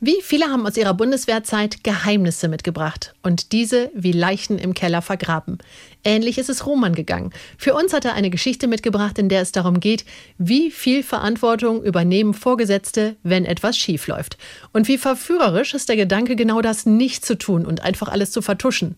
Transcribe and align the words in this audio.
Wie 0.00 0.22
viele 0.22 0.46
haben 0.46 0.64
aus 0.64 0.76
ihrer 0.76 0.94
Bundeswehrzeit 0.94 1.82
Geheimnisse 1.82 2.46
mitgebracht 2.46 3.14
und 3.24 3.50
diese 3.50 3.90
wie 3.94 4.12
Leichen 4.12 4.56
im 4.56 4.72
Keller 4.72 5.02
vergraben? 5.02 5.58
Ähnlich 6.04 6.38
ist 6.38 6.48
es 6.48 6.66
Roman 6.66 6.94
gegangen. 6.94 7.32
Für 7.56 7.74
uns 7.74 7.92
hat 7.92 8.04
er 8.04 8.14
eine 8.14 8.30
Geschichte 8.30 8.68
mitgebracht, 8.68 9.18
in 9.18 9.28
der 9.28 9.42
es 9.42 9.50
darum 9.50 9.80
geht, 9.80 10.04
wie 10.38 10.70
viel 10.70 11.02
Verantwortung 11.02 11.82
übernehmen 11.82 12.32
Vorgesetzte, 12.32 13.16
wenn 13.24 13.44
etwas 13.44 13.76
schiefläuft. 13.76 14.38
Und 14.72 14.86
wie 14.86 14.98
verführerisch 14.98 15.74
ist 15.74 15.88
der 15.88 15.96
Gedanke, 15.96 16.36
genau 16.36 16.60
das 16.60 16.86
nicht 16.86 17.26
zu 17.26 17.36
tun 17.36 17.66
und 17.66 17.82
einfach 17.82 18.06
alles 18.06 18.30
zu 18.30 18.40
vertuschen. 18.40 18.94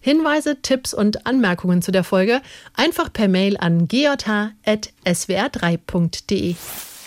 Hinweise, 0.00 0.62
Tipps 0.62 0.94
und 0.94 1.26
Anmerkungen 1.26 1.82
zu 1.82 1.92
der 1.92 2.04
Folge 2.04 2.40
einfach 2.72 3.12
per 3.12 3.28
Mail 3.28 3.58
an 3.58 3.86
gj.swr3.de. 3.86 6.54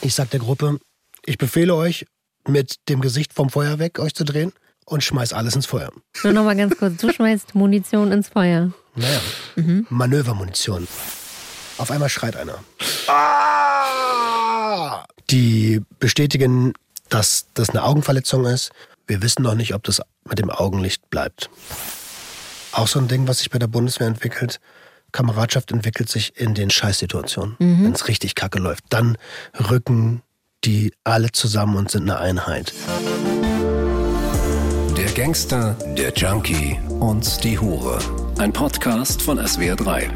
Ich 0.04 0.14
sag 0.14 0.30
der 0.30 0.42
Gruppe, 0.42 0.78
ich 1.26 1.40
befehle 1.40 1.74
euch, 1.74 2.06
mit 2.48 2.90
dem 2.90 3.02
Gesicht 3.02 3.34
vom 3.34 3.50
Feuer 3.50 3.80
weg 3.80 4.00
euch 4.00 4.14
zu 4.14 4.24
drehen 4.24 4.54
und 4.86 5.04
schmeiß 5.04 5.34
alles 5.34 5.56
ins 5.56 5.66
Feuer. 5.66 5.92
Nur 6.24 6.34
noch 6.34 6.44
mal 6.44 6.56
ganz 6.56 6.78
kurz, 6.78 6.98
du 6.98 7.12
schmeißt 7.12 7.56
Munition 7.56 8.12
ins 8.12 8.30
Feuer. 8.30 8.72
Naja, 8.96 9.22
mhm. 9.56 9.88
Manövermunition. 9.90 10.88
Auf 11.78 11.92
einmal 11.92 12.10
schreit 12.10 12.36
einer. 12.36 12.60
Ah! 13.08 15.06
Die 15.30 15.82
bestätigen, 16.00 16.74
dass 17.10 17.46
das 17.54 17.70
eine 17.70 17.84
Augenverletzung 17.84 18.46
ist. 18.46 18.72
Wir 19.08 19.22
wissen 19.22 19.44
noch 19.44 19.56
nicht, 19.56 19.74
ob 19.74 19.84
das 19.84 20.02
mit 20.28 20.40
dem 20.40 20.50
Augenlicht 20.50 21.10
bleibt. 21.10 21.50
Auch 22.74 22.88
so 22.88 23.00
ein 23.00 23.08
Ding, 23.08 23.28
was 23.28 23.40
sich 23.40 23.50
bei 23.50 23.60
der 23.60 23.68
Bundeswehr 23.68 24.08
entwickelt. 24.08 24.60
Kameradschaft 25.12 25.72
entwickelt 25.72 26.10
sich 26.10 26.38
in 26.38 26.54
den 26.54 26.70
Scheißsituationen. 26.70 27.56
Mhm. 27.60 27.86
Wenn 27.86 27.92
es 27.94 28.08
richtig 28.08 28.36
kacke 28.36 28.60
läuft. 28.60 28.86
Dann 28.90 29.18
rücken 29.70 30.22
die 30.64 30.94
alle 31.04 31.32
zusammen 31.32 31.76
und 31.76 31.90
sind 31.90 32.04
eine 32.04 32.20
Einheit. 32.20 32.74
Der 34.96 35.12
Gangster, 35.16 35.76
der 35.98 36.14
Junkie 36.14 36.78
und 37.00 37.44
die 37.44 37.58
Hure. 37.58 37.98
Ein 38.38 38.54
Podcast 38.54 39.24
von 39.24 39.40
SWR3. 39.40 40.10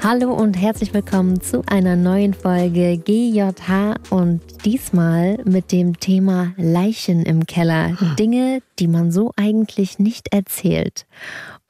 Hallo 0.00 0.32
und 0.32 0.54
herzlich 0.54 0.94
willkommen 0.94 1.40
zu 1.40 1.62
einer 1.66 1.96
neuen 1.96 2.34
Folge 2.34 2.98
GJH 2.98 3.96
und 4.10 4.40
diesmal 4.64 5.38
mit 5.44 5.72
dem 5.72 5.98
Thema 5.98 6.52
Leichen 6.56 7.24
im 7.24 7.46
Keller. 7.46 7.96
Dinge, 8.18 8.60
die 8.78 8.86
man 8.86 9.10
so 9.10 9.32
eigentlich 9.36 9.98
nicht 9.98 10.32
erzählt. 10.32 11.06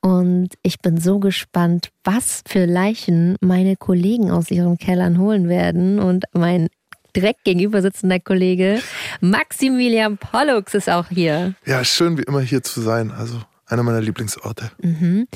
Und 0.03 0.51
ich 0.63 0.81
bin 0.81 1.01
so 1.01 1.19
gespannt, 1.19 1.91
was 2.03 2.43
für 2.47 2.67
Leichen 2.67 3.37
meine 3.41 3.77
Kollegen 3.77 4.31
aus 4.31 4.51
ihren 4.51 4.77
Kellern 4.77 5.19
holen 5.19 5.49
werden. 5.49 5.99
Und 5.99 6.27
mein 6.35 6.69
direkt 7.15 7.45
gegenüber 7.45 7.83
sitzender 7.83 8.21
Kollege 8.21 8.81
Maximilian 9.21 10.19
Pollux 10.19 10.75
ist 10.75 10.91
auch 10.91 11.09
hier. 11.09 11.55
Ja, 11.67 11.85
schön 11.85 12.19
wie 12.19 12.23
immer 12.23 12.41
hier 12.41 12.63
zu 12.63 12.81
sein. 12.81 13.11
Also 13.11 13.41
einer 13.67 13.83
meiner 13.83 14.01
Lieblingsorte. 14.01 14.71
Mhm. 14.83 15.27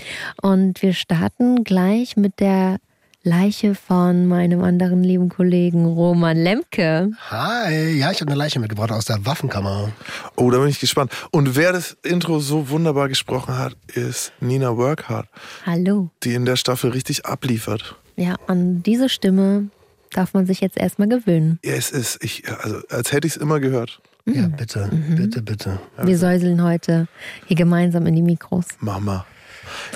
Und 0.42 0.82
wir 0.82 0.92
starten 0.92 1.64
gleich 1.64 2.16
mit 2.16 2.40
der 2.40 2.78
Leiche 3.24 3.74
von 3.74 4.26
meinem 4.26 4.62
anderen 4.62 5.02
lieben 5.02 5.28
Kollegen 5.28 5.84
Roman 5.84 6.36
Lemke. 6.36 7.10
Hi, 7.30 7.98
ja, 7.98 8.10
ich 8.10 8.20
habe 8.20 8.30
eine 8.30 8.38
Leiche 8.38 8.60
mitgebracht 8.60 8.92
aus 8.92 9.06
der 9.06 9.26
Waffenkammer. 9.26 9.92
Oh, 10.36 10.50
da 10.50 10.58
bin 10.58 10.68
ich 10.68 10.80
gespannt. 10.80 11.12
Und 11.30 11.56
wer 11.56 11.72
das 11.72 11.96
Intro 12.04 12.38
so 12.38 12.70
wunderbar 12.70 13.08
gesprochen 13.08 13.58
hat, 13.58 13.76
ist 13.92 14.32
Nina 14.40 14.76
Workhardt. 14.76 15.28
Hallo. 15.66 16.10
Die 16.22 16.34
in 16.34 16.44
der 16.44 16.56
Staffel 16.56 16.90
richtig 16.90 17.26
abliefert. 17.26 17.96
Ja, 18.16 18.36
an 18.46 18.82
diese 18.82 19.08
Stimme 19.08 19.68
darf 20.12 20.34
man 20.34 20.46
sich 20.46 20.60
jetzt 20.60 20.76
erstmal 20.76 21.08
gewöhnen. 21.08 21.58
Ja, 21.64 21.74
es 21.74 21.90
ist, 21.90 22.22
ich, 22.22 22.44
also 22.62 22.80
als 22.90 23.12
hätte 23.12 23.26
ich 23.26 23.36
es 23.36 23.40
immer 23.40 23.60
gehört. 23.60 24.00
Ja, 24.26 24.42
mhm. 24.42 24.56
bitte, 24.56 24.90
mhm. 24.92 25.16
bitte, 25.16 25.42
bitte. 25.42 25.80
Wir 26.02 26.18
säuseln 26.18 26.62
heute 26.62 27.08
hier 27.46 27.56
gemeinsam 27.56 28.06
in 28.06 28.14
die 28.14 28.22
Mikros. 28.22 28.66
Mama. 28.80 29.24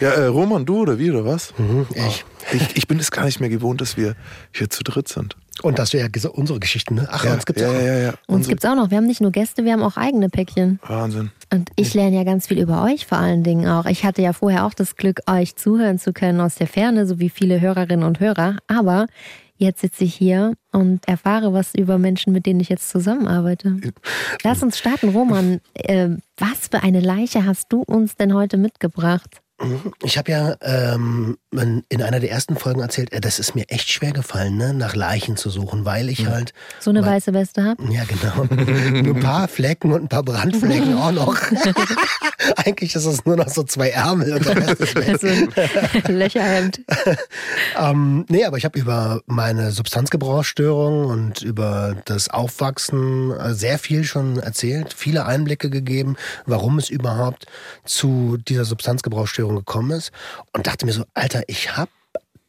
Ja, 0.00 0.10
äh, 0.10 0.26
Roman, 0.26 0.64
du 0.64 0.80
oder 0.80 0.98
wie 0.98 1.10
oder 1.10 1.24
was? 1.24 1.54
Mhm, 1.58 1.86
ich. 1.94 2.24
Oh, 2.24 2.54
ich. 2.54 2.76
Ich 2.76 2.88
bin 2.88 2.98
es 2.98 3.10
gar 3.10 3.24
nicht 3.24 3.40
mehr 3.40 3.48
gewohnt, 3.48 3.80
dass 3.80 3.96
wir 3.96 4.14
hier 4.52 4.68
zu 4.70 4.82
dritt 4.82 5.08
sind. 5.08 5.36
Und 5.62 5.78
dass 5.78 5.92
wir 5.92 6.00
ja 6.00 6.30
unsere 6.30 6.58
Geschichten, 6.58 6.96
ne? 6.96 7.08
Ach, 7.10 7.24
ja, 7.24 7.34
uns 7.34 7.44
gibt's 7.44 7.62
ja, 7.62 7.68
auch. 7.68 7.74
Ja, 7.74 7.98
ja, 7.98 8.14
uns 8.26 8.48
gibt's 8.48 8.64
auch 8.64 8.74
noch. 8.74 8.90
Wir 8.90 8.96
haben 8.96 9.06
nicht 9.06 9.20
nur 9.20 9.30
Gäste, 9.30 9.64
wir 9.64 9.72
haben 9.72 9.82
auch 9.82 9.96
eigene 9.96 10.28
Päckchen. 10.28 10.80
Wahnsinn. 10.86 11.30
Und 11.52 11.70
ich 11.76 11.94
lerne 11.94 12.16
ja 12.16 12.24
ganz 12.24 12.46
viel 12.46 12.58
über 12.58 12.82
euch 12.82 13.06
vor 13.06 13.18
allen 13.18 13.42
Dingen 13.44 13.68
auch. 13.68 13.84
Ich 13.84 14.04
hatte 14.04 14.22
ja 14.22 14.32
vorher 14.32 14.64
auch 14.64 14.74
das 14.74 14.96
Glück, 14.96 15.20
euch 15.28 15.54
zuhören 15.56 15.98
zu 15.98 16.12
können 16.12 16.40
aus 16.40 16.54
der 16.56 16.66
Ferne, 16.66 17.06
so 17.06 17.20
wie 17.20 17.28
viele 17.28 17.60
Hörerinnen 17.60 18.04
und 18.04 18.18
Hörer. 18.18 18.56
Aber 18.66 19.06
Jetzt 19.62 19.80
sitze 19.80 20.02
ich 20.02 20.16
hier 20.16 20.54
und 20.72 21.06
erfahre 21.06 21.52
was 21.52 21.72
über 21.76 21.96
Menschen, 21.96 22.32
mit 22.32 22.46
denen 22.46 22.58
ich 22.58 22.68
jetzt 22.68 22.88
zusammenarbeite. 22.88 23.76
Lass 24.42 24.60
uns 24.60 24.76
starten, 24.76 25.10
Roman. 25.10 25.60
Äh, 25.74 26.16
was 26.36 26.66
für 26.68 26.82
eine 26.82 26.98
Leiche 26.98 27.46
hast 27.46 27.72
du 27.72 27.82
uns 27.82 28.16
denn 28.16 28.34
heute 28.34 28.56
mitgebracht? 28.56 29.40
Ich 30.02 30.18
habe 30.18 30.32
ja 30.32 30.56
ähm, 30.62 31.38
in 31.52 32.02
einer 32.02 32.18
der 32.18 32.30
ersten 32.30 32.56
Folgen 32.56 32.80
erzählt, 32.80 33.12
äh, 33.12 33.20
das 33.20 33.38
ist 33.38 33.54
mir 33.54 33.68
echt 33.68 33.90
schwer 33.90 34.12
gefallen, 34.12 34.56
ne, 34.56 34.72
nach 34.72 34.96
Leichen 34.96 35.36
zu 35.36 35.50
suchen, 35.50 35.84
weil 35.84 36.08
ich 36.08 36.26
halt. 36.26 36.54
So 36.80 36.90
eine 36.90 37.02
weil, 37.02 37.16
weiße 37.16 37.34
Weste 37.34 37.64
habe? 37.64 37.82
Ja, 37.92 38.04
genau. 38.04 38.44
nur 39.02 39.16
ein 39.16 39.20
paar 39.20 39.48
Flecken 39.48 39.92
und 39.92 40.04
ein 40.04 40.08
paar 40.08 40.22
Brandflecken 40.22 40.96
auch 40.96 41.12
noch. 41.12 41.36
Eigentlich 42.56 42.94
ist 42.94 43.04
es 43.04 43.24
nur 43.24 43.36
noch 43.36 43.48
so 43.48 43.62
zwei 43.64 43.90
Ärmel 43.90 44.32
und 44.32 44.46
der 44.46 44.56
Rest 44.56 44.80
ist 44.80 45.20
so 45.20 45.26
ein 45.26 46.16
Löcherhemd. 46.16 46.80
ähm, 47.78 48.24
nee, 48.28 48.44
aber 48.44 48.56
ich 48.56 48.64
habe 48.64 48.78
über 48.78 49.20
meine 49.26 49.70
Substanzgebrauchsstörung 49.70 51.04
und 51.04 51.42
über 51.42 51.96
das 52.06 52.28
Aufwachsen 52.30 53.30
äh, 53.32 53.54
sehr 53.54 53.78
viel 53.78 54.04
schon 54.04 54.38
erzählt, 54.38 54.94
viele 54.96 55.26
Einblicke 55.26 55.70
gegeben, 55.70 56.16
warum 56.46 56.78
es 56.78 56.88
überhaupt 56.88 57.46
zu 57.84 58.38
dieser 58.38 58.64
Substanzgebrauchsstörung 58.64 59.56
gekommen 59.56 59.92
ist 59.92 60.12
und 60.52 60.66
dachte 60.66 60.86
mir 60.86 60.92
so, 60.92 61.04
Alter, 61.14 61.41
ich 61.46 61.76
hab 61.76 61.88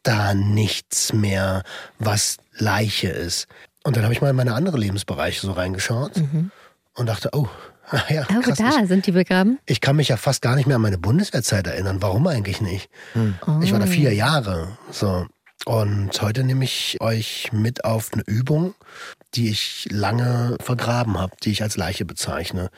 da 0.02 0.34
nichts 0.34 1.12
mehr, 1.12 1.62
was 1.98 2.38
Leiche 2.56 3.08
ist. 3.08 3.48
Und 3.84 3.96
dann 3.96 4.04
habe 4.04 4.14
ich 4.14 4.20
mal 4.20 4.30
in 4.30 4.36
meine 4.36 4.54
anderen 4.54 4.80
Lebensbereiche 4.80 5.40
so 5.40 5.52
reingeschaut 5.52 6.16
mhm. 6.16 6.50
und 6.94 7.06
dachte, 7.06 7.30
oh, 7.32 7.48
ja, 8.08 8.26
oh, 8.30 8.40
krass, 8.40 8.58
da 8.58 8.80
ich, 8.80 8.88
sind 8.88 9.06
die 9.06 9.12
begraben. 9.12 9.58
Ich 9.66 9.80
kann 9.80 9.96
mich 9.96 10.08
ja 10.08 10.16
fast 10.16 10.42
gar 10.42 10.56
nicht 10.56 10.66
mehr 10.66 10.76
an 10.76 10.82
meine 10.82 10.98
Bundeswehrzeit 10.98 11.66
erinnern. 11.66 12.00
Warum 12.00 12.26
eigentlich 12.26 12.60
nicht? 12.60 12.88
Hm. 13.12 13.34
Oh. 13.46 13.60
Ich 13.62 13.72
war 13.72 13.78
da 13.78 13.86
vier 13.86 14.14
Jahre. 14.14 14.78
So. 14.90 15.26
Und 15.66 16.20
heute 16.20 16.44
nehme 16.44 16.64
ich 16.64 16.98
euch 17.00 17.50
mit 17.52 17.84
auf 17.84 18.12
eine 18.12 18.22
Übung, 18.26 18.74
die 19.34 19.48
ich 19.48 19.86
lange 19.90 20.56
vergraben 20.60 21.18
habe, 21.18 21.34
die 21.42 21.52
ich 21.52 21.62
als 21.62 21.76
Leiche 21.76 22.04
bezeichne. 22.04 22.70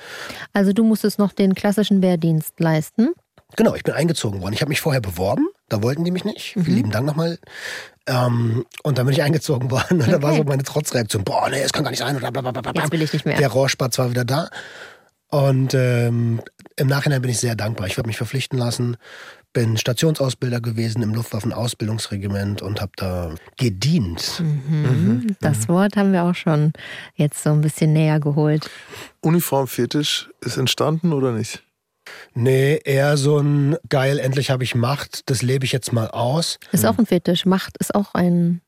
Also 0.53 0.73
du 0.73 0.85
musstest 0.85 1.19
noch 1.19 1.33
den 1.33 1.55
klassischen 1.55 2.03
Wehrdienst 2.03 2.59
leisten? 2.61 3.11
Genau, 3.57 3.75
ich 3.75 3.83
bin 3.83 3.95
eingezogen 3.95 4.41
worden. 4.43 4.53
Ich 4.53 4.61
habe 4.61 4.69
mich 4.69 4.81
vorher 4.81 5.01
beworben, 5.01 5.49
da 5.69 5.83
wollten 5.83 6.05
die 6.05 6.11
mich 6.11 6.25
nicht. 6.25 6.57
Mhm. 6.57 6.65
Vielen 6.65 6.77
lieben 6.77 6.91
Dank 6.91 7.07
nochmal. 7.07 7.39
Ähm, 8.07 8.65
und 8.83 8.99
dann 8.99 9.07
bin 9.07 9.15
ich 9.15 9.23
eingezogen 9.23 9.71
worden. 9.71 9.95
Und 9.99 10.03
okay. 10.03 10.13
da 10.13 10.23
war 10.23 10.35
so 10.35 10.45
meine 10.45 10.63
Trotzreaktion. 10.63 11.25
Boah, 11.25 11.49
nee, 11.51 11.61
es 11.61 11.73
kann 11.73 11.85
gar 11.85 11.91
nicht 11.91 12.01
sein. 12.01 12.17
Jetzt 12.17 12.93
will 12.93 13.03
ich 13.03 13.13
nicht 13.13 13.25
mehr. 13.25 13.37
Der 13.37 13.49
Rohrspatz 13.49 13.99
war 13.99 14.11
wieder 14.11 14.25
da. 14.25 14.49
Und 15.29 15.75
ähm, 15.75 16.41
im 16.77 16.87
Nachhinein 16.87 17.21
bin 17.21 17.31
ich 17.31 17.39
sehr 17.39 17.57
dankbar. 17.57 17.89
Ich 17.89 17.99
habe 17.99 18.07
mich 18.07 18.17
verpflichten 18.17 18.59
lassen, 18.59 18.97
bin 19.53 19.77
Stationsausbilder 19.77 20.61
gewesen 20.61 21.03
im 21.03 21.15
Luftwaffenausbildungsregiment 21.15 22.63
und 22.63 22.81
habe 22.81 22.93
da 22.97 23.35
gedient. 23.57 24.41
Mhm. 24.41 24.83
Mhm. 24.83 25.37
Das 25.41 25.69
Wort 25.69 25.97
haben 25.97 26.13
wir 26.13 26.25
auch 26.25 26.35
schon 26.35 26.73
jetzt 27.15 27.43
so 27.43 27.51
ein 27.51 27.61
bisschen 27.61 27.93
näher 27.93 28.21
geholt. 28.21 28.71
Uniformfetisch 29.21 30.31
ist 30.43 30.59
entstanden 30.59 31.13
oder 31.13 31.33
nicht? 31.33 31.66
Nee, 32.35 32.81
eher 32.85 33.17
so 33.17 33.39
ein 33.39 33.77
geil, 33.89 34.19
endlich 34.19 34.51
habe 34.51 34.65
ich 34.65 34.75
Macht, 34.75 35.29
das 35.31 35.43
lebe 35.43 35.65
ich 35.65 35.73
jetzt 35.73 35.93
mal 35.93 36.09
aus. 36.09 36.59
Ist 36.73 36.87
auch 36.87 36.99
ein 36.99 37.07
Fetisch. 37.07 37.47
Macht 37.47 37.77
ist 37.79 37.95
auch 37.95 38.15
ein 38.15 38.61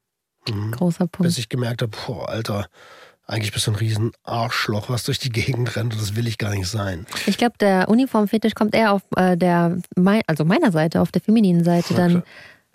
mhm. 0.48 0.72
großer 0.72 1.06
Punkt. 1.06 1.28
Bis 1.28 1.38
ich 1.38 1.48
gemerkt 1.48 1.82
habe, 1.82 1.96
boah, 2.06 2.28
Alter, 2.28 2.66
eigentlich 3.26 3.52
bist 3.52 3.66
du 3.66 3.72
ein 3.72 3.76
riesen 3.76 4.12
Arschloch, 4.24 4.88
was 4.88 5.04
durch 5.04 5.18
die 5.18 5.28
Gegend 5.28 5.76
rennt 5.76 5.92
und 5.92 6.00
das 6.00 6.16
will 6.16 6.26
ich 6.26 6.38
gar 6.38 6.50
nicht 6.50 6.66
sein. 6.66 7.06
Ich 7.26 7.36
glaube, 7.36 7.56
der 7.60 7.88
Uniformfetisch 7.88 8.54
kommt 8.54 8.74
eher 8.74 8.92
auf 8.92 9.02
äh, 9.16 9.36
der, 9.36 9.76
also 10.26 10.44
meiner 10.44 10.72
Seite, 10.72 11.02
auf 11.02 11.12
der 11.12 11.20
femininen 11.20 11.62
Seite 11.62 11.94
dann. 11.94 12.22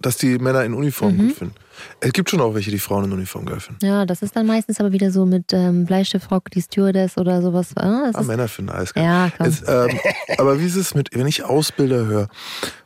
Dass 0.04 0.18
die 0.18 0.38
Männer 0.38 0.64
in 0.64 0.74
Uniform 0.74 1.16
mhm. 1.16 1.28
gut 1.28 1.38
finden. 1.38 1.56
Es 2.00 2.14
gibt 2.14 2.30
schon 2.30 2.42
auch 2.42 2.54
welche, 2.54 2.72
die 2.72 2.80
Frauen 2.80 3.06
in 3.06 3.12
Uniform 3.14 3.46
geil 3.46 3.60
finden. 3.60 3.86
Ja, 3.86 4.06
das 4.06 4.22
ist 4.22 4.36
dann 4.36 4.46
meistens 4.46 4.80
aber 4.80 4.92
wieder 4.92 5.12
so 5.12 5.26
mit 5.26 5.54
ähm, 5.54 5.86
Bleistiftrock, 5.86 6.52
die 6.52 6.62
Stewardess 6.62 7.18
oder 7.18 7.42
sowas. 7.42 7.76
Ah, 7.76 8.12
ah 8.14 8.22
Männer 8.22 8.48
finden 8.48 8.72
alles 8.72 8.94
geil. 8.94 9.04
Ja, 9.04 9.32
komm. 9.36 9.48
Jetzt, 9.48 9.64
ähm, 9.68 10.00
aber 10.38 10.60
wie 10.60 10.66
ist 10.66 10.76
es 10.76 10.94
mit, 10.94 11.10
wenn 11.14 11.28
ich 11.28 11.44
Ausbilder 11.44 12.06
höre? 12.06 12.28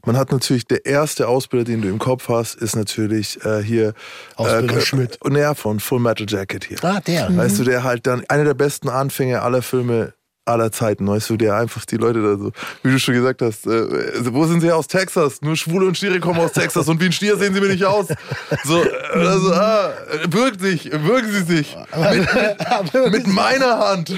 Man 0.06 0.18
hat 0.18 0.32
natürlich, 0.32 0.66
der 0.66 0.86
erste 0.86 1.28
Ausbilder, 1.28 1.66
den 1.66 1.82
du 1.82 1.90
im 1.90 2.00
Kopf 2.00 2.30
hast, 2.30 2.56
ist 2.56 2.76
natürlich 2.76 3.44
äh, 3.44 3.62
hier. 3.62 3.94
Ausbilder 4.36 4.78
äh, 4.78 4.82
Schmidt. 4.82 5.20
Naja, 5.28 5.54
von 5.54 5.80
Full 5.80 6.00
Metal 6.00 6.26
Jacket 6.28 6.64
hier. 6.64 6.84
Ah, 6.84 7.02
der. 7.02 7.36
Weißt 7.36 7.56
mhm. 7.56 7.64
du, 7.66 7.70
der 7.70 7.84
halt 7.84 8.08
dann 8.08 8.24
einer 8.30 8.46
der 8.46 8.54
besten 8.54 8.90
Anfänge 8.90 9.42
aller 9.42 9.62
Filme 9.62 10.14
aller 10.48 10.72
Zeiten, 10.72 11.08
weißt 11.08 11.30
du, 11.30 11.38
der 11.38 11.56
einfach 11.56 11.86
die 11.86 11.98
Leute 11.98 12.22
da 12.22 12.38
so, 12.38 12.52
wie 12.84 12.92
du 12.92 13.00
schon 13.00 13.14
gesagt 13.14 13.42
hast, 13.42 13.66
äh, 13.68 13.82
wo 14.34 14.46
sind 14.46 14.62
sie 14.62 14.72
aus 14.72 14.88
Texas? 14.88 15.42
Nur 15.42 15.56
Schwule 15.56 15.86
und 15.88 15.98
Stiere 15.98 16.20
kommen 16.20 16.40
aus 16.40 16.54
Texas 16.54 16.88
und 16.88 17.00
wie 17.02 17.06
ein 17.06 17.12
Stier 17.12 17.38
sehen 17.38 17.54
sie 17.54 17.62
mir 17.62 17.68
nicht 17.70 17.86
aus. 17.86 18.08
So, 18.64 18.84
also, 19.14 19.54
ah, 19.54 19.90
wirkt 20.30 20.62
sich, 20.62 20.86
wirken 20.92 21.32
sie 21.32 21.44
sich. 21.56 21.78
Mit, 22.94 23.12
mit 23.12 23.28
meiner 23.28 23.80
Hand. 23.80 24.14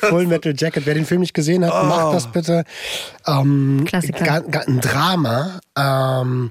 Full 0.00 0.26
Metal 0.26 0.54
Jacket. 0.56 0.84
Wer 0.86 0.94
den 0.94 1.06
Film 1.06 1.20
nicht 1.20 1.34
gesehen 1.34 1.64
hat, 1.64 1.72
Oh. 1.76 1.86
macht 1.86 2.14
das 2.14 2.26
bitte. 2.32 2.64
Ähm, 3.26 3.84
Klassiker. 3.86 4.42
Ein 4.66 4.80
Drama. 4.80 5.60
Ähm, 5.76 6.50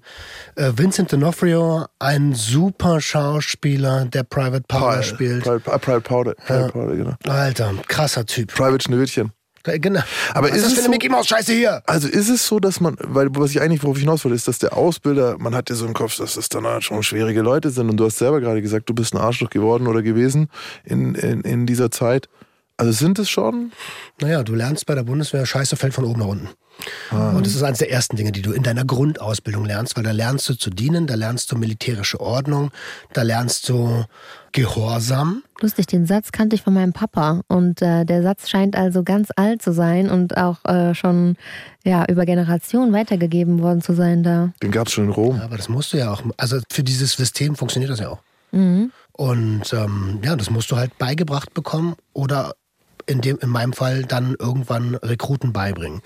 äh, 0.55 0.71
Vincent 0.75 1.11
D'Onofrio, 1.11 1.85
ein 1.99 2.33
super 2.33 3.01
Schauspieler, 3.01 4.05
der 4.05 4.23
Private 4.23 4.63
Powder 4.67 5.03
spielt. 5.03 5.43
Private, 5.43 5.79
Private 5.79 6.01
Powder, 6.01 6.33
Private 6.35 6.71
Powder, 6.71 6.95
genau. 6.95 7.13
Alter, 7.27 7.73
krasser 7.87 8.25
Typ. 8.25 8.53
Private 8.53 8.83
Schneewittchen. 8.85 9.31
Äh, 9.65 9.79
Genau. 9.79 10.01
Aber 10.35 10.49
Was 10.49 10.57
ist 10.57 10.57
ist 10.57 10.63
das 10.65 10.73
für 10.73 10.79
eine 10.79 10.85
so- 10.85 10.91
Mickey 10.91 11.09
Maus 11.09 11.27
Scheiße 11.27 11.51
hier? 11.53 11.81
Also 11.87 12.07
ist 12.07 12.29
es 12.29 12.45
so, 12.47 12.59
dass 12.59 12.79
man, 12.79 12.95
weil 13.01 13.29
was 13.31 13.49
ich 13.51 13.61
eigentlich, 13.61 13.81
worauf 13.83 13.97
ich 13.97 14.03
hinaus 14.03 14.23
wollte, 14.23 14.35
ist, 14.35 14.47
dass 14.47 14.59
der 14.59 14.77
Ausbilder, 14.77 15.37
man 15.39 15.55
hat 15.55 15.69
ja 15.71 15.75
so 15.75 15.85
im 15.87 15.93
Kopf, 15.95 16.17
dass 16.17 16.35
das 16.35 16.49
dann 16.49 16.65
halt 16.67 16.83
schon 16.83 17.01
schwierige 17.01 17.41
Leute 17.41 17.71
sind 17.71 17.89
und 17.89 17.97
du 17.97 18.05
hast 18.05 18.19
selber 18.19 18.39
gerade 18.41 18.61
gesagt, 18.61 18.87
du 18.89 18.93
bist 18.93 19.13
ein 19.15 19.17
Arschloch 19.19 19.49
geworden 19.49 19.87
oder 19.87 20.03
gewesen 20.03 20.49
in, 20.83 21.15
in, 21.15 21.41
in 21.41 21.65
dieser 21.65 21.89
Zeit. 21.89 22.29
Also 22.77 22.91
sind 22.91 23.17
es 23.19 23.29
schon? 23.29 23.71
Naja, 24.21 24.43
du 24.43 24.53
lernst 24.53 24.85
bei 24.85 24.95
der 24.95 25.03
Bundeswehr, 25.03 25.45
Scheiße 25.45 25.77
fällt 25.77 25.93
von 25.93 26.03
oben 26.03 26.19
nach 26.19 26.27
unten. 26.27 26.49
Und 27.11 27.45
das 27.45 27.55
ist 27.55 27.63
eines 27.63 27.79
der 27.79 27.89
ersten 27.89 28.17
Dinge, 28.17 28.33
die 28.33 28.41
du 28.41 28.51
in 28.51 28.61
deiner 28.61 28.83
Grundausbildung 28.83 29.63
lernst, 29.63 29.95
weil 29.95 30.03
da 30.03 30.11
lernst 30.11 30.49
du 30.49 30.55
zu 30.55 30.69
dienen, 30.69 31.07
da 31.07 31.15
lernst 31.15 31.49
du 31.51 31.57
militärische 31.57 32.19
Ordnung, 32.19 32.71
da 33.13 33.21
lernst 33.21 33.69
du 33.69 34.03
Gehorsam. 34.55 35.43
Lustig, 35.59 35.85
den 35.87 36.05
Satz 36.05 36.31
kannte 36.31 36.55
ich 36.55 36.61
von 36.61 36.73
meinem 36.73 36.93
Papa 36.93 37.41
und 37.49 37.81
äh, 37.81 38.05
der 38.05 38.23
Satz 38.23 38.47
scheint 38.47 38.77
also 38.77 39.03
ganz 39.03 39.27
alt 39.35 39.61
zu 39.61 39.73
sein 39.73 40.09
und 40.09 40.37
auch 40.37 40.63
äh, 40.63 40.95
schon 40.95 41.35
ja, 41.83 42.05
über 42.07 42.25
Generationen 42.25 42.93
weitergegeben 42.93 43.61
worden 43.61 43.81
zu 43.81 43.93
sein 43.93 44.23
da. 44.23 44.53
Den 44.63 44.71
gab 44.71 44.87
es 44.87 44.93
schon 44.93 45.05
in 45.05 45.09
Rom. 45.09 45.41
Aber 45.41 45.57
das 45.57 45.67
musst 45.67 45.91
du 45.91 45.97
ja 45.97 46.09
auch, 46.09 46.23
also 46.37 46.61
für 46.71 46.83
dieses 46.83 47.11
System 47.11 47.57
funktioniert 47.57 47.91
das 47.91 47.99
ja 47.99 48.07
auch. 48.07 48.21
Und 49.11 49.73
ähm, 49.73 50.19
ja, 50.23 50.37
das 50.37 50.49
musst 50.49 50.71
du 50.71 50.77
halt 50.77 50.97
beigebracht 50.97 51.53
bekommen 51.53 51.97
oder 52.13 52.55
in, 53.07 53.19
dem, 53.19 53.37
in 53.41 53.49
meinem 53.49 53.73
Fall 53.73 54.03
dann 54.03 54.37
irgendwann 54.39 54.95
Rekruten 54.95 55.51
beibringen. 55.51 56.01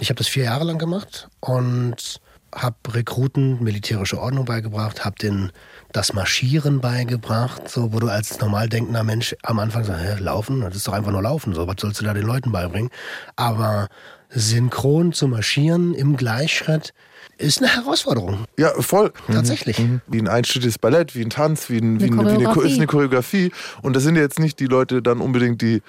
Ich 0.00 0.08
habe 0.08 0.16
das 0.16 0.28
vier 0.28 0.44
Jahre 0.44 0.64
lang 0.64 0.78
gemacht 0.78 1.28
und 1.40 2.20
habe 2.56 2.76
Rekruten 2.88 3.62
militärische 3.62 4.20
Ordnung 4.20 4.46
beigebracht, 4.46 5.04
habe 5.04 5.16
denen 5.16 5.52
das 5.92 6.12
Marschieren 6.12 6.80
beigebracht, 6.80 7.68
so 7.68 7.92
wo 7.92 8.00
du 8.00 8.08
als 8.08 8.40
normal 8.40 8.68
denkender 8.68 9.04
Mensch 9.04 9.36
am 9.42 9.58
Anfang 9.58 9.84
sagst, 9.84 10.02
hä, 10.02 10.16
laufen, 10.18 10.62
das 10.62 10.76
ist 10.76 10.88
doch 10.88 10.94
einfach 10.94 11.12
nur 11.12 11.22
laufen, 11.22 11.54
so 11.54 11.66
was 11.66 11.76
sollst 11.78 12.00
du 12.00 12.04
da 12.04 12.14
den 12.14 12.26
Leuten 12.26 12.52
beibringen? 12.52 12.90
Aber 13.36 13.88
synchron 14.30 15.12
zu 15.12 15.28
marschieren 15.28 15.94
im 15.94 16.16
Gleichschritt 16.16 16.92
ist 17.38 17.62
eine 17.62 17.74
Herausforderung. 17.74 18.46
Ja, 18.58 18.70
voll. 18.80 19.12
Tatsächlich. 19.30 19.78
Mhm. 19.78 20.00
Wie 20.06 20.18
ein 20.18 20.28
einstündiges 20.28 20.78
Ballett, 20.78 21.14
wie 21.14 21.22
ein 21.22 21.30
Tanz, 21.30 21.68
wie, 21.68 21.78
ein, 21.78 22.00
wie, 22.00 22.06
Eine 22.06 22.20
eine, 22.20 22.40
wie 22.40 22.46
eine, 22.46 22.62
ist 22.62 22.76
eine 22.76 22.86
Choreografie. 22.86 23.52
Und 23.82 23.94
das 23.94 24.04
sind 24.04 24.16
ja 24.16 24.22
jetzt 24.22 24.38
nicht 24.38 24.58
die 24.58 24.66
Leute 24.66 25.02
dann 25.02 25.20
unbedingt, 25.20 25.60
die 25.60 25.82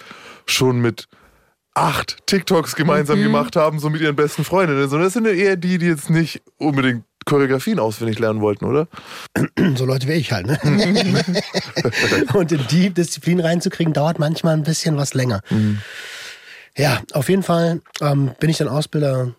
schon 0.46 0.82
mit 0.82 1.08
acht 1.78 2.18
TikToks 2.26 2.76
gemeinsam 2.76 3.22
gemacht 3.22 3.56
haben, 3.56 3.80
so 3.80 3.90
mit 3.90 4.02
ihren 4.02 4.16
besten 4.16 4.44
Freundinnen, 4.44 4.90
sondern 4.90 5.08
das 5.08 5.14
sind 5.14 5.26
ja 5.26 5.34
eher 5.34 5.56
die, 5.56 5.78
die 5.78 5.86
jetzt 5.86 6.10
nicht 6.10 6.42
unbedingt 6.58 7.04
Choreografien 7.26 7.80
auswendig 7.80 8.20
lernen 8.20 8.42
wollten, 8.42 8.66
oder? 8.66 8.88
So 9.76 9.86
Leute 9.86 10.08
wie 10.08 10.14
ich 10.14 10.32
halt. 10.32 10.48
Ne? 10.48 10.58
Und 12.34 12.52
in 12.52 12.66
die 12.72 12.90
Disziplin 12.90 13.40
reinzukriegen, 13.42 13.94
dauert 13.94 14.18
manchmal 14.18 14.54
ein 14.54 14.64
bisschen 14.64 14.98
was 14.98 15.14
länger. 15.14 15.42
Ja, 16.78 17.02
auf 17.14 17.28
jeden 17.30 17.44
Fall 17.44 17.82
ähm, 18.02 18.32
bin 18.40 18.50
ich 18.50 18.58
dann 18.58 18.70
Ausbilder 18.70 19.34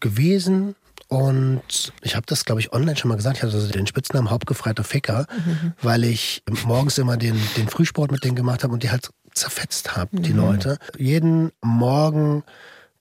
gewesen. 0.00 0.76
Und 1.08 1.92
ich 2.02 2.16
habe 2.16 2.26
das, 2.26 2.44
glaube 2.44 2.60
ich, 2.60 2.72
online 2.72 2.96
schon 2.96 3.08
mal 3.08 3.16
gesagt. 3.16 3.38
Ich 3.38 3.42
hatte 3.42 3.54
also 3.54 3.70
den 3.70 3.86
Spitznamen 3.86 4.30
Hauptgefreiter 4.30 4.84
Ficker, 4.84 5.26
weil 5.82 6.04
ich 6.04 6.42
morgens 6.66 6.98
immer 6.98 7.16
den, 7.16 7.38
den 7.56 7.68
Frühsport 7.68 8.10
mit 8.10 8.24
denen 8.24 8.36
gemacht 8.36 8.62
habe 8.62 8.72
und 8.72 8.82
die 8.82 8.90
halt 8.90 9.10
zerfetzt 9.34 9.96
habe, 9.96 10.20
die 10.20 10.32
Leute. 10.32 10.78
Jeden 10.98 11.52
Morgen 11.60 12.44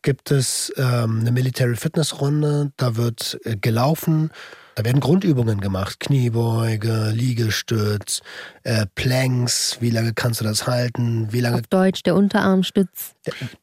gibt 0.02 0.32
es 0.32 0.74
ähm, 0.78 1.20
eine 1.22 1.32
Military 1.32 1.76
Fitness 1.76 2.22
Runde. 2.22 2.72
Da 2.78 2.96
wird 2.96 3.40
äh, 3.44 3.56
gelaufen. 3.56 4.32
Da 4.76 4.86
werden 4.86 5.02
Grundübungen 5.02 5.60
gemacht. 5.60 6.00
Kniebeuge, 6.00 7.12
Liegestütz, 7.14 8.22
äh, 8.64 8.86
Planks. 8.96 9.78
Wie 9.82 9.90
lange 9.90 10.14
kannst 10.14 10.40
du 10.40 10.46
das 10.46 10.66
halten? 10.66 11.28
Wie 11.32 11.42
lange 11.42 11.58
Auf 11.58 11.68
Deutsch 11.68 12.04
der 12.04 12.16
Unterarmstütz. 12.16 13.14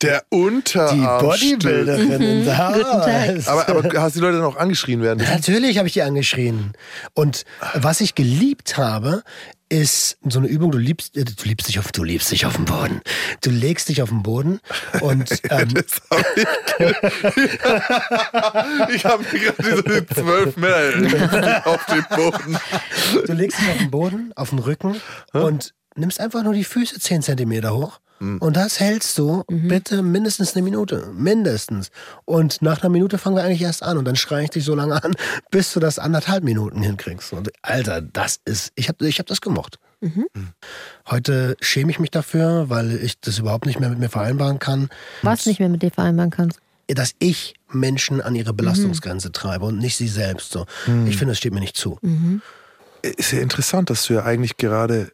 Der 0.03 0.23
die 0.31 0.37
Unterarm. 0.37 1.25
Bodybuilderin 1.25 2.21
in 2.21 2.45
der 2.45 2.73
Guten 2.75 2.85
Tag. 2.85 3.49
Aber, 3.49 3.69
aber 3.69 4.03
hast 4.03 4.17
die 4.17 4.21
Leute 4.21 4.37
dann 4.37 4.47
auch 4.47 4.57
angeschrien 4.57 5.01
werden? 5.01 5.25
Natürlich 5.25 5.79
habe 5.79 5.89
ich 5.89 5.95
die 5.95 6.03
angeschrien. 6.03 6.75
Und 7.15 7.45
was 7.75 8.03
ich 8.03 8.15
geliebt 8.15 8.77
habe, 8.77 9.23
ist 9.69 10.19
so 10.29 10.39
eine 10.39 10.49
Übung, 10.49 10.71
du 10.71 10.79
liebst, 10.79 11.17
äh, 11.17 11.25
du 11.25 11.45
liebst 11.45 11.69
dich 11.69 11.79
auf, 11.79 11.93
du 11.93 12.05
liebst 12.05 12.31
dich 12.31 12.47
auf 12.47 12.57
dem 12.57 12.65
Boden. 12.65 13.01
Du 13.43 13.51
legst 13.51 13.89
dich 13.89 14.03
auf 14.03 14.09
den 14.09 14.23
Boden 14.23 14.61
und 15.01 15.31
ähm, 15.51 15.75
hab 16.11 16.25
ich 16.37 16.47
ich 18.95 19.05
habe 19.05 19.25
mir 19.25 19.39
gerade 19.39 19.83
diese 19.83 20.07
zwölf 20.07 20.57
Männer 20.57 21.67
auf 21.67 21.85
dem 21.87 22.05
Boden. 22.17 22.59
du 23.27 23.33
legst 23.33 23.61
dich 23.61 23.69
auf 23.69 23.79
den 23.79 23.91
Boden, 23.91 24.33
auf 24.37 24.51
den 24.51 24.59
Rücken 24.59 25.01
und 25.33 25.75
nimmst 25.99 26.21
einfach 26.21 26.43
nur 26.43 26.55
die 26.55 26.65
Füße 26.65 26.99
10 26.99 27.23
Zentimeter 27.23 27.75
hoch. 27.75 28.01
Und 28.21 28.57
das 28.57 28.81
hältst 28.81 29.17
du 29.19 29.45
bitte 29.47 30.03
mindestens 30.03 30.57
eine 30.57 30.65
Minute. 30.65 31.09
Mindestens. 31.15 31.91
Und 32.25 32.61
nach 32.63 32.83
einer 32.83 32.91
Minute 32.91 33.17
fangen 33.17 33.37
wir 33.37 33.45
eigentlich 33.45 33.63
erst 33.63 33.85
an. 33.85 33.97
Und 33.97 34.07
dann 34.07 34.17
schreie 34.17 34.45
ich 34.45 34.51
dich 34.51 34.65
so 34.65 34.75
lange 34.75 35.03
an, 35.03 35.15
bis 35.53 35.73
du 35.73 35.79
das 35.79 36.01
anderthalb 36.01 36.43
Minuten 36.43 36.83
hinkriegst. 36.83 37.33
Und 37.33 37.51
Alter, 37.63 38.03
das 38.03 38.41
ist, 38.45 38.73
ich 38.75 38.89
habe 38.89 39.07
ich 39.07 39.21
hab 39.21 39.27
das 39.27 39.41
gemocht. 39.41 39.79
Heute 41.09 41.57
schäme 41.61 41.91
ich 41.91 41.99
mich 41.99 42.11
dafür, 42.11 42.69
weil 42.69 42.93
ich 42.97 43.21
das 43.21 43.39
überhaupt 43.39 43.67
nicht 43.67 43.81
mehr 43.81 43.89
mit 43.89 43.99
mir 43.99 44.09
vereinbaren 44.09 44.59
kann. 44.59 44.89
Was 45.23 45.47
nicht 45.47 45.61
mehr 45.61 45.69
mit 45.69 45.83
dir 45.83 45.91
vereinbaren 45.91 46.31
kannst. 46.31 46.61
Dass 46.89 47.13
ich 47.19 47.55
Menschen 47.71 48.21
an 48.21 48.35
ihre 48.35 48.53
Belastungsgrenze 48.53 49.31
treibe 49.31 49.67
und 49.67 49.79
nicht 49.79 49.97
sie 49.97 50.09
selbst. 50.09 50.53
So. 50.53 50.67
Ich 51.07 51.17
finde, 51.17 51.33
das 51.33 51.39
steht 51.39 51.53
mir 51.53 51.61
nicht 51.61 51.77
zu. 51.77 51.99
Ist 53.03 53.33
ja 53.33 53.41
interessant, 53.41 53.91
dass 53.91 54.07
du 54.07 54.15
ja 54.15 54.25
eigentlich 54.25 54.57
gerade 54.57 55.13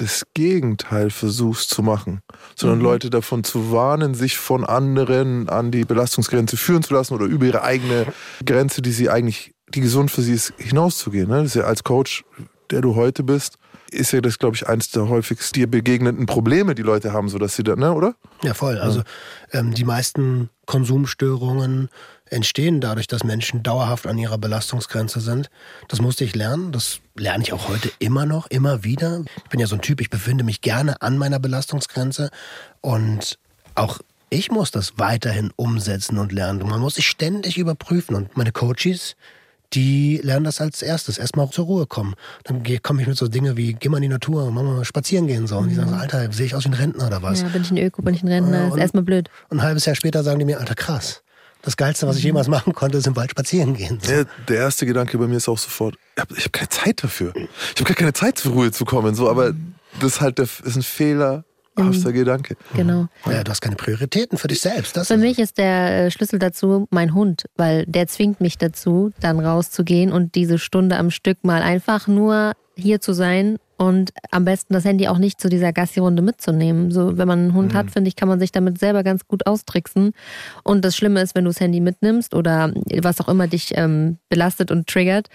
das 0.00 0.24
Gegenteil 0.34 1.10
versuchst 1.10 1.70
zu 1.70 1.82
machen, 1.82 2.20
sondern 2.54 2.80
Leute 2.80 3.10
davon 3.10 3.44
zu 3.44 3.72
warnen, 3.72 4.14
sich 4.14 4.38
von 4.38 4.64
anderen 4.64 5.48
an 5.48 5.70
die 5.70 5.84
Belastungsgrenze 5.84 6.56
führen 6.56 6.82
zu 6.82 6.94
lassen 6.94 7.14
oder 7.14 7.26
über 7.26 7.46
ihre 7.46 7.62
eigene 7.62 8.06
Grenze, 8.44 8.80
die 8.80 8.92
sie 8.92 9.10
eigentlich, 9.10 9.54
die 9.74 9.80
gesund 9.80 10.10
für 10.10 10.22
sie 10.22 10.34
ist, 10.34 10.52
hinauszugehen. 10.56 11.28
Ne? 11.28 11.38
Das 11.38 11.46
ist 11.46 11.54
ja 11.54 11.64
als 11.64 11.82
Coach, 11.82 12.24
der 12.70 12.80
du 12.80 12.94
heute 12.94 13.22
bist, 13.24 13.58
ist 13.90 14.12
ja 14.12 14.20
das, 14.20 14.38
glaube 14.38 14.54
ich, 14.54 14.68
eins 14.68 14.90
der 14.90 15.08
häufigst 15.08 15.56
dir 15.56 15.66
begegnenden 15.66 16.26
Probleme, 16.26 16.74
die 16.74 16.82
Leute 16.82 17.12
haben, 17.12 17.28
so 17.28 17.38
dass 17.38 17.56
sie 17.56 17.62
da, 17.62 17.74
ne, 17.74 17.92
oder? 17.92 18.14
Ja, 18.42 18.54
voll. 18.54 18.78
Also 18.78 19.02
ähm, 19.52 19.72
die 19.72 19.84
meisten 19.84 20.50
Konsumstörungen 20.66 21.88
entstehen 22.30 22.80
dadurch, 22.80 23.06
dass 23.06 23.24
Menschen 23.24 23.62
dauerhaft 23.62 24.06
an 24.06 24.18
ihrer 24.18 24.38
Belastungsgrenze 24.38 25.20
sind. 25.20 25.50
Das 25.88 26.00
musste 26.00 26.24
ich 26.24 26.34
lernen. 26.34 26.72
Das 26.72 27.00
lerne 27.16 27.42
ich 27.42 27.52
auch 27.52 27.68
heute 27.68 27.90
immer 27.98 28.26
noch, 28.26 28.46
immer 28.48 28.84
wieder. 28.84 29.22
Ich 29.44 29.50
bin 29.50 29.60
ja 29.60 29.66
so 29.66 29.74
ein 29.76 29.82
Typ, 29.82 30.00
ich 30.00 30.10
befinde 30.10 30.44
mich 30.44 30.60
gerne 30.60 31.00
an 31.02 31.18
meiner 31.18 31.38
Belastungsgrenze. 31.38 32.30
Und 32.80 33.38
auch 33.74 33.98
ich 34.30 34.50
muss 34.50 34.70
das 34.70 34.94
weiterhin 34.98 35.50
umsetzen 35.56 36.18
und 36.18 36.32
lernen. 36.32 36.66
Man 36.66 36.80
muss 36.80 36.96
sich 36.96 37.06
ständig 37.06 37.56
überprüfen. 37.56 38.14
Und 38.14 38.36
meine 38.36 38.52
Coaches, 38.52 39.16
die 39.72 40.18
lernen 40.22 40.44
das 40.44 40.60
als 40.60 40.82
erstes. 40.82 41.18
Erstmal 41.18 41.48
zur 41.50 41.64
Ruhe 41.66 41.86
kommen. 41.86 42.14
Dann 42.44 42.62
komme 42.82 43.00
ich 43.02 43.08
mit 43.08 43.16
so 43.16 43.28
Dinge 43.28 43.56
wie, 43.56 43.72
geh 43.74 43.88
mal 43.88 43.98
in 43.98 44.02
die 44.02 44.08
Natur, 44.08 44.50
mach 44.50 44.62
mal 44.62 44.84
spazieren 44.84 45.26
gehen. 45.26 45.46
So. 45.46 45.58
Und 45.58 45.70
die 45.70 45.74
sagen, 45.74 45.90
so, 45.90 45.96
Alter, 45.96 46.30
sehe 46.32 46.46
ich 46.46 46.54
aus 46.54 46.64
wie 46.64 46.68
ein 46.68 46.74
Rentner 46.74 47.06
oder 47.06 47.22
was? 47.22 47.40
Ja, 47.42 47.48
bin 47.48 47.62
ich 47.62 47.70
ein 47.70 47.78
Öko, 47.78 48.02
bin 48.02 48.14
ich 48.14 48.22
ein 48.22 48.28
Rentner, 48.28 48.66
ist 48.66 48.72
und- 48.72 48.78
erstmal 48.78 49.02
blöd. 49.02 49.30
Und 49.48 49.60
ein 49.60 49.62
halbes 49.62 49.86
Jahr 49.86 49.96
später 49.96 50.22
sagen 50.22 50.38
die 50.38 50.44
mir, 50.44 50.58
Alter, 50.60 50.74
krass. 50.74 51.22
Das 51.62 51.76
Geilste, 51.76 52.06
was 52.06 52.16
ich 52.16 52.24
jemals 52.24 52.48
machen 52.48 52.72
konnte, 52.72 52.98
ist 52.98 53.06
im 53.06 53.16
Wald 53.16 53.30
spazieren 53.32 53.74
gehen. 53.74 53.98
So. 54.00 54.12
Ja, 54.12 54.24
der 54.48 54.56
erste 54.58 54.86
Gedanke 54.86 55.18
bei 55.18 55.26
mir 55.26 55.36
ist 55.36 55.48
auch 55.48 55.58
sofort, 55.58 55.96
ich 56.16 56.20
habe 56.20 56.34
hab 56.36 56.52
keine 56.52 56.68
Zeit 56.68 57.02
dafür. 57.02 57.32
Ich 57.34 57.80
habe 57.80 57.84
gar 57.84 57.96
keine 57.96 58.12
Zeit 58.12 58.38
zur 58.38 58.52
Ruhe 58.52 58.70
zu 58.72 58.84
kommen. 58.84 59.14
So, 59.14 59.28
aber 59.28 59.52
das 60.00 60.12
ist 60.12 60.20
halt 60.20 60.38
der, 60.38 60.44
ist 60.44 60.76
ein 60.76 60.82
fehlerhafter 60.82 62.12
Gedanke. 62.12 62.56
Genau. 62.74 63.08
Ja, 63.26 63.42
du 63.44 63.50
hast 63.50 63.60
keine 63.60 63.76
Prioritäten 63.76 64.38
für 64.38 64.48
dich 64.48 64.60
selbst. 64.60 64.96
Das 64.96 65.08
Für 65.08 65.14
ist- 65.14 65.20
mich 65.20 65.38
ist 65.38 65.58
der 65.58 66.06
äh, 66.06 66.10
Schlüssel 66.10 66.38
dazu 66.38 66.86
mein 66.90 67.12
Hund, 67.14 67.44
weil 67.56 67.84
der 67.86 68.06
zwingt 68.08 68.40
mich 68.40 68.56
dazu, 68.58 69.10
dann 69.20 69.40
rauszugehen 69.40 70.12
und 70.12 70.34
diese 70.36 70.58
Stunde 70.58 70.96
am 70.96 71.10
Stück 71.10 71.38
mal 71.44 71.62
einfach 71.62 72.06
nur 72.06 72.52
hier 72.76 73.00
zu 73.00 73.12
sein 73.12 73.58
und 73.78 74.12
am 74.30 74.44
besten 74.44 74.74
das 74.74 74.84
Handy 74.84 75.08
auch 75.08 75.16
nicht 75.18 75.40
zu 75.40 75.48
dieser 75.48 75.72
Gassi-Runde 75.72 76.20
mitzunehmen. 76.20 76.90
So, 76.90 77.16
wenn 77.16 77.26
man 77.28 77.38
einen 77.38 77.54
Hund 77.54 77.72
hat, 77.74 77.90
finde 77.90 78.08
ich, 78.08 78.16
kann 78.16 78.28
man 78.28 78.38
sich 78.40 78.52
damit 78.52 78.78
selber 78.78 79.02
ganz 79.04 79.26
gut 79.26 79.46
austricksen. 79.46 80.12
Und 80.64 80.84
das 80.84 80.96
Schlimme 80.96 81.22
ist, 81.22 81.34
wenn 81.34 81.44
du 81.44 81.50
das 81.50 81.60
Handy 81.60 81.80
mitnimmst 81.80 82.34
oder 82.34 82.72
was 83.02 83.20
auch 83.20 83.28
immer 83.28 83.46
dich 83.46 83.72
ähm, 83.76 84.18
belastet 84.28 84.70
und 84.70 84.86
triggert, 84.88 85.28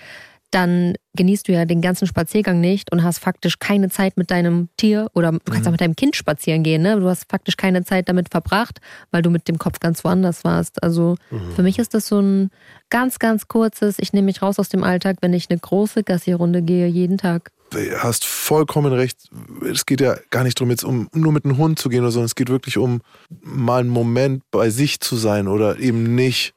dann 0.51 0.93
genießt 1.15 1.47
du 1.47 1.51
ja 1.53 1.65
den 1.65 1.81
ganzen 1.81 2.05
Spaziergang 2.05 2.59
nicht 2.62 2.91
und 2.91 3.01
hast 3.01 3.17
faktisch 3.17 3.57
keine 3.57 3.89
Zeit 3.89 4.17
mit 4.17 4.29
deinem 4.29 4.69
Tier 4.77 5.09
oder 5.15 5.31
du 5.31 5.39
kannst 5.45 5.62
Mhm. 5.62 5.67
auch 5.67 5.71
mit 5.71 5.81
deinem 5.81 5.95
Kind 5.95 6.15
spazieren 6.15 6.62
gehen. 6.62 6.83
Ne? 6.83 7.00
Du 7.00 7.09
hast 7.09 7.25
faktisch 7.27 7.57
keine 7.57 7.83
Zeit 7.83 8.07
damit 8.07 8.29
verbracht, 8.29 8.79
weil 9.09 9.23
du 9.23 9.31
mit 9.31 9.47
dem 9.47 9.57
Kopf 9.57 9.79
ganz 9.79 10.03
woanders 10.03 10.43
warst. 10.43 10.83
Also 10.83 11.15
Mhm. 11.31 11.51
für 11.55 11.63
mich 11.63 11.79
ist 11.79 11.95
das 11.95 12.05
so 12.07 12.19
ein 12.19 12.51
ganz, 12.91 13.17
ganz 13.17 13.47
kurzes, 13.47 13.97
ich 13.97 14.13
nehme 14.13 14.25
mich 14.25 14.43
raus 14.43 14.59
aus 14.59 14.69
dem 14.69 14.83
Alltag, 14.83 15.17
wenn 15.21 15.33
ich 15.33 15.50
eine 15.50 15.57
große 15.57 16.03
Gassi-Runde 16.03 16.62
gehe, 16.62 16.85
jeden 16.88 17.17
Tag. 17.17 17.50
Du 17.74 18.03
hast 18.03 18.25
vollkommen 18.25 18.94
recht. 18.94 19.18
Es 19.70 19.86
geht 19.86 20.01
ja 20.01 20.15
gar 20.30 20.44
nicht 20.44 20.60
darum, 20.60 20.70
jetzt 20.70 20.84
um 20.84 21.10
nur 21.13 21.32
mit 21.32 21.46
einem 21.46 21.58
Hund 21.58 21.80
zu 21.80 21.89
gehen, 21.89 22.01
oder 22.01 22.12
so, 22.12 22.15
sondern 22.15 22.27
es 22.27 22.36
geht 22.36 22.50
wirklich 22.50 22.77
um 22.77 23.01
mal 23.42 23.80
einen 23.80 23.89
Moment 23.89 24.44
bei 24.51 24.70
sich 24.70 25.00
zu 25.00 25.15
sein 25.15 25.48
oder 25.48 25.80
eben 25.80 26.15
nicht 26.15 26.53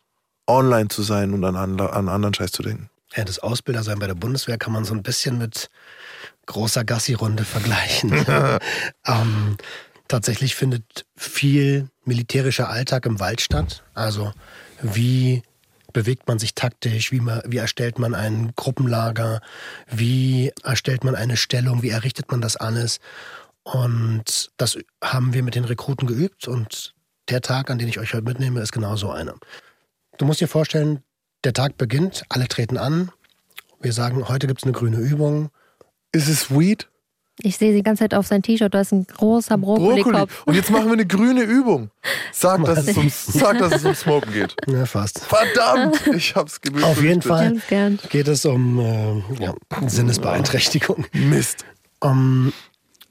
online 0.46 0.88
zu 0.88 1.02
sein 1.02 1.32
und 1.32 1.44
an, 1.44 1.56
an, 1.56 1.80
an 1.80 2.08
anderen 2.08 2.34
Scheiß 2.34 2.52
zu 2.52 2.62
denken. 2.62 2.90
Ja, 3.14 3.24
das 3.24 3.38
Ausbildersein 3.38 3.98
bei 3.98 4.06
der 4.06 4.14
Bundeswehr 4.14 4.58
kann 4.58 4.72
man 4.72 4.84
so 4.84 4.94
ein 4.94 5.02
bisschen 5.02 5.38
mit 5.38 5.70
großer 6.46 6.84
Gassi-Runde 6.84 7.44
vergleichen. 7.44 8.12
ähm, 9.06 9.56
tatsächlich 10.08 10.54
findet 10.54 11.06
viel 11.16 11.88
militärischer 12.04 12.68
Alltag 12.68 13.06
im 13.06 13.18
Wald 13.18 13.40
statt. 13.40 13.84
Also 13.94 14.32
wie 14.82 15.42
bewegt 15.96 16.28
man 16.28 16.38
sich 16.38 16.54
taktisch, 16.54 17.10
wie, 17.10 17.20
man, 17.20 17.40
wie 17.46 17.56
erstellt 17.56 17.98
man 17.98 18.14
ein 18.14 18.52
Gruppenlager, 18.54 19.40
wie 19.88 20.52
erstellt 20.62 21.04
man 21.04 21.14
eine 21.14 21.38
Stellung, 21.38 21.82
wie 21.82 21.88
errichtet 21.88 22.30
man 22.30 22.42
das 22.42 22.56
alles. 22.56 23.00
Und 23.62 24.50
das 24.58 24.76
haben 25.02 25.32
wir 25.32 25.42
mit 25.42 25.54
den 25.54 25.64
Rekruten 25.64 26.06
geübt 26.06 26.48
und 26.48 26.94
der 27.30 27.40
Tag, 27.40 27.70
an 27.70 27.78
den 27.78 27.88
ich 27.88 27.98
euch 27.98 28.12
heute 28.12 28.26
mitnehme, 28.26 28.60
ist 28.60 28.72
genau 28.72 28.96
so 28.96 29.10
einer. 29.10 29.36
Du 30.18 30.26
musst 30.26 30.42
dir 30.42 30.48
vorstellen, 30.48 31.02
der 31.44 31.54
Tag 31.54 31.78
beginnt, 31.78 32.24
alle 32.28 32.46
treten 32.46 32.76
an. 32.76 33.10
Wir 33.80 33.94
sagen, 33.94 34.28
heute 34.28 34.46
gibt 34.46 34.60
es 34.60 34.64
eine 34.64 34.74
grüne 34.74 34.98
Übung. 34.98 35.48
Ist 36.12 36.28
es 36.28 36.50
Weed? 36.50 36.90
Ich 37.42 37.58
sehe 37.58 37.74
die 37.74 37.82
ganze 37.82 38.04
Zeit 38.04 38.14
auf 38.14 38.26
sein 38.26 38.42
T-Shirt, 38.42 38.72
da 38.72 38.80
ist 38.80 38.92
ein 38.92 39.06
großer 39.06 39.58
Brokkoli. 39.58 40.02
Brokkoli-Kopf. 40.02 40.42
Und 40.46 40.54
jetzt 40.54 40.70
machen 40.70 40.86
wir 40.86 40.94
eine 40.94 41.06
grüne 41.06 41.42
Übung. 41.42 41.90
Sag, 42.32 42.64
dass 42.64 42.86
es 42.86 42.96
um, 42.96 43.10
sag, 43.10 43.58
dass 43.58 43.74
es 43.74 43.84
um 43.84 43.94
Smoken 43.94 44.32
geht. 44.32 44.56
Ja, 44.66 44.86
fast. 44.86 45.20
Verdammt, 45.20 46.06
ich 46.14 46.34
hab's 46.34 46.60
gewusst. 46.60 46.84
Auf 46.84 47.02
jeden 47.02 47.20
Fall 47.20 47.60
geht 48.08 48.28
es 48.28 48.46
um 48.46 48.78
äh, 48.78 49.42
ja, 49.42 49.54
Sinnesbeeinträchtigung. 49.86 51.04
Mist. 51.12 51.66
Um, 52.00 52.52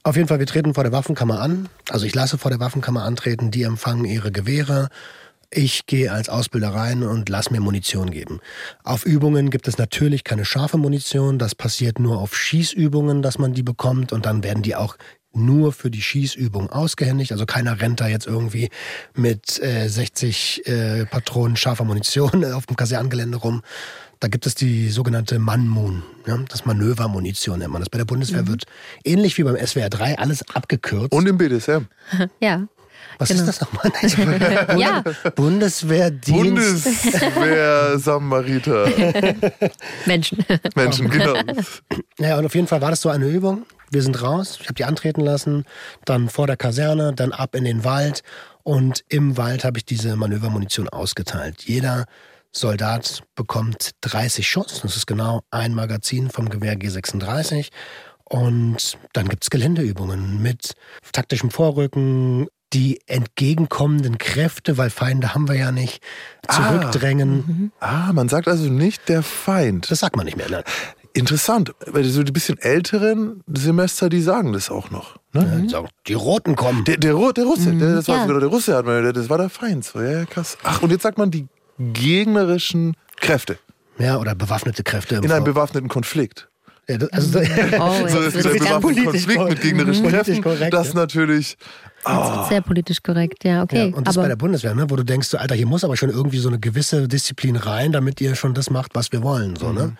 auf 0.04 0.16
jeden 0.16 0.28
Fall, 0.28 0.40
wir 0.40 0.48
treten 0.48 0.74
vor 0.74 0.84
der 0.84 0.92
Waffenkammer 0.92 1.40
an. 1.42 1.70
Also 1.90 2.06
ich 2.06 2.16
lasse 2.16 2.38
vor 2.38 2.50
der 2.50 2.60
Waffenkammer 2.60 3.04
antreten, 3.04 3.52
die 3.52 3.64
empfangen 3.64 4.06
ihre 4.06 4.32
Gewehre. 4.32 4.90
Ich 5.50 5.86
gehe 5.86 6.12
als 6.12 6.30
Ausbilder 6.30 6.70
rein 6.70 7.04
und 7.04 7.30
lass 7.30 7.52
mir 7.52 7.60
Munition 7.60 8.12
geben. 8.12 8.40
Auf 8.84 9.06
Übungen 9.06 9.50
gibt 9.50 9.68
es 9.68 9.78
natürlich 9.78 10.24
keine 10.24 10.46
scharfe 10.46 10.78
Munition. 10.78 11.40
Das 11.40 11.56
passiert 11.56 12.00
nur 12.00 12.20
auf 12.20 12.36
Schießübungen, 12.36 13.22
dass 13.22 13.38
man 13.38 13.54
die 13.54 13.64
bekommt. 13.64 14.12
Und 14.12 14.26
dann 14.26 14.44
werden 14.44 14.64
die 14.64 14.76
auch 14.76 14.98
nur 15.36 15.74
für 15.74 15.92
die 15.92 16.02
Schießübung 16.02 16.70
ausgehändigt. 16.70 17.32
Also 17.32 17.46
keiner 17.46 17.82
rennt 17.82 18.00
da 18.02 18.08
jetzt 18.08 18.28
irgendwie 18.28 18.70
mit 19.14 19.62
äh, 19.62 19.88
60 19.88 20.68
äh, 20.68 21.06
Patronen 21.06 21.58
scharfer 21.58 21.84
Munition 21.84 22.46
auf 22.54 22.66
dem 22.66 22.76
Kasernengelände 22.76 23.38
rum. 23.38 23.62
Da 24.22 24.30
gibt 24.30 24.46
es 24.46 24.56
die 24.56 24.90
sogenannte 24.90 25.40
Manmoon, 25.40 26.04
ja, 26.26 26.38
das 26.50 26.66
Manövermunition 26.66 27.60
nennt 27.60 27.74
man 27.74 27.82
das. 27.82 27.90
Bei 27.90 27.98
der 27.98 28.06
Bundeswehr 28.06 28.48
wird 28.48 28.64
ähnlich 29.04 29.38
wie 29.38 29.44
beim 29.44 29.58
SWR 29.58 29.90
3 29.90 30.18
alles 30.18 30.48
abgekürzt. 30.50 31.12
Und 31.12 31.28
im 31.28 31.38
BDSM. 31.38 31.88
Ja. 32.40 32.68
Was 33.18 33.30
genau. 33.30 33.42
ist 33.42 33.48
das 33.48 33.62
nochmal? 33.62 33.92
Ja, 34.78 35.04
Bundeswehrdienst. 35.36 36.84
Bundeswehr 36.84 38.00
Samariter. 38.00 38.88
Menschen. 40.06 40.46
Menschen, 40.76 41.10
genau. 41.10 41.34
Ja, 42.20 42.38
und 42.38 42.46
auf 42.46 42.56
jeden 42.56 42.68
Fall 42.68 42.82
war 42.82 42.90
das 42.90 43.02
so 43.02 43.10
eine 43.10 43.28
Übung. 43.28 43.66
Wir 43.92 44.02
sind 44.02 44.22
raus, 44.22 44.58
ich 44.62 44.68
habe 44.68 44.74
die 44.74 44.86
antreten 44.86 45.22
lassen, 45.22 45.66
dann 46.06 46.30
vor 46.30 46.48
der 46.48 46.58
Kaserne, 46.58 47.14
dann 47.14 47.32
ab 47.32 47.56
in 47.56 47.66
den 47.66 47.84
Wald 47.84 48.24
und 48.64 49.04
im 49.10 49.38
Wald 49.38 49.64
habe 49.64 49.78
ich 49.78 49.86
diese 49.86 50.16
Manövermunition 50.16 50.90
ausgeteilt. 50.90 51.64
Jeder 51.64 52.06
Soldat 52.52 53.24
bekommt 53.36 53.92
30 54.02 54.48
Schuss, 54.48 54.82
das 54.82 54.96
ist 54.96 55.06
genau 55.06 55.42
ein 55.52 55.74
Magazin 55.74 56.30
vom 56.30 56.50
Gewehr 56.50 56.76
G36 56.76 57.70
und 58.24 58.98
dann 59.14 59.30
gibt's 59.30 59.50
Geländeübungen 59.50 60.42
mit 60.42 60.74
taktischem 61.12 61.52
Vorrücken, 61.52 62.48
die 62.76 63.00
entgegenkommenden 63.08 64.18
Kräfte, 64.18 64.78
weil 64.78 64.90
Feinde 64.90 65.34
haben 65.34 65.48
wir 65.48 65.56
ja 65.56 65.72
nicht, 65.72 66.04
zurückdrängen. 66.50 67.72
Ah, 67.80 68.12
man 68.14 68.30
sagt 68.30 68.48
also 68.48 68.66
nicht 68.70 69.08
der 69.10 69.24
Feind. 69.24 69.90
Das 69.90 70.00
sagt 70.02 70.16
man 70.16 70.26
nicht 70.26 70.38
mehr. 70.38 70.50
Ne? 70.50 70.64
Interessant, 71.14 71.74
weil 71.88 72.04
so 72.04 72.24
die 72.24 72.34
bisschen 72.34 72.58
älteren 72.60 73.42
Semester, 73.48 74.10
die 74.10 74.22
sagen 74.22 74.52
das 74.52 74.70
auch 74.70 74.92
noch. 74.92 75.16
Ne? 75.32 75.62
Die 75.64 75.70
sagen, 75.70 75.88
Die 76.08 76.14
Roten 76.14 76.56
kommen. 76.58 76.84
Der, 76.84 76.98
der, 76.98 77.14
Ru- 77.14 77.32
der 77.34 77.46
Russe, 77.46 77.72
der, 77.74 77.96
das 77.96 78.08
war 78.10 78.18
Ja. 78.18 78.28
sogar 78.28 78.40
der 78.42 78.50
Russe, 78.50 78.76
hat 78.76 78.86
man, 78.86 79.14
das 79.14 79.30
war 79.30 79.38
der 79.38 79.50
Feind. 79.50 79.86
So, 79.86 80.02
ja, 80.02 80.12
ja, 80.20 80.26
krass. 80.26 80.58
Ach, 80.64 80.82
und 80.82 80.92
jetzt 80.92 81.04
sagt 81.04 81.18
man 81.18 81.32
die 81.32 81.48
gegnerischen 81.80 82.96
Kräfte 83.18 83.58
Ja, 83.98 84.18
oder 84.18 84.36
bewaffnete 84.36 84.84
Kräfte. 84.84 85.16
In 85.16 85.32
einem 85.32 85.46
bewaffneten 85.46 85.88
Konflikt. 85.90 86.50
ja, 86.90 86.98
das, 86.98 87.10
also, 87.12 87.40
Oh, 87.80 88.08
So 88.08 88.20
ist 88.20 88.36
der 88.44 88.50
bewaffnete 88.52 89.04
Konflikt 89.06 89.50
mit 89.50 89.62
gegnerischen 89.62 90.08
Kräften. 90.10 90.42
korrekt, 90.42 90.74
das 90.74 90.90
ja. 90.90 90.94
natürlich. 90.96 91.58
Sehr 92.50 92.62
politisch 92.62 93.02
korrekt, 93.02 93.44
ja, 93.44 93.64
okay. 93.64 93.90
Ja, 93.90 93.96
und 93.96 94.08
das 94.08 94.16
bei 94.16 94.22
aber 94.22 94.30
der 94.30 94.36
Bundeswehr, 94.36 94.76
ne, 94.76 94.90
wo 94.90 94.96
du 94.96 95.04
denkst, 95.04 95.28
so, 95.28 95.38
Alter, 95.38 95.56
hier 95.56 95.66
muss 95.66 95.84
aber 95.84 95.98
schon 95.98 96.10
irgendwie 96.10 96.38
so 96.38 96.50
eine 96.50 96.60
gewisse 96.60 97.08
Disziplin 97.08 97.56
rein, 97.56 97.92
damit 97.92 98.22
ihr 98.22 98.36
schon 98.36 98.54
das 98.54 98.70
macht, 98.70 98.96
was 98.96 99.12
wir 99.12 99.24
wollen. 99.24 99.56
So, 99.56 99.72
ne? 99.72 99.98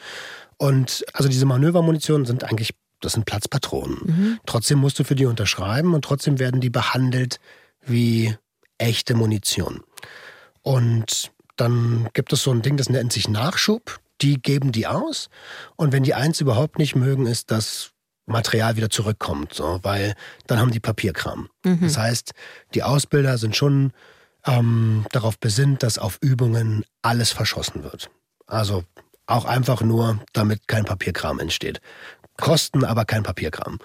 Und 0.58 1.06
also 1.14 1.28
diese 1.30 1.46
Manövermunition 1.46 2.26
sind 2.26 2.44
eigentlich, 2.44 2.72
das 3.02 3.14
sind 3.14 3.26
Platzpatronen. 3.26 4.40
Trotzdem 4.46 4.80
musst 4.80 5.00
du 5.00 5.04
für 5.04 5.16
die 5.16 5.26
unterschreiben 5.26 5.94
und 5.94 6.06
trotzdem 6.06 6.40
werden 6.40 6.62
die 6.62 6.70
behandelt 6.70 7.40
wie 7.86 8.36
echte 8.78 9.16
Munition. 9.16 9.82
Und 10.62 11.32
dann 11.58 12.10
gibt 12.14 12.34
es 12.34 12.44
so 12.44 12.52
ein 12.52 12.62
Ding, 12.62 12.78
das 12.78 12.90
nennt 12.90 13.14
sich 13.14 13.28
Nachschub. 13.28 14.00
Die 14.22 14.42
geben 14.42 14.72
die 14.72 14.88
aus. 14.88 15.30
Und 15.76 15.92
wenn 15.92 16.04
die 16.04 16.14
eins 16.14 16.40
überhaupt 16.40 16.80
nicht 16.80 16.96
mögen, 16.96 17.26
ist, 17.26 17.52
dass 17.52 17.92
Material 18.26 18.76
wieder 18.76 18.90
zurückkommt, 18.90 19.54
so, 19.54 19.80
weil 19.84 20.16
dann 20.48 20.60
haben 20.60 20.72
die 20.72 20.80
Papierkram. 20.80 21.50
Das 21.82 21.98
heißt, 21.98 22.32
die 22.74 22.84
Ausbilder 22.84 23.38
sind 23.38 23.56
schon 23.56 23.92
ähm, 24.46 25.06
darauf 25.12 25.40
besinnt, 25.40 25.84
dass 25.84 25.98
auf 25.98 26.18
Übungen 26.22 26.84
alles 27.02 27.32
verschossen 27.32 27.84
wird. 27.84 28.10
Also 28.48 28.84
auch 29.28 29.46
einfach 29.46 29.82
nur, 29.82 30.20
damit 30.34 30.68
kein 30.68 30.86
Papierkram 30.86 31.40
entsteht. 31.40 31.82
Kosten 32.38 32.84
aber 32.84 33.06
kein 33.06 33.24
Papierkram. 33.24 33.80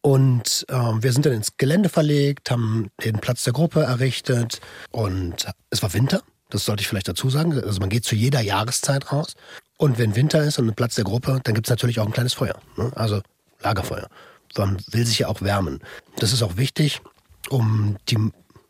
Und 0.00 0.66
ähm, 0.68 1.02
wir 1.02 1.12
sind 1.12 1.26
dann 1.26 1.32
ins 1.32 1.56
Gelände 1.56 1.88
verlegt, 1.88 2.50
haben 2.50 2.90
den 3.04 3.18
Platz 3.18 3.44
der 3.44 3.52
Gruppe 3.52 3.82
errichtet 3.82 4.60
und 4.90 5.46
es 5.70 5.82
war 5.82 5.94
Winter, 5.94 6.22
das 6.50 6.64
sollte 6.64 6.82
ich 6.82 6.88
vielleicht 6.88 7.08
dazu 7.08 7.30
sagen. 7.30 7.52
Also 7.52 7.80
man 7.80 7.88
geht 7.88 8.04
zu 8.04 8.14
jeder 8.14 8.40
Jahreszeit 8.40 9.12
raus. 9.12 9.34
Und 9.78 9.98
wenn 9.98 10.14
Winter 10.14 10.42
ist 10.42 10.58
und 10.58 10.68
ein 10.68 10.74
Platz 10.74 10.96
der 10.96 11.04
Gruppe, 11.04 11.40
dann 11.42 11.54
gibt 11.54 11.66
es 11.66 11.70
natürlich 11.70 11.98
auch 11.98 12.06
ein 12.06 12.12
kleines 12.12 12.34
Feuer. 12.34 12.60
Ne? 12.76 12.92
Also 12.94 13.22
Lagerfeuer. 13.62 14.08
Man 14.56 14.78
will 14.90 15.06
sich 15.06 15.20
ja 15.20 15.28
auch 15.28 15.40
wärmen. 15.40 15.80
Das 16.16 16.32
ist 16.32 16.42
auch 16.42 16.56
wichtig, 16.56 17.00
um 17.48 17.96
die, 18.08 18.18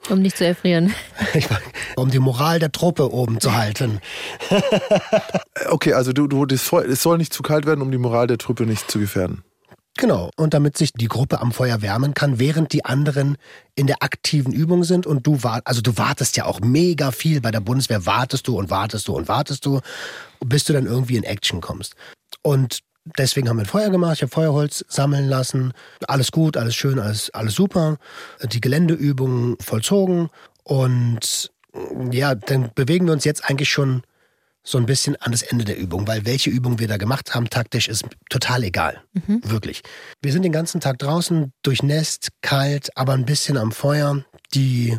um 0.09 0.21
nicht 0.21 0.37
zu 0.37 0.47
erfrieren. 0.47 0.95
ich 1.35 1.51
mein, 1.51 1.61
um 1.97 2.11
die 2.11 2.19
Moral 2.19 2.59
der 2.59 2.73
Truppe 2.73 3.13
oben 3.13 3.41
zu 3.41 3.55
halten. 3.55 4.01
Okay, 5.69 5.93
also 5.93 6.13
du, 6.13 6.27
du, 6.27 6.45
das 6.45 6.73
es 6.73 7.03
soll 7.03 7.19
nicht 7.19 7.33
zu 7.33 7.43
kalt 7.43 7.67
werden, 7.67 7.83
um 7.83 7.91
die 7.91 7.99
Moral 7.99 8.27
der 8.27 8.37
Truppe 8.37 8.67
nicht 8.67 8.91
zu 8.91 8.99
gefährden. 8.99 9.45
Genau. 9.97 10.31
Und 10.37 10.55
damit 10.55 10.77
sich 10.79 10.93
die 10.93 11.09
Gruppe 11.09 11.41
am 11.41 11.53
Feuer 11.53 11.83
wärmen 11.83 12.15
kann, 12.15 12.39
während 12.39 12.73
die 12.73 12.85
anderen 12.85 13.37
in 13.75 13.87
der 13.87 14.03
aktiven 14.03 14.53
Übung 14.53 14.85
sind 14.85 15.07
und 15.07 15.27
du 15.27 15.43
wartest, 15.43 15.67
also 15.67 15.81
du 15.83 15.99
wartest 15.99 16.37
ja 16.37 16.47
auch 16.47 16.61
mega 16.61 17.11
viel 17.11 17.41
bei 17.41 17.51
der 17.51 17.61
Bundeswehr, 17.61 18.07
wartest 18.07 18.49
du 18.49 18.59
und 18.59 18.71
wartest 18.71 19.09
du 19.09 19.15
und 19.15 19.29
wartest 19.29 19.67
du, 19.67 19.81
bis 20.41 20.65
du 20.65 20.73
dann 20.73 20.87
irgendwie 20.87 21.17
in 21.17 21.25
Action 21.25 21.61
kommst. 21.61 21.95
Und 22.43 22.81
deswegen 23.05 23.49
haben 23.49 23.57
wir 23.57 23.65
ein 23.65 23.67
Feuer 23.67 23.91
gemacht, 23.91 24.17
ich 24.17 24.23
habe 24.23 24.33
Feuerholz 24.33 24.85
sammeln 24.89 25.29
lassen, 25.29 25.73
alles 26.07 26.31
gut, 26.33 26.57
alles 26.57 26.75
schön, 26.75 26.99
alles, 26.99 27.31
alles 27.31 27.55
super, 27.55 27.99
die 28.43 28.61
Geländeübungen 28.61 29.57
vollzogen 29.61 30.29
und 30.65 31.51
ja, 32.11 32.35
dann 32.35 32.71
bewegen 32.75 33.07
wir 33.07 33.13
uns 33.13 33.25
jetzt 33.25 33.49
eigentlich 33.49 33.71
schon 33.71 34.03
so 34.65 34.79
ein 34.79 34.87
bisschen 34.87 35.17
an 35.17 35.33
das 35.33 35.43
Ende 35.43 35.65
der 35.65 35.77
Übung, 35.77 36.07
weil 36.07 36.25
welche 36.25 36.51
Übung 36.51 36.79
wir 36.79 36.87
da 36.87 36.97
gemacht 36.97 37.35
haben, 37.35 37.51
taktisch, 37.51 37.89
ist 37.89 38.05
total 38.31 38.63
egal. 38.63 39.03
Wirklich. 39.43 39.83
Wir 40.21 40.33
sind 40.33 40.43
den 40.43 40.53
ganzen 40.53 40.81
Tag 40.81 40.99
draußen, 40.99 41.53
durchnässt, 41.63 42.29
kalt, 42.43 42.97
aber 42.97 43.15
ein 43.15 43.25
bisschen 43.25 43.57
am 43.57 43.73
Feuer. 43.73 44.25
Die 44.55 44.99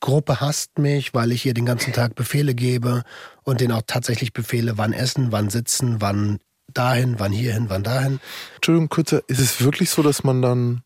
Gruppe 0.00 0.40
hasst 0.40 0.78
mich, 0.78 1.14
weil 1.14 1.30
ich 1.30 1.46
ihr 1.46 1.54
den 1.54 1.66
ganzen 1.66 1.92
Tag 1.92 2.14
Befehle 2.16 2.54
gebe 2.54 3.04
und 3.44 3.60
denen 3.60 3.72
auch 3.72 3.82
tatsächlich 3.86 4.32
Befehle, 4.32 4.76
wann 4.76 4.92
essen, 4.92 5.30
wann 5.30 5.50
sitzen, 5.50 6.00
wann 6.00 6.40
dahin, 6.74 7.16
wann 7.18 7.32
hierhin, 7.32 7.66
wann 7.68 7.82
dahin. 7.82 8.20
Entschuldigung, 8.56 8.88
kurzer, 8.88 9.22
ist 9.26 9.40
es 9.40 9.62
wirklich 9.62 9.90
so, 9.90 10.02
dass 10.02 10.24
man 10.24 10.42
dann. 10.42 10.82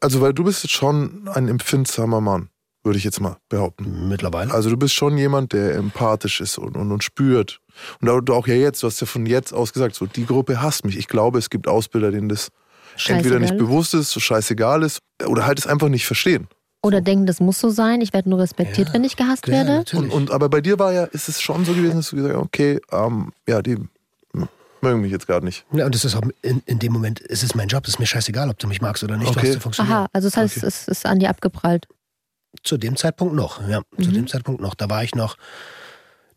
Also, 0.00 0.20
weil 0.20 0.34
du 0.34 0.44
bist 0.44 0.62
jetzt 0.62 0.72
schon 0.72 1.28
ein 1.32 1.48
empfindsamer 1.48 2.20
Mann. 2.20 2.50
würde 2.84 2.98
ich 2.98 3.04
jetzt 3.04 3.20
mal 3.20 3.36
behaupten. 3.48 4.08
Mittlerweile. 4.08 4.54
Also 4.54 4.70
du 4.70 4.76
bist 4.76 4.94
schon 4.94 5.18
jemand, 5.18 5.52
der 5.52 5.74
empathisch 5.74 6.40
ist 6.40 6.56
und, 6.56 6.76
und, 6.76 6.92
und 6.92 7.02
spürt. 7.02 7.60
Und 8.00 8.30
auch 8.30 8.46
ja 8.46 8.54
jetzt, 8.54 8.82
du 8.82 8.86
hast 8.86 9.00
ja 9.00 9.06
von 9.06 9.26
jetzt 9.26 9.52
aus 9.52 9.72
gesagt, 9.72 9.96
so 9.96 10.06
die 10.06 10.24
Gruppe 10.24 10.62
hasst 10.62 10.84
mich. 10.84 10.96
Ich 10.96 11.08
glaube, 11.08 11.38
es 11.38 11.50
gibt 11.50 11.66
Ausbilder, 11.66 12.12
denen 12.12 12.28
das 12.28 12.48
Scheißegal 12.96 13.16
entweder 13.16 13.38
nicht 13.40 13.58
bewusst 13.58 13.92
ist, 13.94 14.10
so 14.12 14.20
scheißegal 14.20 14.82
ist, 14.84 15.00
oder 15.26 15.46
halt 15.46 15.58
es 15.58 15.66
einfach 15.66 15.88
nicht 15.88 16.06
verstehen. 16.06 16.46
Oder 16.82 17.00
denken, 17.00 17.26
das 17.26 17.40
muss 17.40 17.58
so 17.58 17.70
sein, 17.70 18.00
ich 18.00 18.12
werde 18.12 18.30
nur 18.30 18.38
respektiert, 18.38 18.88
Ja. 18.88 18.94
wenn 18.94 19.02
ich 19.02 19.16
gehasst 19.16 19.48
ja, 19.48 19.54
werde. 19.54 19.96
Und, 19.96 20.10
und 20.10 20.30
aber 20.30 20.48
bei 20.48 20.60
dir 20.60 20.78
war 20.78 20.92
ja, 20.92 21.04
ist 21.04 21.28
es 21.28 21.42
schon 21.42 21.64
so 21.64 21.72
gewesen, 21.72 21.96
dass 21.96 22.10
du 22.10 22.16
gesagt 22.16 22.36
hast, 22.36 22.42
okay, 22.42 22.78
ähm, 22.92 23.32
ja, 23.48 23.60
die 23.62 23.78
mögen 24.82 25.00
mich 25.00 25.10
jetzt 25.12 25.26
gerade 25.26 25.44
nicht. 25.44 25.64
ja, 25.72 25.86
und 25.86 25.94
das 25.94 26.04
ist 26.04 26.14
auch 26.14 26.22
in, 26.42 26.62
in 26.66 26.78
dem 26.78 26.92
Moment, 26.92 27.20
es 27.28 27.42
ist 27.42 27.54
mein 27.54 27.68
Job, 27.68 27.84
es 27.84 27.94
ist 27.94 27.98
mir 27.98 28.06
scheißegal, 28.06 28.48
ob 28.50 28.58
du 28.58 28.66
mich 28.68 28.80
magst 28.80 29.02
oder 29.04 29.16
nicht, 29.16 29.34
du 29.34 29.38
Okay. 29.38 29.48
hast 29.48 29.54
zu 29.54 29.60
funktionieren. 29.60 29.96
Aha, 29.96 30.06
also 30.12 30.28
das 30.28 30.36
heißt, 30.36 30.56
Okay. 30.58 30.66
es 30.66 30.88
ist 30.88 31.06
an 31.06 31.18
dir 31.18 31.30
abgeprallt. 31.30 31.86
Zu 32.62 32.76
dem 32.78 32.96
Zeitpunkt 32.96 33.34
noch, 33.34 33.60
ja. 33.68 33.82
Zu 34.00 34.10
Mhm. 34.10 34.14
dem 34.14 34.26
Zeitpunkt 34.28 34.60
noch. 34.60 34.74
Da 34.74 34.88
war 34.88 35.04
ich 35.04 35.14
noch, 35.14 35.36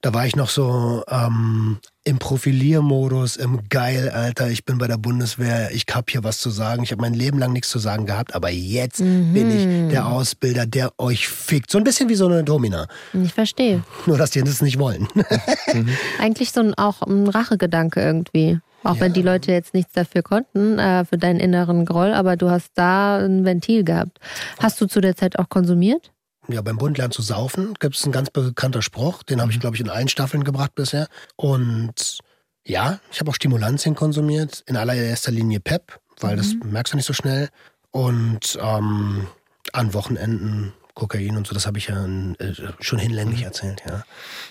da 0.02 0.14
war 0.14 0.26
ich 0.26 0.36
noch 0.36 0.50
so 0.50 1.04
ähm, 1.10 1.78
im 2.06 2.20
Profiliermodus, 2.20 3.36
im 3.36 3.68
Geil, 3.70 4.10
Alter, 4.10 4.50
ich 4.50 4.66
bin 4.66 4.78
bei 4.78 4.88
der 4.88 4.98
Bundeswehr, 4.98 5.72
ich 5.74 5.86
hab 5.94 6.10
hier 6.10 6.24
was 6.24 6.40
zu 6.40 6.50
sagen. 6.50 6.84
Ich 6.84 6.92
habe 6.92 7.02
mein 7.02 7.14
Leben 7.14 7.38
lang 7.38 7.52
nichts 7.54 7.70
zu 7.70 7.80
sagen 7.80 8.06
gehabt, 8.06 8.34
aber 8.34 8.50
jetzt 8.50 9.02
Mhm. 9.02 9.34
bin 9.34 9.52
ich 9.52 9.92
der 9.92 10.08
Ausbilder, 10.08 10.66
der 10.66 10.92
euch 10.98 11.28
fickt. 11.28 11.70
So 11.70 11.78
ein 11.78 11.84
bisschen 11.84 12.10
wie 12.10 12.16
so 12.16 12.26
eine 12.28 12.44
Domina. 12.44 12.88
Ich 13.14 13.34
verstehe. 13.34 13.84
Nur, 14.06 14.18
dass 14.18 14.32
die 14.32 14.42
das 14.42 14.62
nicht 14.62 14.80
wollen. 14.80 15.08
Eigentlich 16.20 16.52
so 16.52 16.62
ein, 16.62 16.74
auch 16.76 17.02
ein 17.02 17.28
Rachegedanke 17.28 18.02
irgendwie. 18.02 18.60
Auch 18.84 19.02
wenn 19.02 19.12
die 19.12 19.22
Leute 19.22 19.52
jetzt 19.52 19.74
nichts 19.74 19.92
dafür 19.92 20.22
konnten, 20.24 20.80
äh, 20.80 21.04
für 21.04 21.18
deinen 21.18 21.42
inneren 21.42 21.84
Groll, 21.84 22.14
aber 22.14 22.38
du 22.38 22.50
hast 22.50 22.72
da 22.76 23.18
ein 23.18 23.44
Ventil 23.44 23.84
gehabt. 23.84 24.20
Hast 24.60 24.80
du 24.80 24.86
zu 24.86 25.02
der 25.02 25.18
Zeit 25.18 25.38
auch 25.38 25.50
konsumiert? 25.50 26.12
Ja, 26.50 26.62
beim 26.62 26.78
Bund 26.78 26.98
lernen 26.98 27.12
zu 27.12 27.22
saufen 27.22 27.76
gibt 27.80 27.96
es 27.96 28.06
ein 28.06 28.12
ganz 28.12 28.30
bekannter 28.30 28.82
Spruch. 28.82 29.24
Den 29.24 29.38
Mhm. 29.38 29.42
habe 29.42 29.52
ich, 29.52 29.60
glaube 29.60 29.76
ich, 29.76 29.82
in 29.82 29.90
allen 29.90 30.08
Staffeln 30.08 30.44
gebracht 30.44 30.74
bisher. 30.76 31.08
Und 31.36 32.20
ja, 32.66 33.00
ich 33.12 33.20
habe 33.20 33.30
auch 33.32 33.36
Stimulantien 33.36 33.96
konsumiert. 33.96 34.64
In 34.66 34.76
allererster 34.78 35.32
Linie 35.32 35.60
PEP, 35.60 36.00
weil 36.20 36.36
das 36.38 36.54
Mhm. 36.54 36.72
merkst 36.72 36.94
du 36.94 36.98
nicht 36.98 37.06
so 37.06 37.14
schnell. 37.14 37.50
Und 37.92 38.58
ähm, 38.62 39.28
an 39.74 39.94
Wochenenden 39.94 40.74
Kokain 40.96 41.38
und 41.38 41.48
so, 41.48 41.54
das 41.54 41.66
habe 41.66 41.78
ich 41.78 41.88
ja 41.88 42.06
äh, 42.06 42.54
schon 42.82 43.00
hinlänglich 43.00 43.44
erzählt. 43.44 43.82
Ja, 43.88 44.04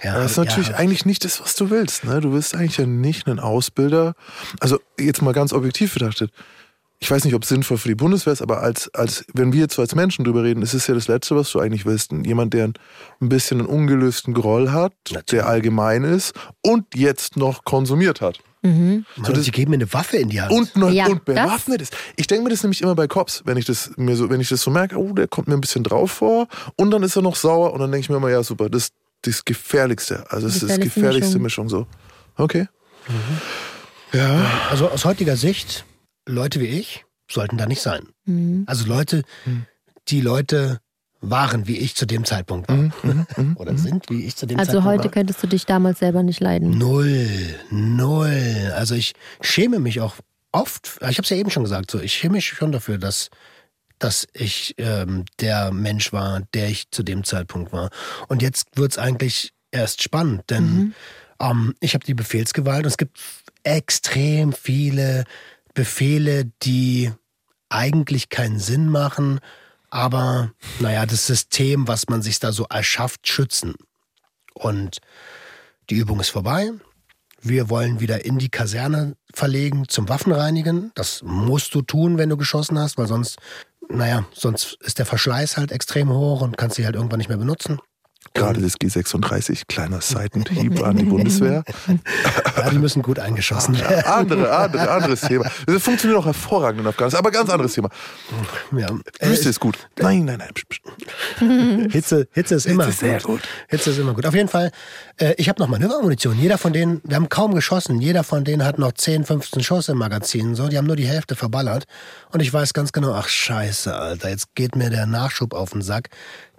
ja 0.02 0.14
das 0.14 0.30
ist 0.32 0.36
ja, 0.38 0.44
natürlich 0.44 0.74
eigentlich 0.76 1.04
nicht 1.04 1.24
das, 1.24 1.40
was 1.42 1.54
du 1.56 1.68
willst. 1.68 2.04
Ne? 2.04 2.20
Du 2.20 2.32
willst 2.32 2.54
eigentlich 2.54 2.78
ja 2.78 2.86
nicht 2.86 3.26
einen 3.26 3.38
Ausbilder. 3.38 4.14
Also 4.60 4.80
jetzt 4.98 5.20
mal 5.20 5.34
ganz 5.34 5.52
objektiv 5.52 5.92
betrachtet. 5.94 6.32
Ich 7.00 7.10
weiß 7.10 7.24
nicht, 7.24 7.34
ob 7.34 7.44
es 7.44 7.48
sinnvoll 7.48 7.78
für 7.78 7.88
die 7.88 7.94
Bundeswehr 7.94 8.32
ist, 8.32 8.42
aber 8.42 8.60
als, 8.60 8.92
als, 8.92 9.24
wenn 9.32 9.52
wir 9.52 9.60
jetzt 9.60 9.74
so 9.74 9.82
als 9.82 9.94
Menschen 9.94 10.24
drüber 10.24 10.42
reden, 10.42 10.62
ist 10.62 10.74
es 10.74 10.88
ja 10.88 10.94
das 10.94 11.06
Letzte, 11.06 11.36
was 11.36 11.52
du 11.52 11.60
eigentlich 11.60 11.86
willst. 11.86 12.10
Jemand, 12.12 12.54
der 12.54 12.64
ein 13.20 13.28
bisschen 13.28 13.60
einen 13.60 13.68
ungelösten 13.68 14.34
Groll 14.34 14.72
hat, 14.72 14.92
Natürlich. 15.10 15.26
der 15.26 15.46
allgemein 15.46 16.02
ist 16.02 16.34
und 16.60 16.86
jetzt 16.96 17.36
noch 17.36 17.64
konsumiert 17.64 18.20
hat. 18.20 18.40
Mhm. 18.62 19.04
Mann, 19.16 19.32
und 19.32 19.42
sie 19.42 19.50
geben 19.52 19.70
mir 19.70 19.76
eine 19.76 19.92
Waffe 19.92 20.16
in 20.16 20.30
die 20.30 20.40
Hand. 20.40 20.52
Und, 20.52 20.76
noch, 20.76 20.90
Ja, 20.90 21.06
und 21.06 21.24
bewaffnet 21.24 21.80
ist. 21.80 21.96
Ich 22.16 22.26
denke 22.26 22.44
mir 22.44 22.50
das 22.50 22.62
nämlich 22.64 22.82
immer 22.82 22.96
bei 22.96 23.06
Cops, 23.06 23.42
wenn 23.44 23.56
ich 23.56 23.64
das 23.64 23.92
mir 23.96 24.16
so, 24.16 24.28
wenn 24.30 24.40
ich 24.40 24.48
das 24.48 24.62
so 24.62 24.70
merke, 24.70 24.96
oh, 24.96 25.12
der 25.12 25.28
kommt 25.28 25.46
mir 25.46 25.54
ein 25.54 25.60
bisschen 25.60 25.84
drauf 25.84 26.10
vor 26.10 26.48
und 26.76 26.90
dann 26.90 27.04
ist 27.04 27.14
er 27.14 27.22
noch 27.22 27.36
sauer 27.36 27.72
und 27.72 27.80
dann 27.80 27.92
denke 27.92 28.04
ich 28.04 28.10
mir 28.10 28.16
immer, 28.16 28.30
ja 28.30 28.42
super, 28.42 28.68
das 28.68 28.84
ist 28.84 28.94
das 29.22 29.44
Gefährlichste. 29.44 30.24
Also 30.30 30.48
es 30.48 30.54
ist 30.54 30.62
das 30.62 30.68
Gefährlichste 30.70 31.00
gefährlichste 31.00 31.38
Mischung. 31.38 31.68
so. 31.68 31.86
Okay. 32.36 32.66
Ja. 34.12 34.40
Also 34.70 34.88
aus 34.90 35.04
heutiger 35.04 35.36
Sicht, 35.36 35.84
Leute 36.28 36.60
wie 36.60 36.66
ich 36.66 37.04
sollten 37.30 37.58
da 37.58 37.66
nicht 37.66 37.82
sein. 37.82 38.08
Mhm. 38.24 38.64
Also 38.66 38.86
Leute, 38.86 39.22
die 40.08 40.20
Leute 40.20 40.80
waren, 41.20 41.66
wie 41.66 41.76
ich 41.76 41.94
zu 41.96 42.06
dem 42.06 42.24
Zeitpunkt 42.24 42.68
war. 42.68 42.76
Mhm, 42.76 43.56
Oder 43.58 43.76
sind, 43.76 44.08
wie 44.08 44.24
ich 44.24 44.36
zu 44.36 44.46
dem 44.46 44.58
Also 44.58 44.72
Zeitpunkt 44.72 44.88
heute 44.88 45.04
war. 45.04 45.10
könntest 45.10 45.42
du 45.42 45.46
dich 45.46 45.66
damals 45.66 45.98
selber 45.98 46.22
nicht 46.22 46.40
leiden. 46.40 46.78
Null, 46.78 47.28
null. 47.70 48.72
Also 48.74 48.94
ich 48.94 49.14
schäme 49.40 49.78
mich 49.80 50.00
auch 50.00 50.14
oft, 50.52 50.98
ich 51.02 51.18
habe 51.18 51.22
es 51.22 51.30
ja 51.30 51.36
eben 51.36 51.50
schon 51.50 51.64
gesagt, 51.64 51.90
so 51.90 52.00
ich 52.00 52.12
schäme 52.14 52.34
mich 52.34 52.46
schon 52.46 52.72
dafür, 52.72 52.98
dass, 52.98 53.30
dass 53.98 54.26
ich 54.32 54.74
ähm, 54.78 55.24
der 55.40 55.72
Mensch 55.72 56.12
war, 56.12 56.42
der 56.54 56.68
ich 56.68 56.90
zu 56.90 57.02
dem 57.02 57.24
Zeitpunkt 57.24 57.72
war. 57.72 57.90
Und 58.28 58.40
jetzt 58.40 58.68
wird's 58.76 58.96
eigentlich 58.96 59.52
erst 59.70 60.02
spannend, 60.02 60.44
denn 60.48 60.94
ähm, 61.40 61.74
ich 61.80 61.94
habe 61.94 62.04
die 62.06 62.14
Befehlsgewalt 62.14 62.84
und 62.84 62.90
es 62.90 62.96
gibt 62.96 63.18
extrem 63.64 64.52
viele 64.52 65.24
Befehle, 65.78 66.50
die 66.64 67.12
eigentlich 67.68 68.30
keinen 68.30 68.58
Sinn 68.58 68.88
machen, 68.88 69.38
aber 69.90 70.50
naja, 70.80 71.06
das 71.06 71.24
System, 71.24 71.86
was 71.86 72.08
man 72.08 72.20
sich 72.20 72.40
da 72.40 72.50
so 72.50 72.66
erschafft, 72.68 73.28
schützen. 73.28 73.76
Und 74.54 74.98
die 75.88 75.94
Übung 75.94 76.18
ist 76.18 76.30
vorbei. 76.30 76.72
Wir 77.40 77.70
wollen 77.70 78.00
wieder 78.00 78.24
in 78.24 78.40
die 78.40 78.48
Kaserne 78.48 79.14
verlegen 79.32 79.84
zum 79.86 80.08
Waffenreinigen. 80.08 80.90
Das 80.96 81.22
musst 81.22 81.76
du 81.76 81.82
tun, 81.82 82.18
wenn 82.18 82.28
du 82.28 82.36
geschossen 82.36 82.76
hast, 82.76 82.98
weil 82.98 83.06
sonst, 83.06 83.38
naja, 83.88 84.26
sonst 84.34 84.78
ist 84.80 84.98
der 84.98 85.06
Verschleiß 85.06 85.58
halt 85.58 85.70
extrem 85.70 86.10
hoch 86.10 86.40
und 86.40 86.58
kannst 86.58 86.74
sie 86.74 86.86
halt 86.86 86.96
irgendwann 86.96 87.18
nicht 87.18 87.28
mehr 87.28 87.38
benutzen. 87.38 87.78
Gerade 88.38 88.60
das 88.60 88.74
G36, 88.78 89.62
kleiner 89.68 90.00
Seitenhieb 90.00 90.82
an 90.82 90.96
die 90.96 91.04
Bundeswehr. 91.08 91.64
Ja, 92.56 92.70
die 92.70 92.78
müssen 92.78 93.02
gut 93.02 93.18
eingeschossen 93.18 93.78
werden. 93.78 94.04
Andere, 94.04 94.56
andere, 94.56 94.90
anderes 94.90 95.22
Thema. 95.22 95.50
Das 95.66 95.82
funktioniert 95.82 96.20
auch 96.20 96.26
hervorragend 96.26 96.80
in 96.80 96.86
Afghanistan, 96.86 97.18
aber 97.18 97.30
ganz 97.30 97.50
anderes 97.50 97.74
Thema. 97.74 97.88
Ja. 98.72 98.88
Äh, 99.18 99.28
Wüste 99.28 99.48
ist 99.48 99.60
gut. 99.60 99.78
Nein, 99.98 100.24
nein, 100.24 100.38
nein. 100.38 100.50
psch. 100.54 100.80
Hitze, 101.92 102.28
Hitze 102.32 102.54
ist 102.54 102.66
immer 102.66 102.88
ist 102.88 103.00
sehr 103.00 103.20
gut. 103.20 103.40
Hitze 103.68 103.90
ist 103.90 103.98
immer 103.98 104.14
gut. 104.14 104.26
Auf 104.26 104.34
jeden 104.34 104.48
Fall, 104.48 104.70
äh, 105.18 105.34
ich 105.36 105.48
habe 105.48 105.60
noch 105.60 105.68
Manövermunition. 105.68 106.38
Jeder 106.38 106.58
von 106.58 106.72
denen, 106.72 107.00
wir 107.04 107.16
haben 107.16 107.28
kaum 107.28 107.54
geschossen. 107.54 108.00
Jeder 108.00 108.24
von 108.24 108.44
denen 108.44 108.64
hat 108.64 108.78
noch 108.78 108.92
10, 108.92 109.24
15 109.24 109.62
Schuss 109.62 109.88
im 109.88 109.98
Magazin. 109.98 110.54
So, 110.54 110.68
die 110.68 110.78
haben 110.78 110.86
nur 110.86 110.96
die 110.96 111.06
Hälfte 111.06 111.36
verballert. 111.36 111.84
Und 112.30 112.40
ich 112.40 112.52
weiß 112.52 112.72
ganz 112.74 112.92
genau, 112.92 113.12
ach 113.12 113.28
scheiße, 113.28 113.94
Alter, 113.94 114.28
jetzt 114.30 114.54
geht 114.54 114.76
mir 114.76 114.90
der 114.90 115.06
Nachschub 115.06 115.54
auf 115.54 115.70
den 115.70 115.82
Sack, 115.82 116.10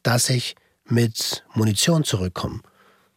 dass 0.03 0.29
ich 0.29 0.55
mit 0.91 1.43
Munition 1.53 2.03
zurückkomme. 2.03 2.59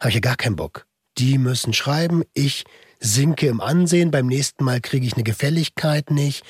Habe 0.00 0.11
ich 0.11 0.14
ja 0.14 0.20
gar 0.20 0.37
keinen 0.37 0.56
Bock. 0.56 0.87
Die 1.18 1.38
müssen 1.38 1.72
schreiben, 1.72 2.22
ich 2.35 2.64
sinke 2.98 3.48
im 3.48 3.61
Ansehen, 3.61 4.11
beim 4.11 4.26
nächsten 4.26 4.64
Mal 4.64 4.80
kriege 4.80 5.06
ich 5.06 5.14
eine 5.14 5.24
Gefälligkeit 5.24 6.11
nicht, 6.11 6.44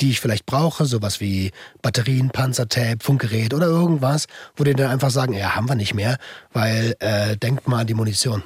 die 0.00 0.10
ich 0.10 0.20
vielleicht 0.20 0.46
brauche, 0.46 0.86
sowas 0.86 1.20
wie 1.20 1.52
Batterien, 1.82 2.30
Panzertape, 2.30 2.98
Funkgerät 3.00 3.52
oder 3.52 3.66
irgendwas, 3.66 4.26
wo 4.56 4.64
die 4.64 4.72
dann 4.72 4.90
einfach 4.90 5.10
sagen, 5.10 5.34
ja, 5.34 5.54
haben 5.54 5.68
wir 5.68 5.74
nicht 5.74 5.94
mehr, 5.94 6.16
weil 6.52 6.96
äh, 7.00 7.36
denkt 7.36 7.68
mal 7.68 7.80
an 7.80 7.86
die 7.86 7.94
Munition. 7.94 8.42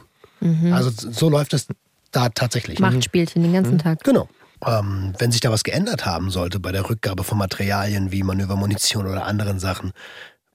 Also 0.72 0.90
so 0.90 1.28
läuft 1.28 1.54
es 1.54 1.68
da 2.10 2.28
tatsächlich. 2.28 2.80
Machtspielchen 2.80 3.42
den 3.42 3.52
ganzen 3.52 3.78
Tag. 3.78 4.02
Genau. 4.02 4.28
Ähm, 4.66 5.14
wenn 5.18 5.32
sich 5.32 5.40
da 5.40 5.50
was 5.50 5.64
geändert 5.64 6.04
haben 6.04 6.30
sollte 6.30 6.60
bei 6.60 6.72
der 6.72 6.88
Rückgabe 6.88 7.24
von 7.24 7.38
Materialien 7.38 8.12
wie 8.12 8.22
Manövermunition 8.22 9.06
oder 9.06 9.24
anderen 9.26 9.58
Sachen, 9.58 9.92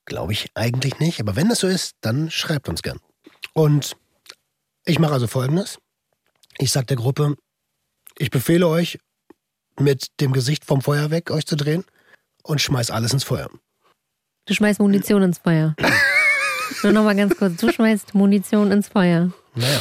glaube 0.07 0.33
ich 0.33 0.47
eigentlich 0.55 0.97
nicht. 0.99 1.19
Aber 1.19 1.35
wenn 1.35 1.49
das 1.49 1.59
so 1.59 1.67
ist, 1.67 1.93
dann 2.01 2.31
schreibt 2.31 2.67
uns 2.69 2.81
gern. 2.81 2.99
Und 3.53 3.95
ich 4.85 4.97
mache 4.97 5.13
also 5.13 5.27
folgendes. 5.27 5.77
Ich 6.57 6.71
sage 6.71 6.87
der 6.87 6.97
Gruppe, 6.97 7.35
ich 8.17 8.31
befehle 8.31 8.67
euch, 8.67 8.97
mit 9.79 10.07
dem 10.19 10.33
Gesicht 10.33 10.65
vom 10.65 10.81
Feuer 10.81 11.11
weg 11.11 11.29
euch 11.29 11.45
zu 11.45 11.55
drehen 11.55 11.83
und 12.41 12.59
schmeiß 12.61 12.89
alles 12.89 13.13
ins 13.13 13.23
Feuer. 13.23 13.47
Du 14.47 14.55
schmeißt 14.55 14.79
Munition 14.79 15.21
ins 15.21 15.37
Feuer. 15.37 15.75
Nur 16.83 16.93
noch 16.93 17.03
mal 17.03 17.15
ganz 17.15 17.37
kurz. 17.37 17.57
Du 17.57 17.71
schmeißt 17.71 18.15
Munition 18.15 18.71
ins 18.71 18.87
Feuer. 18.87 19.31
Naja, 19.55 19.79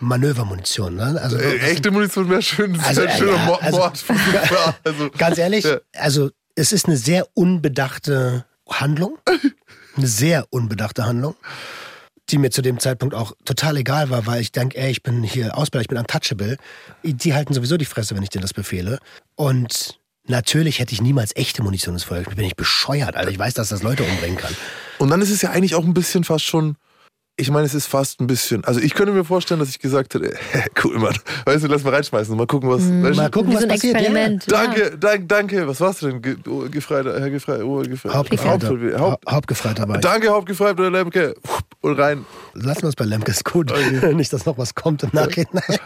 Manövermunition. 0.00 0.96
Ne? 0.96 1.20
Also, 1.20 1.36
Äh, 1.36 1.58
echte 1.58 1.90
Munition 1.90 2.28
wäre 2.30 2.42
schön. 2.42 2.74
Das 2.74 2.86
Also, 2.86 3.02
ein 3.02 3.08
äh, 3.08 3.16
schöner 3.18 3.36
ja, 3.36 3.44
Mord. 3.44 3.62
also- 3.62 3.78
Mord. 3.78 4.04
also, 4.84 5.10
Ganz 5.10 5.38
ehrlich, 5.38 5.64
Ja. 5.64 5.78
also 5.94 6.30
es 6.54 6.72
ist 6.72 6.86
eine 6.86 6.96
sehr 6.96 7.26
unbedachte 7.34 8.44
Handlung. 8.68 9.18
Eine 9.96 10.06
sehr 10.06 10.46
unbedachte 10.50 11.04
Handlung, 11.04 11.34
die 12.30 12.38
mir 12.38 12.50
zu 12.50 12.62
dem 12.62 12.78
Zeitpunkt 12.78 13.14
auch 13.14 13.32
total 13.44 13.76
egal 13.78 14.10
war, 14.10 14.26
weil 14.26 14.40
ich 14.40 14.52
denke, 14.52 14.78
ey, 14.78 14.90
ich 14.90 15.02
bin 15.02 15.22
hier 15.22 15.56
Ausbilder, 15.56 15.82
ich 15.82 15.88
bin 15.88 15.98
untouchable. 15.98 16.56
Die 17.02 17.34
halten 17.34 17.54
sowieso 17.54 17.76
die 17.76 17.84
Fresse, 17.84 18.14
wenn 18.14 18.22
ich 18.22 18.28
denen 18.28 18.42
das 18.42 18.54
befehle. 18.54 18.98
Und 19.34 19.98
natürlich 20.26 20.78
hätte 20.78 20.92
ich 20.92 21.02
niemals 21.02 21.34
echte 21.34 21.62
Munition 21.62 21.94
ins 21.94 22.04
Feuer. 22.04 22.20
Ich 22.20 22.28
bin 22.28 22.38
nicht 22.38 22.56
bescheuert, 22.56 23.16
Alter. 23.16 23.30
Ich 23.30 23.38
weiß, 23.38 23.54
dass 23.54 23.70
das 23.70 23.82
Leute 23.82 24.04
umbringen 24.04 24.38
kann. 24.38 24.54
Und 24.98 25.10
dann 25.10 25.20
ist 25.20 25.30
es 25.30 25.42
ja 25.42 25.50
eigentlich 25.50 25.74
auch 25.74 25.84
ein 25.84 25.94
bisschen 25.94 26.24
fast 26.24 26.44
schon. 26.44 26.76
Ich 27.40 27.52
meine, 27.52 27.66
es 27.66 27.74
ist 27.74 27.86
fast 27.86 28.20
ein 28.20 28.26
bisschen. 28.26 28.64
Also 28.64 28.80
ich 28.80 28.94
könnte 28.94 29.12
mir 29.12 29.24
vorstellen, 29.24 29.60
dass 29.60 29.68
ich 29.68 29.78
gesagt 29.78 30.12
hätte, 30.14 30.36
cool, 30.84 30.98
Mann. 30.98 31.16
Weißt 31.46 31.62
du, 31.62 31.68
lass 31.68 31.84
mal 31.84 31.94
reinschmeißen. 31.94 32.36
Mal 32.36 32.48
gucken, 32.48 32.68
was. 32.68 32.82
Mhm. 32.82 33.14
Mal 33.14 33.30
gucken, 33.30 33.52
Wie 33.52 33.54
was 33.54 33.62
so 33.62 33.68
ein 33.68 33.74
passiert. 33.74 33.94
Experiment. 33.94 34.44
Ja. 34.50 34.64
Danke, 34.64 34.98
danke, 34.98 35.26
danke. 35.26 35.68
Was 35.68 35.80
warst 35.80 36.02
du 36.02 36.08
denn? 36.08 36.20
Ge 36.20 36.36
oh, 36.48 36.68
Gefreiter, 36.68 37.18
Herr 37.20 37.30
Gefreiter, 37.30 37.64
oh, 37.64 37.80
Gefreiter. 37.82 38.16
Hauptgefreiter. 38.16 38.68
Haupt, 38.68 38.98
Haupt, 38.98 39.30
Hauptgefreiter 39.30 39.88
war 39.88 39.94
ich. 39.96 40.00
danke, 40.00 40.28
Hauptgefreiter 40.30 40.80
oder 40.80 40.90
Lemke. 40.90 41.36
Und 41.80 41.96
rein. 41.96 42.26
Lassen 42.54 42.82
wir 42.82 42.88
es 42.88 42.96
bei 42.96 43.04
Lemke, 43.04 43.30
ist 43.30 43.44
gut. 43.44 43.72
Nicht, 44.14 44.32
dass 44.32 44.44
noch 44.44 44.58
was 44.58 44.74
kommt 44.74 45.04
im 45.04 45.10
Nachhinein. 45.12 45.62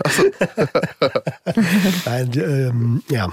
Nein, 2.06 2.30
ähm, 2.34 3.02
ja. 3.10 3.28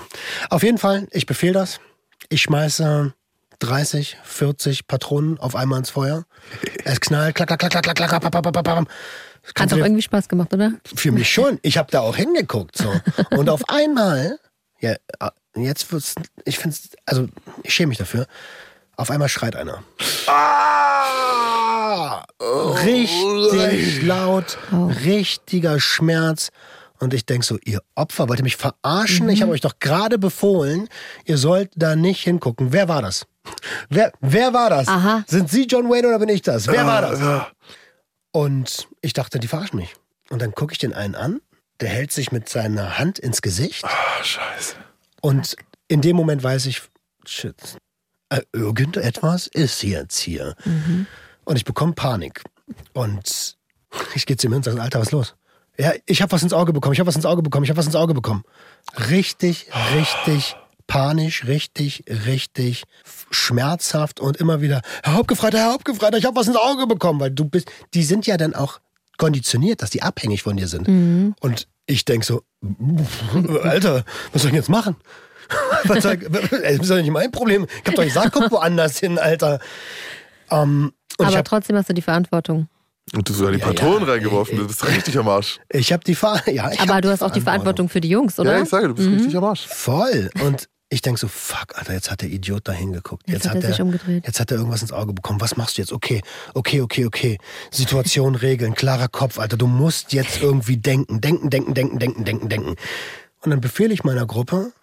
Auf 0.50 0.64
jeden 0.64 0.78
Fall, 0.78 1.08
ich 1.12 1.26
befehle 1.26 1.54
das. 1.54 1.80
Ich 2.28 2.42
schmeiße 2.42 3.14
30, 3.60 4.18
40 4.24 4.88
Patronen 4.88 5.38
auf 5.40 5.56
einmal 5.56 5.80
ins 5.80 5.90
Feuer. 5.90 6.26
Es 6.86 7.00
knallt, 7.02 7.36
klack, 7.36 7.48
klack, 7.48 7.60
klack, 7.60 7.72
klack, 7.72 7.84
klack, 7.84 7.96
klack, 7.98 8.22
klack, 8.22 8.44
klack, 8.44 8.64
klack. 8.64 8.88
Hat 9.58 9.72
dir- 9.72 9.78
irgendwie 9.78 10.02
Spaß 10.02 10.28
gemacht, 10.28 10.54
oder? 10.54 10.74
für 10.96 11.12
mich 11.12 11.30
schon. 11.30 11.60
Ich 11.62 11.78
habe 11.78 11.90
da 11.92 12.02
auch 12.02 12.16
hingeguckt. 12.16 12.78
So. 12.78 12.92
Und 13.32 13.50
auf 13.50 13.62
einmal, 13.70 14.40
ja, 14.80 14.92
äh, 14.94 15.30
jetzt 15.56 15.92
wird's, 15.92 16.16
ich 16.46 16.58
finde 16.60 16.76
also 17.06 17.28
ich 17.64 17.74
schäme 17.74 17.90
mich 17.90 17.98
dafür. 17.98 18.28
Auf 18.96 19.12
einmal 19.12 19.30
schreit 19.30 19.56
einer. 19.56 19.82
Ah! 20.28 22.24
Richtig 22.86 24.02
laut, 24.04 24.58
richtiger 25.06 25.80
Schmerz. 25.80 26.50
Und 27.00 27.14
ich 27.14 27.26
denk 27.26 27.46
so, 27.46 27.58
ihr 27.64 27.82
Opfer, 27.96 28.28
wollt 28.28 28.40
ihr 28.40 28.44
mich 28.44 28.58
verarschen? 28.58 29.30
Ich 29.30 29.42
habe 29.42 29.52
euch 29.54 29.62
doch 29.62 29.80
gerade 29.80 30.18
befohlen, 30.20 30.90
ihr 31.26 31.38
sollt 31.38 31.72
da 31.78 31.96
nicht 31.96 32.22
hingucken. 32.24 32.74
Wer 32.74 32.90
war 32.90 33.02
das? 33.02 33.26
Wer, 33.90 34.12
wer 34.22 34.54
war 34.54 34.70
das? 34.70 34.88
Aha. 34.88 35.24
Sind 35.28 35.50
Sie 35.50 35.66
John 35.66 35.90
Wayne 35.90 36.08
oder 36.08 36.20
bin 36.20 36.30
ich 36.30 36.42
das? 36.42 36.68
Wer 36.68 36.86
war 36.86 37.02
das? 37.02 37.20
Ja. 37.20 37.48
Und 38.32 38.88
ich 39.02 39.14
dachte, 39.14 39.40
die 39.40 39.48
verarschen 39.48 39.80
mich. 39.80 39.96
Und 40.30 40.42
dann 40.42 40.54
gucke 40.54 40.74
ich 40.74 40.80
den 40.80 40.94
einen 40.94 41.16
an, 41.16 41.42
der 41.80 41.90
hält 41.90 42.12
sich 42.12 42.32
mit 42.32 42.50
seiner 42.50 43.00
Hand 43.00 43.20
ins 43.20 43.42
Gesicht. 43.42 43.84
Ah, 43.84 44.24
scheiße. 44.24 44.76
Und 45.22 45.56
in 45.88 46.02
dem 46.02 46.16
Moment 46.16 46.44
weiß 46.44 46.68
ich, 46.68 46.84
shit, 47.26 47.56
äh, 48.30 48.42
irgendetwas 48.54 49.48
ist 49.48 49.82
jetzt 49.82 50.20
hier. 50.20 50.56
Und 51.46 51.56
ich 51.56 51.66
bekomme 51.66 51.94
Panik. 51.94 52.44
Und 52.94 53.58
ich 54.14 54.26
gehe 54.26 54.38
zu 54.38 54.48
ihm 54.48 54.52
hin 54.52 54.58
und 54.58 54.64
sage, 54.64 54.82
Alter, 54.82 55.00
was 55.00 55.08
ist 55.08 55.12
los? 55.12 55.36
Ja, 55.80 55.94
ich 56.06 56.22
habe 56.22 56.32
was 56.32 56.44
ins 56.44 56.54
Auge 56.54 56.74
bekommen, 56.74 56.94
ich 56.94 57.00
habe 57.00 57.08
was 57.08 57.16
ins 57.16 57.26
Auge 57.26 57.42
bekommen, 57.42 57.64
ich 57.64 57.70
habe 57.70 57.78
was 57.78 57.86
ins 57.86 57.96
Auge 57.96 58.14
bekommen. 58.14 58.44
Richtig, 59.10 59.72
richtig 59.96 60.56
panisch, 60.90 61.46
richtig, 61.46 62.04
richtig 62.26 62.84
schmerzhaft 63.32 64.20
und 64.20 64.38
immer 64.38 64.60
wieder, 64.60 64.82
Herr 65.04 65.14
Hauptgefreiter, 65.14 65.60
Herr 65.60 65.72
Hauptgefreiter, 65.74 66.18
ich 66.18 66.26
habe 66.26 66.36
was 66.36 66.48
ins 66.48 66.58
Auge 66.58 66.88
bekommen, 66.88 67.20
weil 67.22 67.32
du 67.32 67.46
bist, 67.46 67.72
die 67.94 68.04
sind 68.04 68.26
ja 68.28 68.36
dann 68.36 68.56
auch 68.56 68.80
konditioniert, 69.18 69.82
dass 69.82 69.92
die 69.92 70.02
abhängig 70.02 70.44
von 70.44 70.58
dir 70.58 70.68
sind. 70.68 71.36
Und 71.40 71.68
ich 71.86 72.06
denk 72.06 72.24
so, 72.26 72.42
Alter, 73.64 74.04
was 74.34 74.42
soll 74.42 74.52
ich 74.52 74.56
jetzt 74.58 74.70
machen? 74.70 74.98
Was 75.86 76.04
soll, 76.04 76.18
das 76.18 76.52
ist 76.62 76.92
doch 76.92 76.98
nicht 76.98 77.10
mein 77.10 77.32
Problem. 77.32 77.66
Ich 77.82 77.88
hab 77.88 77.96
doch 77.96 78.04
gesagt, 78.04 78.34
guck 78.34 78.52
woanders 78.52 79.00
hin, 79.00 79.18
Alter. 79.18 79.60
Ähm, 80.52 80.94
und 81.18 81.24
ich 81.24 81.26
Aber 81.26 81.38
habe 81.38 81.44
trotzdem 81.44 81.76
hast 81.76 81.90
du 81.90 81.94
die 81.94 82.04
Verantwortung. 82.04 82.68
Und 83.16 83.28
du 83.28 83.34
hast 83.34 83.40
sogar 83.40 83.54
die 83.54 83.58
Ja, 83.60 83.66
Patronen 83.66 84.06
ja. 84.06 84.14
reingeworfen. 84.14 84.58
Du 84.60 84.68
bist 84.68 84.86
richtig 84.88 85.18
am 85.18 85.28
Arsch. 85.28 85.60
ich 85.70 85.92
hab 85.92 86.04
die 86.04 86.14
Ver 86.14 86.40
ja, 86.46 86.72
ich 86.72 86.80
Aber 86.82 86.94
hab 86.98 87.02
du 87.02 87.10
hast 87.10 87.24
auch 87.24 87.32
die 87.32 87.42
Verantwortung 87.42 87.90
für 87.90 88.00
die 88.00 88.10
Jungs, 88.10 88.38
oder? 88.38 88.58
Ja, 88.58 88.62
ich 88.62 88.70
sage, 88.70 88.90
du 88.90 88.94
bist 88.94 89.10
richtig 89.10 89.36
am 89.38 89.44
Arsch. 89.44 89.66
Voll. 89.66 90.30
Und 90.46 90.70
ich 90.90 91.02
denk 91.02 91.20
so, 91.20 91.28
fuck, 91.28 91.78
Alter, 91.78 91.94
jetzt 91.94 92.10
hat 92.10 92.22
der 92.22 92.30
Idiot 92.30 92.68
da 92.68 92.72
hingeguckt. 92.72 93.30
Jetzt 93.30 93.48
hat 93.48 93.64
er 93.64 93.70
sich 93.70 93.82
umgedreht. 93.82 94.26
Jetzt 94.26 94.40
hat 94.40 94.50
er 94.50 94.58
irgendwas 94.58 94.82
ins 94.82 94.92
Auge 94.92 95.14
bekommen. 95.14 95.40
Was 95.40 95.56
machst 95.56 95.78
du 95.78 95.82
jetzt? 95.84 95.94
Okay, 95.94 96.22
okay, 96.56 96.82
okay, 96.82 97.06
okay. 97.06 97.38
Situation 97.70 98.36
regeln, 98.36 98.74
klarer 98.74 99.08
Kopf, 99.08 99.38
Alter. 99.38 99.56
Du 99.56 99.68
musst 99.68 100.14
jetzt 100.14 100.42
irgendwie 100.42 100.78
denken. 100.78 101.22
Denken, 101.22 101.52
denken, 101.52 101.76
denken, 101.76 102.00
denken, 102.00 102.26
denken, 102.26 102.50
denken. 102.50 102.76
Und 103.42 103.52
dann 103.52 103.62
befehle 103.62 103.94
ich 103.94 104.04
meiner 104.04 104.26
Gruppe, 104.26 104.74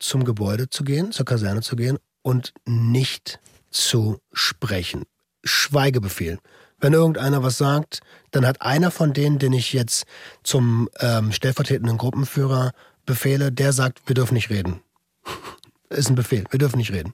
zum 0.00 0.24
Gebäude 0.24 0.68
zu 0.68 0.82
gehen, 0.82 1.12
zur 1.12 1.24
Kaserne 1.24 1.62
zu 1.62 1.76
gehen 1.76 1.98
und 2.22 2.52
nicht 2.66 3.38
zu 3.70 4.18
sprechen. 4.32 5.04
Schweigebefehl. 5.44 6.38
Wenn 6.80 6.92
irgendeiner 6.92 7.42
was 7.42 7.58
sagt, 7.58 8.00
dann 8.32 8.44
hat 8.44 8.60
einer 8.60 8.90
von 8.90 9.12
denen, 9.12 9.38
den 9.38 9.52
ich 9.52 9.72
jetzt 9.72 10.04
zum 10.42 10.90
ähm, 10.98 11.32
stellvertretenden 11.32 11.96
Gruppenführer 11.96 12.72
befehle, 13.06 13.52
der 13.52 13.72
sagt, 13.72 14.02
wir 14.06 14.14
dürfen 14.14 14.34
nicht 14.34 14.50
reden. 14.50 14.80
Ist 15.90 16.08
ein 16.08 16.14
Befehl, 16.14 16.44
wir 16.50 16.58
dürfen 16.58 16.78
nicht 16.78 16.92
reden. 16.92 17.12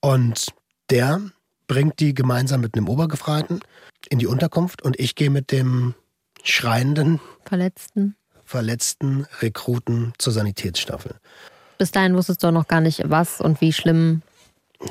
Und 0.00 0.46
der 0.90 1.20
bringt 1.68 2.00
die 2.00 2.14
gemeinsam 2.14 2.60
mit 2.60 2.74
einem 2.76 2.88
Obergefreiten 2.88 3.60
in 4.08 4.18
die 4.18 4.26
Unterkunft 4.26 4.82
und 4.82 4.98
ich 4.98 5.14
gehe 5.14 5.30
mit 5.30 5.52
dem 5.52 5.94
schreienden, 6.42 7.20
Verletzten. 7.44 8.16
verletzten 8.44 9.26
Rekruten 9.40 10.12
zur 10.18 10.32
Sanitätsstaffel. 10.32 11.14
Bis 11.78 11.90
dahin 11.90 12.14
wusstest 12.16 12.42
du 12.42 12.48
auch 12.48 12.52
noch 12.52 12.68
gar 12.68 12.80
nicht, 12.80 13.02
was 13.06 13.40
und 13.40 13.60
wie 13.60 13.72
schlimm. 13.72 14.22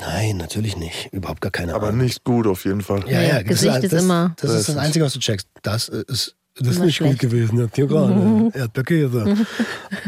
Nein, 0.00 0.38
natürlich 0.38 0.76
nicht. 0.76 1.12
Überhaupt 1.12 1.40
gar 1.42 1.50
keine 1.50 1.74
Aber 1.74 1.88
Ahnung. 1.88 2.00
nicht 2.02 2.24
gut 2.24 2.46
auf 2.46 2.64
jeden 2.64 2.80
Fall. 2.80 3.04
Ja, 3.10 3.20
Ja, 3.20 3.42
Gesicht 3.42 3.74
das, 3.76 3.84
ist 3.84 3.92
das, 3.92 4.02
immer- 4.02 4.34
Das 4.40 4.50
ist 4.52 4.68
das 4.70 4.76
Einzige, 4.78 5.04
was 5.04 5.12
du 5.12 5.18
checkst. 5.18 5.46
Das 5.62 5.88
ist, 5.88 6.34
das 6.56 6.68
ist 6.68 6.78
nicht 6.78 6.98
gut 6.98 7.08
schlecht. 7.08 7.18
gewesen. 7.20 7.58
Jetzt 7.58 7.76
hier 7.76 7.86
gerade. 7.86 8.12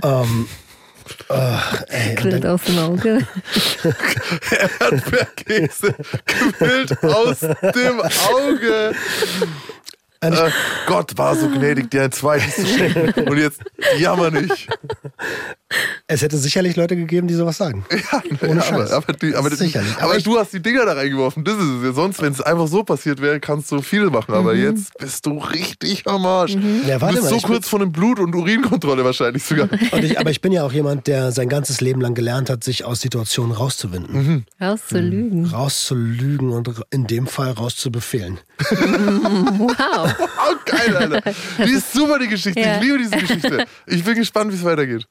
Ähm, 0.03 0.49
äh, 1.29 2.09
ey, 2.11 2.15
Quillt 2.15 2.47
aus 2.47 2.63
dem 2.63 2.79
Auge. 2.79 3.27
Erdbeerkäse 4.81 5.95
quillt 6.27 7.03
aus 7.05 7.41
dem 7.41 8.01
Auge. 8.01 8.95
Äh, 10.21 10.33
Gott 10.87 11.19
war 11.19 11.37
so 11.37 11.49
gnädig, 11.49 11.91
dir 11.91 12.03
ein 12.05 12.13
zweites 12.13 12.57
zu 12.57 12.67
schenken. 12.67 13.29
Und 13.29 13.37
jetzt 13.39 13.61
jammer 13.99 14.31
nicht. 14.31 14.69
es 16.07 16.23
hätte 16.23 16.39
sicherlich 16.39 16.77
Leute 16.77 16.97
gegeben, 16.97 17.27
die 17.29 17.35
sowas 17.35 17.59
sagen. 17.59 17.85
Ohne 18.49 18.63
Scheiß. 18.63 18.91
Aber, 18.93 18.97
aber, 19.09 19.13
die, 19.13 19.35
aber, 19.35 19.51
Sicherlich. 19.51 19.93
aber, 19.97 20.05
Aber 20.05 20.17
ich- 20.17 20.25
du 20.25 20.39
hast 20.39 20.53
die 20.55 20.63
Dinger 20.63 20.87
da 20.87 20.93
reingeworfen. 20.95 21.45
Das 21.45 21.55
ist 21.57 21.63
es 21.69 21.85
ja. 21.85 21.93
Sonst, 21.93 22.23
wenn 22.23 22.33
es 22.33 22.41
einfach 22.41 22.69
so 22.69 22.83
passiert 22.85 23.21
wäre, 23.21 23.39
kannst 23.41 23.71
du 23.71 23.83
viel 23.83 24.09
machen. 24.11 24.35
Aber 24.35 24.55
Mhm. 24.55 24.63
jetzt 24.63 24.97
bist 24.99 25.27
du 25.27 25.39
richtig 25.39 26.07
am 26.07 26.25
Arsch. 26.25 26.53
Ja, 26.87 26.99
du 26.99 27.07
bist 27.09 27.23
mal, 27.23 27.29
so 27.29 27.39
kurz 27.41 27.69
vor 27.69 27.81
einem 27.81 27.93
Blut- 27.93 28.19
und 28.21 28.35
Urinkontrolle 28.35 29.05
wahrscheinlich 29.05 29.43
sogar. 29.45 29.69
Und 29.93 30.05
ich, 30.05 30.19
aber 30.19 30.31
ich 30.31 30.41
bin 30.41 30.53
ja 30.53 30.65
auch 30.65 30.73
jemand, 30.73 31.07
der 31.07 31.33
sein 31.33 31.49
ganzes 31.49 31.81
Leben 31.83 32.01
lang 32.01 32.15
gelernt 32.15 32.49
hat, 32.49 32.65
sich 32.65 32.85
aus 32.85 33.01
Situationen 33.03 33.53
rauszuwinden. 33.53 34.47
Rauszulügen. 34.61 35.47
Rauszulügen 35.47 36.51
und 36.51 36.71
in 36.91 37.07
dem 37.07 37.27
Fall 37.27 37.51
rauszubefehlen. 37.53 38.39
Wow. 38.75 40.14
Oh, 40.19 40.55
geil, 40.65 40.97
Alter. 40.97 41.33
Die 41.65 41.73
ist 41.73 41.93
super, 41.93 42.19
die 42.19 42.29
Geschichte. 42.29 42.61
Ja. 42.61 42.77
Ich 42.77 42.83
liebe 42.83 42.99
diese 42.99 43.17
Geschichte. 43.17 43.67
Ich 43.87 44.05
bin 44.05 44.15
gespannt, 44.15 44.53
wie 44.53 44.57
es 44.57 44.65
weitergeht. 44.65 45.07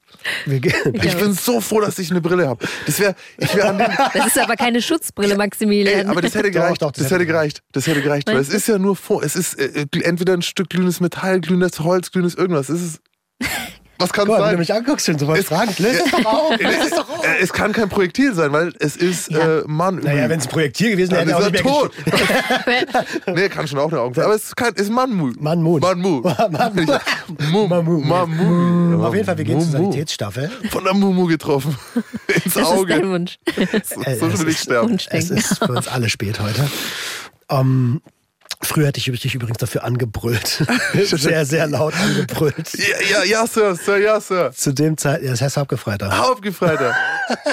Wir 0.46 0.60
gehen. 0.60 0.74
Ich 0.94 1.16
bin 1.16 1.32
so 1.32 1.60
froh, 1.60 1.80
dass 1.80 1.98
ich 1.98 2.10
eine 2.10 2.20
Brille 2.20 2.48
habe. 2.48 2.66
Das 2.86 2.98
wäre, 3.00 3.14
ich 3.38 3.54
wäre 3.54 3.68
an 3.70 3.78
dem, 3.78 3.88
Das 4.14 4.26
ist 4.28 4.38
aber 4.38 4.56
keine 4.56 4.80
Schutzbrille, 4.80 5.32
Ey, 5.32 5.36
Maximilian. 5.38 6.08
aber 6.08 6.22
das 6.22 6.34
hätte 6.34 6.50
Doch, 6.50 6.60
gereicht. 6.60 6.82
doch, 6.82 6.92
das 6.92 7.04
das, 7.04 7.12
hätte 7.12 7.26
gereicht. 7.26 7.62
Das 7.72 7.86
hätte 7.86 8.02
gereicht. 8.02 8.28
Weil 8.28 8.36
es 8.36 8.48
ist 8.48 8.68
ja 8.68 8.78
nur 8.78 8.96
vor. 8.96 9.22
Es 9.22 9.36
ist 9.36 9.54
äh, 9.58 9.86
äh, 9.92 10.00
entweder 10.02 10.32
ein 10.34 10.42
Stück 10.42 10.70
glühendes 10.70 11.00
Metall, 11.00 11.40
glühendes 11.40 11.80
Holz, 11.80 12.10
glühendes 12.10 12.34
irgendwas. 12.34 12.68
Es 12.68 12.80
ist. 12.82 13.00
Was 13.98 14.12
kann 14.12 14.26
Guck 14.26 14.38
mal, 14.38 14.42
wenn 14.42 14.44
du 14.44 14.50
sein? 14.50 14.58
mich 14.58 14.74
anguckst 14.74 15.08
und 15.08 15.20
sowas 15.20 15.38
Es- 15.38 15.46
fragst, 15.46 15.78
löst 15.78 16.02
es 16.06 16.10
doch 16.10 16.24
auf. 16.24 16.50
Äh, 16.60 16.62
Löst 16.64 16.82
es 16.84 16.90
doch 16.90 17.08
auf. 17.08 17.24
Es 17.40 17.52
kann 17.52 17.72
kein 17.72 17.88
Projektil 17.88 18.34
sein, 18.34 18.52
weil 18.52 18.72
es 18.80 18.96
ist 18.96 19.30
Ja. 19.30 19.58
äh, 19.60 19.62
Mann. 19.66 20.00
Naja, 20.02 20.28
wenn 20.28 20.40
es 20.40 20.46
ein 20.46 20.50
Projektil 20.50 20.90
gewesen 20.92 21.12
wäre, 21.12 21.24
dann 21.26 21.40
ist 21.40 21.46
er 21.46 21.54
er 21.54 21.62
tot. 21.62 21.92
nee, 23.34 23.48
kann 23.48 23.68
schon 23.68 23.78
auch 23.78 23.90
eine 23.90 24.00
Augen 24.00 24.14
sein. 24.14 24.24
Aber 24.24 24.34
es 24.34 24.44
ist 24.44 24.56
kein, 24.56 24.74
ist 24.74 24.90
Manmu. 24.90 25.32
Manmu. 25.38 25.78
Manmu. 25.78 26.20
Manmu. 26.50 26.86
Mu. 27.52 27.66
Mamu. 27.68 28.00
Mamu. 28.00 29.04
Auf 29.04 29.14
jeden 29.14 29.26
Fall, 29.26 29.38
wir 29.38 29.44
gehen 29.44 29.60
zur. 29.60 29.70
Sanitätsstaffel. 29.70 30.50
Von 30.70 30.84
der 30.84 30.94
Mumu 30.94 31.26
getroffen. 31.26 31.76
Ins 32.26 32.44
das 32.44 32.46
ist 32.46 32.56
dein 32.56 32.64
Auge. 32.66 33.08
Wunsch. 33.08 33.38
So, 33.56 34.02
so 34.18 34.26
es 34.26 34.40
will 34.40 34.48
ich 34.48 34.54
ist 34.56 34.62
sterben. 34.64 34.98
Es 35.10 35.30
ist 35.30 35.58
für 35.58 35.72
uns 35.72 35.88
alle 35.88 36.08
spät 36.08 36.40
heute. 36.40 36.68
Ähm, 37.50 38.00
früher 38.64 38.88
hätte 38.88 38.98
ich 38.98 39.20
dich 39.20 39.34
übrigens 39.34 39.58
dafür 39.58 39.84
angebrüllt. 39.84 40.66
sehr, 41.04 41.46
sehr 41.46 41.66
laut 41.66 41.94
angebrüllt. 41.94 42.72
Ja, 42.74 43.18
ja, 43.18 43.24
ja, 43.24 43.46
Sir, 43.46 43.74
Sir, 43.74 43.98
ja, 43.98 44.20
Sir. 44.20 44.52
Zu 44.52 44.72
dem 44.72 44.96
Zeit, 44.96 45.22
ja, 45.22 45.30
das 45.30 45.40
heißt 45.40 45.56
Hauptgefreiter. 45.56 46.16
Hauptgefreiter. 46.16 46.94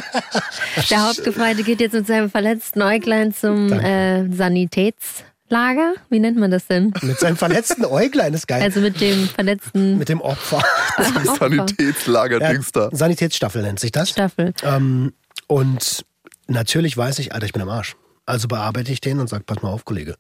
Der 0.90 1.08
Hauptgefreite 1.08 1.64
geht 1.64 1.82
jetzt 1.82 1.94
mit 1.94 2.08
seinem 2.08 2.30
verletzten 2.30 2.82
Äuglein 2.82 3.34
zum 3.34 3.72
äh, 3.72 4.30
Sanitätslager. 4.34 5.94
Wie 6.10 6.20
nennt 6.20 6.38
man 6.38 6.52
das 6.52 6.68
denn? 6.68 6.94
Mit 7.02 7.20
seinem 7.20 7.38
verletzten 7.38 7.86
Äuglein, 7.86 8.34
ist 8.34 8.48
geil. 8.48 8.62
Also 8.62 8.80
mit 8.80 9.00
dem 9.02 9.28
verletzten 9.28 9.98
Mit 9.98 10.10
dem 10.10 10.22
Opfer. 10.22 10.64
Sanitätslager-Dings 11.40 12.72
da. 12.72 12.90
Sanitätsstaffel 12.92 13.62
nennt 13.62 13.80
sich 13.80 13.92
das. 13.92 14.10
Staffel. 14.10 14.54
Ähm, 14.64 15.14
und 15.48 16.06
natürlich 16.48 16.96
weiß 16.96 17.20
ich, 17.20 17.34
Alter, 17.34 17.46
ich 17.46 17.54
bin 17.54 17.62
am 17.62 17.70
Arsch. 17.70 17.96
Also 18.26 18.48
bearbeite 18.48 18.92
ich 18.92 19.02
den 19.02 19.20
und 19.20 19.28
sage, 19.28 19.44
pass 19.46 19.62
mal 19.62 19.70
auf, 19.70 19.84
Kollege. 19.84 20.16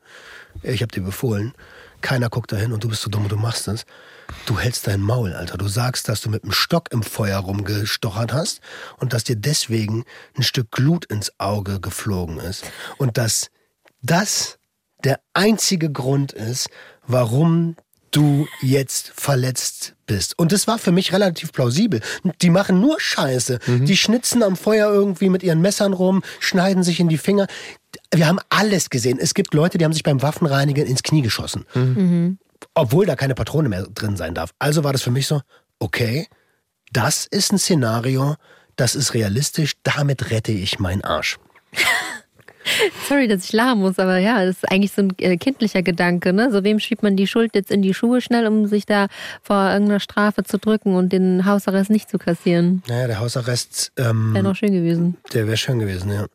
Ich 0.63 0.81
habe 0.81 0.91
dir 0.91 1.01
befohlen. 1.01 1.53
Keiner 2.01 2.29
guckt 2.29 2.51
da 2.51 2.57
hin 2.57 2.71
und 2.71 2.83
du 2.83 2.89
bist 2.89 3.01
so 3.03 3.09
dumm 3.09 3.23
und 3.23 3.31
du 3.31 3.37
machst 3.37 3.67
es. 3.67 3.85
Du 4.45 4.59
hältst 4.59 4.87
dein 4.87 5.01
Maul, 5.01 5.33
Alter. 5.33 5.57
Du 5.57 5.67
sagst, 5.67 6.09
dass 6.09 6.21
du 6.21 6.29
mit 6.29 6.43
dem 6.43 6.51
Stock 6.51 6.91
im 6.91 7.03
Feuer 7.03 7.39
rumgestochert 7.39 8.33
hast 8.33 8.61
und 8.97 9.13
dass 9.13 9.23
dir 9.23 9.35
deswegen 9.35 10.03
ein 10.35 10.43
Stück 10.43 10.71
Glut 10.71 11.05
ins 11.05 11.31
Auge 11.39 11.79
geflogen 11.79 12.39
ist. 12.39 12.63
Und 12.97 13.17
dass 13.17 13.51
das 14.01 14.57
der 15.03 15.19
einzige 15.33 15.91
Grund 15.91 16.31
ist, 16.31 16.69
warum 17.05 17.75
du 18.11 18.47
jetzt 18.61 19.11
verletzt 19.15 19.95
bist. 20.05 20.37
Und 20.37 20.51
das 20.51 20.67
war 20.67 20.77
für 20.77 20.91
mich 20.91 21.13
relativ 21.13 21.53
plausibel. 21.53 22.01
Die 22.41 22.49
machen 22.49 22.81
nur 22.81 22.99
Scheiße. 22.99 23.59
Die 23.67 23.97
schnitzen 23.97 24.43
am 24.43 24.57
Feuer 24.57 24.91
irgendwie 24.91 25.29
mit 25.29 25.43
ihren 25.43 25.61
Messern 25.61 25.93
rum, 25.93 26.21
schneiden 26.39 26.83
sich 26.83 26.99
in 26.99 27.07
die 27.07 27.17
Finger. 27.17 27.47
Wir 28.13 28.27
haben 28.27 28.39
alles 28.49 28.89
gesehen. 28.89 29.17
Es 29.19 29.33
gibt 29.33 29.53
Leute, 29.53 29.77
die 29.77 29.85
haben 29.85 29.93
sich 29.93 30.03
beim 30.03 30.21
Waffenreinigen 30.21 30.85
ins 30.85 31.03
Knie 31.03 31.21
geschossen. 31.21 31.65
Obwohl 32.73 33.05
da 33.05 33.15
keine 33.15 33.35
Patrone 33.35 33.69
mehr 33.69 33.83
drin 33.83 34.17
sein 34.17 34.33
darf. 34.33 34.51
Also 34.59 34.83
war 34.83 34.93
das 34.93 35.01
für 35.01 35.11
mich 35.11 35.27
so, 35.27 35.41
okay, 35.79 36.27
das 36.91 37.25
ist 37.25 37.51
ein 37.51 37.57
Szenario, 37.57 38.35
das 38.75 38.95
ist 38.95 39.13
realistisch, 39.13 39.73
damit 39.83 40.29
rette 40.29 40.51
ich 40.51 40.79
meinen 40.79 41.03
Arsch. 41.03 41.37
Sorry, 43.07 43.27
dass 43.27 43.45
ich 43.45 43.53
lachen 43.53 43.79
muss, 43.79 43.99
aber 43.99 44.17
ja, 44.17 44.45
das 44.45 44.57
ist 44.57 44.71
eigentlich 44.71 44.91
so 44.91 45.01
ein 45.01 45.13
äh, 45.17 45.37
kindlicher 45.37 45.81
Gedanke. 45.81 46.33
Ne? 46.33 46.51
So 46.51 46.63
wem 46.63 46.79
schiebt 46.79 47.03
man 47.03 47.15
die 47.15 47.27
Schuld 47.27 47.55
jetzt 47.55 47.71
in 47.71 47.81
die 47.81 47.93
Schuhe 47.93 48.21
schnell, 48.21 48.47
um 48.47 48.67
sich 48.67 48.85
da 48.85 49.07
vor 49.41 49.71
irgendeiner 49.71 49.99
Strafe 49.99 50.43
zu 50.43 50.57
drücken 50.57 50.95
und 50.95 51.11
den 51.11 51.45
Hausarrest 51.45 51.89
nicht 51.89 52.09
zu 52.09 52.17
kassieren? 52.17 52.83
Naja, 52.87 53.07
der 53.07 53.19
Hausarrest. 53.19 53.91
Ähm, 53.97 54.33
Wäre 54.33 54.43
noch 54.43 54.55
schön 54.55 54.71
gewesen. 54.71 55.17
Der 55.33 55.47
wäre 55.47 55.57
schön 55.57 55.79
gewesen, 55.79 56.11
ja. 56.11 56.25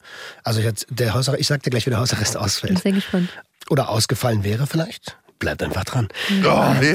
Also 0.43 0.61
ich, 0.61 0.67
hatte, 0.67 0.87
der 0.91 1.15
Hausarrest, 1.15 1.41
ich 1.41 1.47
sag 1.47 1.63
dir 1.63 1.71
gleich, 1.71 1.87
wie 1.87 1.91
der 1.91 2.01
Hausarrest 2.01 2.35
Bin 2.35 2.43
ausfällt. 2.43 2.79
sehr 2.79 2.93
gespannt. 2.93 3.31
Oder 3.69 3.89
ausgefallen 3.89 4.45
wäre 4.45 4.67
vielleicht 4.67 5.17
bleibt 5.39 5.63
einfach 5.63 5.85
dran. 5.85 6.09
Oh, 6.45 6.75
nee, 6.81 6.93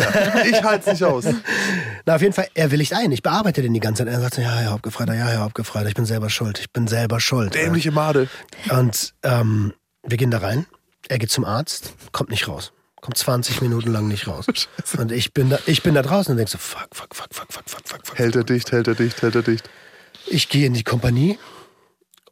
ich 0.49 0.63
halte 0.63 0.89
es 0.91 0.99
nicht 0.99 1.03
aus. 1.03 1.25
Na, 2.05 2.15
auf 2.15 2.21
jeden 2.21 2.33
Fall, 2.33 2.47
er 2.53 2.71
willigt 2.71 2.93
ein. 2.93 3.11
Ich 3.11 3.21
bearbeite 3.23 3.61
den 3.61 3.73
die 3.73 3.79
ganze 3.79 4.03
Zeit. 4.05 4.13
Er 4.13 4.19
sagt, 4.19 4.35
so, 4.35 4.41
ja, 4.41 4.55
Herr 4.55 4.71
Hauptgefreiter, 4.71 5.13
ja, 5.13 5.27
Herr 5.27 5.39
Hauptgefreiter, 5.41 5.87
ich 5.87 5.95
bin 5.95 6.05
selber 6.05 6.29
schuld. 6.29 6.59
Ich 6.59 6.71
bin 6.71 6.87
selber 6.87 7.19
schuld. 7.19 7.53
Dämliche 7.53 7.91
Made. 7.91 8.27
Und 8.69 9.13
ähm, 9.23 9.73
wir 10.03 10.17
gehen 10.17 10.31
da 10.31 10.39
rein. 10.39 10.65
Er 11.07 11.19
geht 11.19 11.31
zum 11.31 11.45
Arzt, 11.45 11.93
kommt 12.11 12.29
nicht 12.29 12.47
raus. 12.47 12.71
Kommt 13.01 13.17
20 13.17 13.61
Minuten 13.61 13.91
lang 13.91 14.07
nicht 14.07 14.27
raus. 14.27 14.45
Und 14.97 15.11
ich 15.11 15.33
bin 15.33 15.49
da, 15.49 15.59
ich 15.65 15.81
bin 15.81 15.95
da 15.95 16.03
draußen 16.03 16.31
und 16.31 16.37
denke 16.37 16.51
so, 16.51 16.59
fuck, 16.59 16.87
fuck, 16.93 17.15
fuck, 17.15 17.33
fuck, 17.33 17.47
fuck, 17.51 17.63
fuck, 17.67 17.81
fuck. 18.07 18.17
Hält 18.17 18.35
er 18.35 18.43
dicht, 18.43 18.71
hält 18.71 18.87
er 18.87 18.95
dicht, 18.95 19.21
hält 19.23 19.35
er 19.35 19.41
dicht. 19.41 19.69
Ich 20.27 20.49
gehe 20.49 20.67
in 20.67 20.73
die 20.73 20.83
Kompanie 20.83 21.39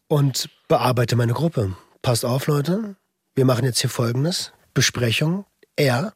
und 0.07 0.49
bearbeite 0.67 1.15
meine 1.15 1.33
Gruppe. 1.33 1.75
Passt 2.01 2.23
auf, 2.23 2.47
Leute. 2.47 2.95
Wir 3.35 3.45
machen 3.45 3.65
jetzt 3.65 3.81
hier 3.81 3.89
folgendes. 3.89 4.51
Besprechung, 4.73 5.45
er 5.79 6.11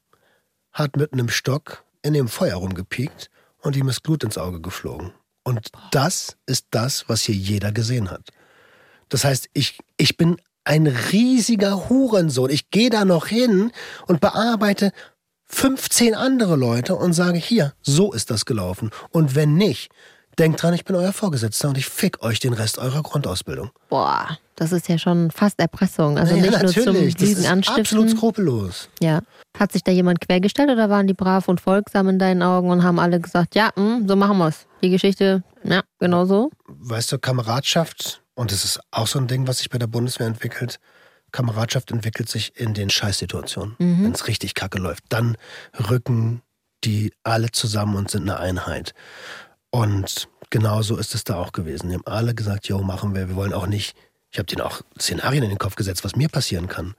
hat 0.73 0.97
mit 0.97 1.13
einem 1.13 1.29
Stock 1.29 1.85
in 2.01 2.11
dem 2.13 2.27
Feuer 2.27 2.57
rumgepiekt 2.57 3.29
und 3.61 3.77
ihm 3.77 3.87
ist 3.87 4.01
Blut 4.01 4.25
ins 4.25 4.37
Auge 4.37 4.59
geflogen. 4.59 5.13
Und 5.43 5.69
das 5.91 6.35
ist 6.45 6.67
das, 6.71 7.07
was 7.07 7.21
hier 7.21 7.35
jeder 7.35 7.71
gesehen 7.71 8.11
hat. 8.11 8.27
Das 9.07 9.23
heißt, 9.23 9.47
ich, 9.53 9.79
ich 9.95 10.17
bin 10.17 10.35
ein 10.65 10.85
riesiger 10.85 11.87
Hurensohn. 11.87 12.49
Ich 12.49 12.71
gehe 12.71 12.89
da 12.89 13.05
noch 13.05 13.27
hin 13.27 13.71
und 14.05 14.19
bearbeite 14.19 14.91
15 15.45 16.13
andere 16.13 16.57
Leute 16.57 16.95
und 16.95 17.13
sage, 17.13 17.37
hier, 17.37 17.73
so 17.81 18.11
ist 18.11 18.31
das 18.31 18.43
gelaufen. 18.43 18.91
Und 19.11 19.33
wenn 19.33 19.55
nicht, 19.55 19.93
denkt 20.39 20.61
dran, 20.61 20.73
ich 20.73 20.85
bin 20.85 20.95
euer 20.95 21.13
Vorgesetzter 21.13 21.69
und 21.69 21.77
ich 21.77 21.85
fick 21.85 22.21
euch 22.23 22.39
den 22.39 22.53
Rest 22.53 22.77
eurer 22.77 23.01
Grundausbildung. 23.03 23.71
Boah, 23.89 24.37
das 24.55 24.71
ist 24.71 24.87
ja 24.87 24.97
schon 24.97 25.31
fast 25.31 25.59
Erpressung. 25.59 26.17
Also 26.17 26.35
Naja, 26.35 26.49
nicht 26.51 26.61
nur 26.63 26.71
zum 26.71 26.85
natürlich, 26.93 27.15
das 27.15 27.29
Lügen 27.29 27.41
ist 27.41 27.49
anstiften. 27.49 27.81
absolut 27.81 28.09
skrupellos. 28.09 28.89
Ja. 29.01 29.21
Hat 29.57 29.71
sich 29.71 29.83
da 29.83 29.91
jemand 29.91 30.19
quergestellt 30.21 30.69
oder 30.69 30.89
waren 30.89 31.07
die 31.07 31.13
brav 31.13 31.47
und 31.47 31.61
folgsam 31.61 32.09
in 32.09 32.19
deinen 32.19 32.41
Augen 32.41 32.69
und 32.69 32.83
haben 32.83 32.99
alle 32.99 33.19
gesagt, 33.19 33.55
ja, 33.55 33.71
hm, 33.75 34.07
so 34.07 34.15
machen 34.15 34.37
wir's. 34.37 34.65
Die 34.81 34.89
Geschichte, 34.89 35.43
ja, 35.63 35.81
genau 35.99 36.25
so. 36.25 36.49
weißt 36.67 37.11
du, 37.11 37.19
Kameradschaft, 37.19 38.21
und 38.35 38.51
das 38.51 38.65
ist 38.65 38.79
auch 38.91 39.07
so 39.07 39.19
ein 39.19 39.27
Ding, 39.27 39.47
was 39.47 39.59
sich 39.59 39.69
bei 39.69 39.77
der 39.77 39.87
Bundeswehr 39.87 40.27
entwickelt, 40.27 40.79
Kameradschaft 41.31 41.91
entwickelt 41.91 42.29
sich 42.29 42.55
in 42.59 42.73
den 42.73 42.89
Scheißsituationen. 42.91 43.75
Wenn 43.79 44.11
es 44.11 44.27
richtig 44.27 44.53
kacke 44.53 44.77
läuft, 44.77 45.03
dann 45.09 45.35
rücken 45.89 46.41
die 46.83 47.11
alle 47.23 47.51
zusammen 47.51 47.95
und 47.95 48.11
sind 48.11 48.23
eine 48.29 48.39
Einheit. 48.39 48.93
Und 49.73 50.29
genauso 50.51 50.97
ist 50.97 51.15
es 51.15 51.23
da 51.23 51.35
auch 51.35 51.51
gewesen. 51.51 51.89
Die 51.89 51.95
haben 51.95 52.05
alle 52.05 52.35
gesagt, 52.35 52.67
jo, 52.67 52.83
machen 52.83 53.15
wir, 53.15 53.27
wir 53.27 53.35
wollen 53.35 53.53
auch 53.53 53.65
nicht, 53.65 53.97
ich 54.31 54.37
habe 54.37 54.45
denen 54.45 54.61
auch 54.61 54.81
Szenarien 54.99 55.41
in 55.41 55.49
den 55.49 55.57
Kopf 55.57 55.73
gesetzt, 55.73 56.03
was 56.03 56.15
mir 56.15 56.29
passieren 56.29 56.67
kann. 56.67 56.93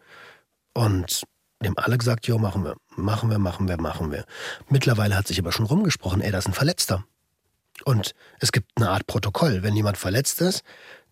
Und 0.73 1.23
die 1.63 1.69
haben 1.69 1.79
alle 1.79 1.97
gesagt, 1.99 2.27
jo, 2.27 2.37
machen 2.37 2.65
wir, 2.65 2.75
machen 2.97 3.31
wir, 3.31 3.39
machen 3.39 3.69
wir, 3.69 3.81
machen 3.81 4.11
wir. 4.11 4.25
Mittlerweile 4.69 5.17
hat 5.17 5.29
sich 5.29 5.39
aber 5.39 5.53
schon 5.53 5.67
rumgesprochen, 5.67 6.21
ey, 6.21 6.33
das 6.33 6.47
ist 6.47 6.51
ein 6.51 6.55
Verletzter. 6.55 7.05
Und 7.85 8.13
es 8.41 8.51
gibt 8.51 8.73
eine 8.75 8.91
Art 8.91 9.07
Protokoll. 9.07 9.63
Wenn 9.63 9.77
jemand 9.77 9.97
verletzt 9.97 10.41
ist, 10.41 10.65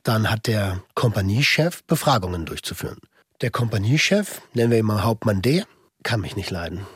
dann 0.02 0.28
hat 0.28 0.48
der 0.48 0.82
Kompaniechef 0.96 1.84
Befragungen 1.84 2.44
durchzuführen. 2.44 2.98
Der 3.40 3.52
Kompaniechef, 3.52 4.42
nennen 4.52 4.72
wir 4.72 4.78
ihn 4.78 4.86
mal 4.86 5.04
Hauptmann 5.04 5.42
D, 5.42 5.64
kann 6.02 6.20
mich 6.20 6.34
nicht 6.34 6.50
leiden. 6.50 6.88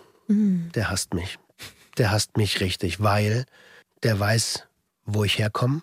Der 0.75 0.91
hasst 0.91 1.15
mich. 1.15 1.39
Der 1.99 2.11
hasst 2.11 2.37
mich 2.37 2.59
richtig, 2.59 3.01
weil 3.01 3.47
der 4.07 4.19
weiß, 4.21 4.63
wo 5.05 5.25
ich 5.25 5.39
herkomme 5.39 5.83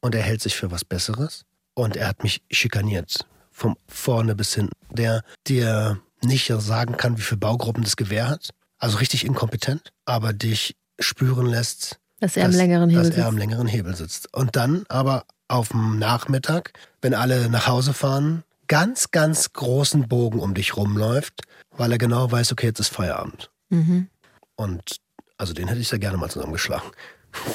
und 0.00 0.14
er 0.14 0.22
hält 0.22 0.40
sich 0.40 0.54
für 0.54 0.70
was 0.70 0.84
Besseres. 0.84 1.44
Und 1.74 1.96
er 1.96 2.06
hat 2.06 2.22
mich 2.22 2.40
schikaniert. 2.50 3.26
Vom 3.50 3.76
vorne 3.88 4.36
bis 4.36 4.54
hinten. 4.54 4.72
Der 4.90 5.22
dir 5.48 6.00
nicht 6.22 6.46
sagen 6.46 6.96
kann, 6.96 7.18
wie 7.18 7.22
viele 7.22 7.38
Baugruppen 7.38 7.82
das 7.82 7.96
Gewehr 7.96 8.28
hat. 8.28 8.50
Also 8.78 8.98
richtig 8.98 9.24
inkompetent, 9.24 9.92
aber 10.04 10.32
dich 10.32 10.76
spüren 11.00 11.46
lässt, 11.46 11.98
Dass 12.20 12.36
er 12.36 12.44
am 12.44 12.52
längeren 12.52 12.90
Hebel 12.90 13.08
dass 13.08 13.16
er 13.16 13.26
am 13.26 13.34
sitzt. 13.34 13.40
längeren 13.40 13.66
Hebel 13.66 13.96
sitzt. 13.96 14.32
Und 14.32 14.54
dann 14.54 14.84
aber 14.88 15.24
auf 15.48 15.70
dem 15.70 15.98
Nachmittag, 15.98 16.72
wenn 17.02 17.14
alle 17.14 17.48
nach 17.48 17.66
Hause 17.66 17.92
fahren, 17.92 18.44
ganz, 18.68 19.10
ganz 19.10 19.52
großen 19.52 20.06
Bogen 20.06 20.38
um 20.38 20.54
dich 20.54 20.76
rumläuft, 20.76 21.42
weil 21.72 21.90
er 21.90 21.98
genau 21.98 22.30
weiß, 22.30 22.52
okay, 22.52 22.66
jetzt 22.66 22.78
ist 22.78 22.88
Feierabend. 22.88 23.50
Mhm. 23.70 24.08
Und 24.54 24.98
also 25.38 25.52
den 25.52 25.66
hätte 25.66 25.80
ich 25.80 25.88
sehr 25.88 25.98
gerne 25.98 26.18
mal 26.18 26.30
zusammengeschlagen. 26.30 26.88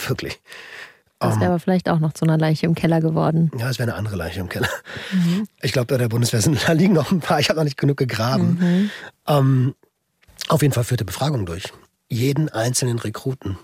Wirklich. 0.08 0.40
Das 1.20 1.38
wäre 1.38 1.50
aber 1.50 1.60
vielleicht 1.60 1.90
auch 1.90 2.00
noch 2.00 2.14
zu 2.14 2.24
einer 2.24 2.38
Leiche 2.38 2.66
im 2.66 2.76
Keller 2.76 3.02
geworden. 3.02 3.52
Ja, 3.58 3.70
es 3.70 3.78
wäre 3.78 3.90
eine 3.90 3.98
andere 3.98 4.16
Leiche 4.16 4.40
im 4.40 4.48
Keller. 4.48 4.70
Ich 5.62 5.74
glaube, 5.74 5.88
bei 5.88 5.98
der 5.98 6.08
Bundeswehr 6.08 6.42
sind, 6.42 6.58
da 6.68 6.72
liegen 6.72 6.94
noch 6.94 7.12
ein 7.12 7.20
paar. 7.20 7.42
Ich 7.42 7.50
habe 7.50 7.60
noch 7.60 7.66
nicht 7.66 7.78
genug 7.78 7.98
gegraben. 7.98 8.90
Ähm, 9.28 9.76
auf 10.48 10.62
jeden 10.62 10.74
Fall 10.74 10.86
führte 10.86 11.04
Befragung 11.04 11.46
durch. 11.46 11.74
Jeden 12.08 12.48
einzelnen 12.48 13.00
Rekruten. 13.00 13.58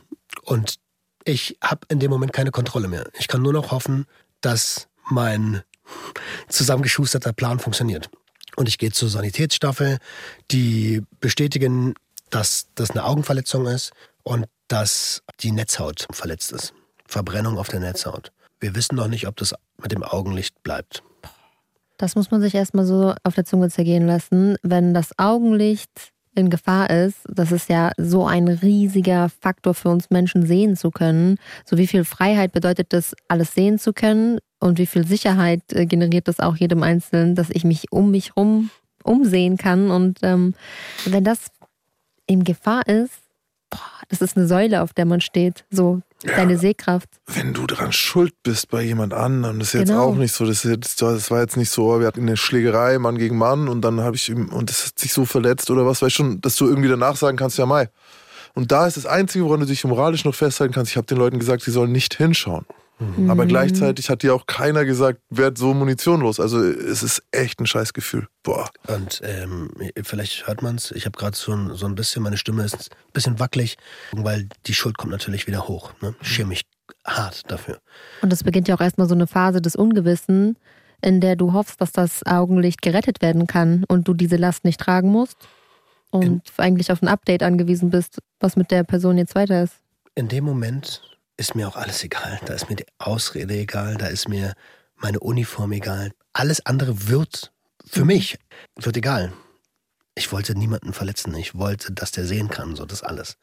Und 0.43 0.75
ich 1.23 1.57
habe 1.63 1.87
in 1.89 1.99
dem 1.99 2.11
Moment 2.11 2.33
keine 2.33 2.51
Kontrolle 2.51 2.89
mehr. 2.89 3.09
Ich 3.17 3.29
kann 3.29 3.41
nur 3.41 3.53
noch 3.53 3.71
hoffen, 3.71 4.05
dass 4.41 4.89
mein 5.09 5.61
zusammengeschusterter 6.49 7.31
Plan 7.31 7.59
funktioniert. 7.59 8.09
Und 8.55 8.67
ich 8.67 8.77
gehe 8.77 8.91
zur 8.91 9.09
Sanitätsstaffel, 9.09 9.97
die 10.51 11.03
bestätigen, 11.19 11.93
dass 12.29 12.67
das 12.75 12.91
eine 12.91 13.05
Augenverletzung 13.05 13.65
ist 13.65 13.91
und 14.23 14.45
dass 14.67 15.21
die 15.39 15.51
Netzhaut 15.51 16.07
verletzt 16.11 16.51
ist. 16.51 16.73
Verbrennung 17.07 17.57
auf 17.57 17.69
der 17.69 17.79
Netzhaut. 17.79 18.31
Wir 18.59 18.75
wissen 18.75 18.95
noch 18.95 19.07
nicht, 19.07 19.27
ob 19.27 19.35
das 19.35 19.53
mit 19.81 19.91
dem 19.91 20.03
Augenlicht 20.03 20.63
bleibt. 20.63 21.03
Das 21.97 22.15
muss 22.15 22.31
man 22.31 22.41
sich 22.41 22.55
erstmal 22.55 22.85
so 22.85 23.13
auf 23.23 23.35
der 23.35 23.45
Zunge 23.45 23.69
zergehen 23.69 24.07
lassen. 24.07 24.57
Wenn 24.63 24.93
das 24.93 25.17
Augenlicht 25.17 26.11
in 26.35 26.49
Gefahr 26.49 26.89
ist, 26.89 27.19
das 27.29 27.51
ist 27.51 27.69
ja 27.69 27.91
so 27.97 28.25
ein 28.25 28.47
riesiger 28.47 29.29
Faktor 29.29 29.73
für 29.73 29.89
uns 29.89 30.09
Menschen 30.09 30.45
sehen 30.45 30.75
zu 30.75 30.91
können. 30.91 31.37
So 31.63 31.77
wie 31.77 31.87
viel 31.87 32.03
Freiheit 32.03 32.51
bedeutet 32.51 32.91
das, 32.91 33.15
alles 33.29 33.53
sehen 33.53 33.79
zu 33.79 33.93
können 33.93 34.39
und 34.59 34.77
wie 34.77 34.85
viel 34.85 35.07
Sicherheit 35.07 35.61
äh, 35.71 35.85
generiert 35.85 36.27
das 36.27 36.39
auch 36.39 36.57
jedem 36.57 36.83
Einzelnen, 36.83 37.35
dass 37.35 37.49
ich 37.49 37.63
mich 37.63 37.91
um 37.91 38.11
mich 38.11 38.35
rum 38.35 38.69
umsehen 39.03 39.57
kann. 39.57 39.91
Und 39.91 40.19
ähm, 40.23 40.53
wenn 41.05 41.23
das 41.23 41.51
in 42.27 42.43
Gefahr 42.43 42.85
ist, 42.87 43.24
boah, 43.77 44.07
das 44.09 44.21
ist 44.21 44.37
eine 44.37 44.47
Säule, 44.47 44.81
auf 44.81 44.93
der 44.93 45.05
man 45.05 45.21
steht. 45.21 45.65
So 45.71 46.01
deine 46.23 46.57
Sehkraft. 46.57 47.07
Wenn 47.27 47.53
du 47.53 47.67
daran 47.67 47.91
schuld 47.91 48.33
bist 48.41 48.69
bei 48.69 48.81
jemand 48.81 49.13
anderem, 49.13 49.59
das 49.59 49.69
ist 49.69 49.73
jetzt 49.81 49.89
Genau. 49.89 50.05
auch 50.05 50.15
nicht 50.15 50.33
so. 50.33 50.45
Das, 50.45 50.65
ist 50.65 50.71
jetzt, 50.71 51.01
das 51.01 51.29
war 51.29 51.41
jetzt 51.41 51.55
nicht 51.57 51.69
so, 51.69 51.99
wir 51.99 52.07
hatten 52.07 52.21
eine 52.21 52.35
Schlägerei, 52.37 52.97
Mann 52.97 53.17
gegen 53.17 53.37
Mann, 53.37 53.67
und 53.67 53.81
dann 53.81 54.01
habe 54.01 54.15
ich 54.15 54.29
ihm, 54.29 54.49
und 54.49 54.69
das 54.69 54.87
hat 54.87 54.97
sich 54.99 55.13
so 55.13 55.25
verletzt 55.25 55.69
oder 55.69 55.85
was, 55.85 56.01
weißt 56.01 56.15
schon, 56.15 56.41
dass 56.41 56.55
du 56.55 56.67
irgendwie 56.67 56.89
danach 56.89 57.15
sagen 57.15 57.37
kannst, 57.37 57.57
ja, 57.57 57.65
Mai. 57.65 57.89
Und 58.55 58.71
da 58.71 58.87
ist 58.87 58.97
das 58.97 59.05
Einzige, 59.05 59.45
woran 59.45 59.59
du 59.59 59.65
dich 59.65 59.83
moralisch 59.83 60.25
noch 60.25 60.33
festhalten 60.33 60.73
kannst. 60.73 60.91
Ich 60.91 60.97
habe 60.97 61.05
den 61.05 61.17
Leuten 61.17 61.37
gesagt, 61.39 61.61
sie 61.63 61.71
sollen 61.71 61.91
nicht 61.91 62.15
hinschauen. 62.15 62.65
Mhm. 62.99 63.29
Aber 63.29 63.45
gleichzeitig 63.45 64.09
hat 64.09 64.23
dir 64.23 64.33
auch 64.33 64.45
keiner 64.45 64.85
gesagt, 64.85 65.19
werd 65.29 65.57
so 65.57 65.73
Munition 65.73 66.21
los. 66.21 66.39
Also 66.39 66.61
es 66.63 67.03
ist 67.03 67.23
echt 67.31 67.59
ein 67.59 67.65
Scheißgefühl. 67.67 68.27
Boah. 68.43 68.69
Und 68.87 69.21
ähm, 69.23 69.69
vielleicht 70.03 70.47
hört 70.47 70.61
man 70.61 70.75
es, 70.75 70.91
ich 70.91 71.05
habe 71.05 71.17
gerade 71.17 71.35
so, 71.35 71.51
ein- 71.53 71.75
so 71.75 71.85
ein 71.87 71.95
bisschen, 71.95 72.23
meine 72.23 72.37
Stimme 72.37 72.63
ist 72.63 72.75
ein 72.91 73.11
bisschen 73.13 73.39
wackelig, 73.39 73.77
weil 74.13 74.47
die 74.65 74.73
Schuld 74.73 74.97
kommt 74.97 75.11
natürlich 75.11 75.45
wieder 75.47 75.67
hoch. 75.67 75.91
Ne? 76.01 76.15
Ich 76.21 76.29
schäme 76.29 76.49
mich 76.49 76.61
hart 77.05 77.41
dafür. 77.51 77.79
Und 78.21 78.31
es 78.31 78.43
beginnt 78.43 78.67
ja 78.67 78.75
auch 78.75 78.81
erstmal 78.81 79.07
so 79.09 79.15
eine 79.15 79.27
Phase 79.27 79.61
des 79.61 79.75
Ungewissen, 79.75 80.57
in 81.01 81.19
der 81.19 81.35
du 81.35 81.51
hoffst, 81.53 81.81
dass 81.81 81.91
das 81.91 82.25
Augenlicht 82.25 82.81
gerettet 82.81 83.21
werden 83.21 83.45
kann 83.47 83.83
und 83.89 84.07
du 84.07 84.13
diese 84.13 84.37
Last 84.37 84.63
nicht 84.63 84.79
tragen 84.79 85.09
musst 85.09 85.35
und 86.11 86.41
eigentlich 86.57 86.91
auf 86.91 87.01
ein 87.01 87.09
Update 87.09 87.43
angewiesen 87.43 87.89
bist, 87.89 88.19
was 88.39 88.55
mit 88.55 88.71
der 88.71 88.83
Person 88.83 89.17
jetzt 89.17 89.35
weiter 89.35 89.63
ist. 89.63 89.73
In 90.15 90.29
dem 90.29 90.45
Moment 90.45 91.01
ist 91.37 91.55
mir 91.55 91.67
auch 91.67 91.75
alles 91.75 92.03
egal. 92.03 92.39
Da 92.45 92.53
ist 92.53 92.69
mir 92.69 92.75
die 92.75 92.85
Ausrede 92.97 93.55
egal, 93.55 93.95
da 93.95 94.07
ist 94.07 94.27
mir 94.27 94.53
meine 94.95 95.19
Uniform 95.19 95.71
egal. 95.71 96.11
Alles 96.33 96.65
andere 96.65 97.07
wird 97.07 97.51
für 97.85 98.05
mich 98.05 98.37
wird 98.75 98.97
egal. 98.97 99.33
Ich 100.15 100.31
wollte 100.31 100.57
niemanden 100.57 100.93
verletzen. 100.93 101.35
Ich 101.35 101.55
wollte, 101.55 101.91
dass 101.93 102.11
der 102.11 102.25
sehen 102.25 102.49
kann, 102.49 102.75
so 102.75 102.85
das 102.85 103.03
alles. 103.03 103.37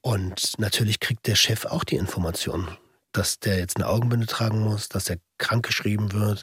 Und 0.00 0.58
natürlich 0.58 1.00
kriegt 1.00 1.26
der 1.26 1.34
Chef 1.34 1.64
auch 1.64 1.84
die 1.84 1.96
Information, 1.96 2.76
dass 3.12 3.38
der 3.38 3.58
jetzt 3.58 3.76
eine 3.76 3.88
Augenbinde 3.88 4.26
tragen 4.26 4.60
muss, 4.60 4.88
dass 4.88 5.10
er 5.10 5.18
krankgeschrieben 5.38 6.12
wird, 6.12 6.42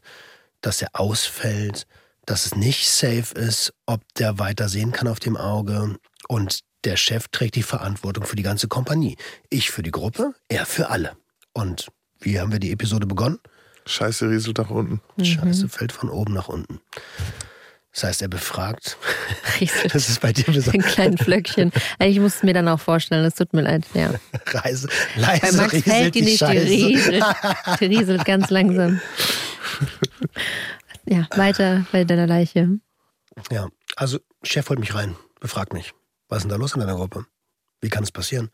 dass 0.62 0.82
er 0.82 0.90
ausfällt, 0.94 1.88
dass 2.26 2.46
es 2.46 2.56
nicht 2.56 2.88
safe 2.90 3.34
ist, 3.36 3.74
ob 3.86 4.02
der 4.16 4.38
weiter 4.38 4.70
sehen 4.70 4.92
kann 4.92 5.08
auf 5.08 5.20
dem 5.20 5.36
Auge. 5.36 5.98
Und 6.28 6.60
der 6.86 6.96
Chef 6.98 7.28
trägt 7.30 7.56
die 7.56 7.63
Verantwortung 7.63 8.26
für 8.26 8.36
die 8.36 8.44
ganze 8.44 8.68
Kompanie. 8.68 9.18
Ich 9.50 9.72
für 9.72 9.84
die 9.84 9.92
Gruppe, 9.92 10.34
er 10.48 10.65
für 10.65 10.89
alle. 10.89 11.18
Und 11.54 11.88
wie 12.20 12.39
haben 12.39 12.52
wir 12.52 12.60
die 12.60 12.72
Episode 12.72 13.06
begonnen? 13.08 13.39
Scheiße 13.86 14.30
rieselt 14.30 14.58
nach 14.60 14.70
unten. 14.70 15.02
Scheiße 15.22 15.68
fällt 15.68 15.92
von 15.92 16.10
oben 16.10 16.34
nach 16.34 16.48
unten. 16.48 16.80
Das 17.92 18.04
heißt, 18.04 18.22
er 18.22 18.28
befragt. 18.28 18.98
Rieselt. 19.60 19.96
Das 19.96 20.10
ist 20.10 20.22
bei 20.22 20.32
dir 20.32 20.48
Ein 20.48 20.54
besonders. 20.54 20.94
kleinen 20.94 21.18
Flöckchen. 21.18 21.72
Ich 22.00 22.20
muss 22.20 22.36
es 22.36 22.44
mir 22.44 22.54
dann 22.54 22.68
auch 22.68 22.80
vorstellen, 22.80 23.26
es 23.26 23.34
tut 23.34 23.52
mir 23.54 23.62
leid. 23.63 23.84
Ja. 23.96 24.13
Reise, 24.46 24.89
Bei 25.15 25.22
leise 25.39 25.58
Max 25.58 25.74
rieselt 25.74 25.86
fällt 25.86 26.15
die 26.15 26.20
die 26.20 26.26
nicht, 26.26 26.34
die 26.42 26.46
Scheiße. 26.46 26.65
rieselt, 26.68 27.24
die 27.82 27.86
rieselt 27.86 28.26
ganz 28.26 28.50
langsam. 28.52 29.02
Ja, 31.06 31.28
weiter 31.36 31.86
bei 31.92 32.04
deiner 32.04 32.28
Leiche. 32.28 32.78
Ja, 33.52 33.68
also 33.96 34.20
Chef 34.44 34.70
holt 34.70 34.80
mich 34.80 34.94
rein, 34.94 35.15
befragt 35.39 35.74
mich. 35.74 35.94
Was 36.30 36.38
ist 36.39 36.44
denn 36.44 36.50
da 36.52 36.56
los 36.56 36.74
in 36.74 36.80
deiner 36.80 36.96
Gruppe? 36.96 37.26
Wie 37.82 37.89
kann 37.89 38.04
es 38.04 38.12
passieren? 38.12 38.50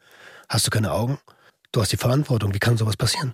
Hast 0.50 0.66
du 0.66 0.72
keine 0.72 0.92
Augen? 0.92 1.20
Du 1.72 1.82
hast 1.82 1.92
die 1.92 1.98
Verantwortung. 1.98 2.54
Wie 2.54 2.60
kann 2.60 2.78
sowas 2.78 2.96
passieren? 2.98 3.34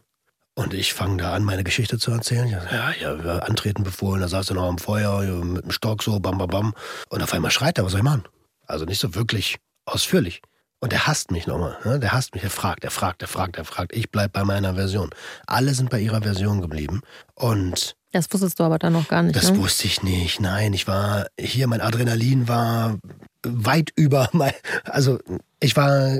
Und 0.55 0.73
ich 0.73 0.93
fange 0.93 1.17
da 1.17 1.33
an, 1.33 1.43
meine 1.43 1.63
Geschichte 1.63 1.97
zu 1.97 2.11
erzählen. 2.11 2.47
Ja, 2.49 2.91
ja, 2.99 3.23
wir 3.23 3.47
antreten 3.47 3.83
befohlen, 3.83 4.19
da 4.21 4.27
saß 4.27 4.49
er 4.49 4.55
noch 4.55 4.67
am 4.67 4.79
Feuer 4.79 5.21
mit 5.43 5.63
dem 5.63 5.71
Stock 5.71 6.03
so, 6.03 6.19
bam, 6.19 6.37
bam, 6.37 6.49
bam. 6.49 6.73
Und 7.09 7.23
auf 7.23 7.33
einmal 7.33 7.51
schreit 7.51 7.77
er, 7.77 7.85
was 7.85 7.91
soll 7.91 8.01
ich 8.01 8.05
machen? 8.05 8.23
Also 8.67 8.85
nicht 8.85 8.99
so 8.99 9.15
wirklich 9.15 9.57
ausführlich. 9.85 10.41
Und 10.81 10.91
er 10.91 11.05
hasst 11.07 11.29
mich 11.31 11.45
nochmal. 11.45 11.77
Ne? 11.85 11.99
Der 11.99 12.11
hasst 12.11 12.33
mich. 12.33 12.43
Er 12.43 12.49
fragt, 12.49 12.83
er 12.83 12.91
fragt, 12.91 13.21
er 13.21 13.27
fragt, 13.27 13.57
er 13.57 13.65
fragt. 13.65 13.95
Ich 13.95 14.09
bleib 14.09 14.33
bei 14.33 14.43
meiner 14.43 14.73
Version. 14.73 15.11
Alle 15.45 15.73
sind 15.75 15.89
bei 15.91 15.99
ihrer 15.99 16.21
Version 16.23 16.59
geblieben. 16.59 17.01
Und 17.35 17.95
Das 18.11 18.27
wusstest 18.33 18.59
du 18.59 18.63
aber 18.63 18.79
dann 18.79 18.93
noch 18.93 19.07
gar 19.07 19.21
nicht. 19.21 19.35
das 19.35 19.51
ne? 19.51 19.57
wusste 19.59 19.85
ich 19.85 20.01
nicht. 20.01 20.39
Nein, 20.41 20.73
ich 20.73 20.87
war 20.87 21.27
hier, 21.39 21.67
mein 21.67 21.81
Adrenalin 21.81 22.47
war 22.47 22.97
weit 23.43 23.91
über 23.95 24.29
mein, 24.33 24.53
also 24.83 25.19
ich 25.59 25.75
war 25.75 26.19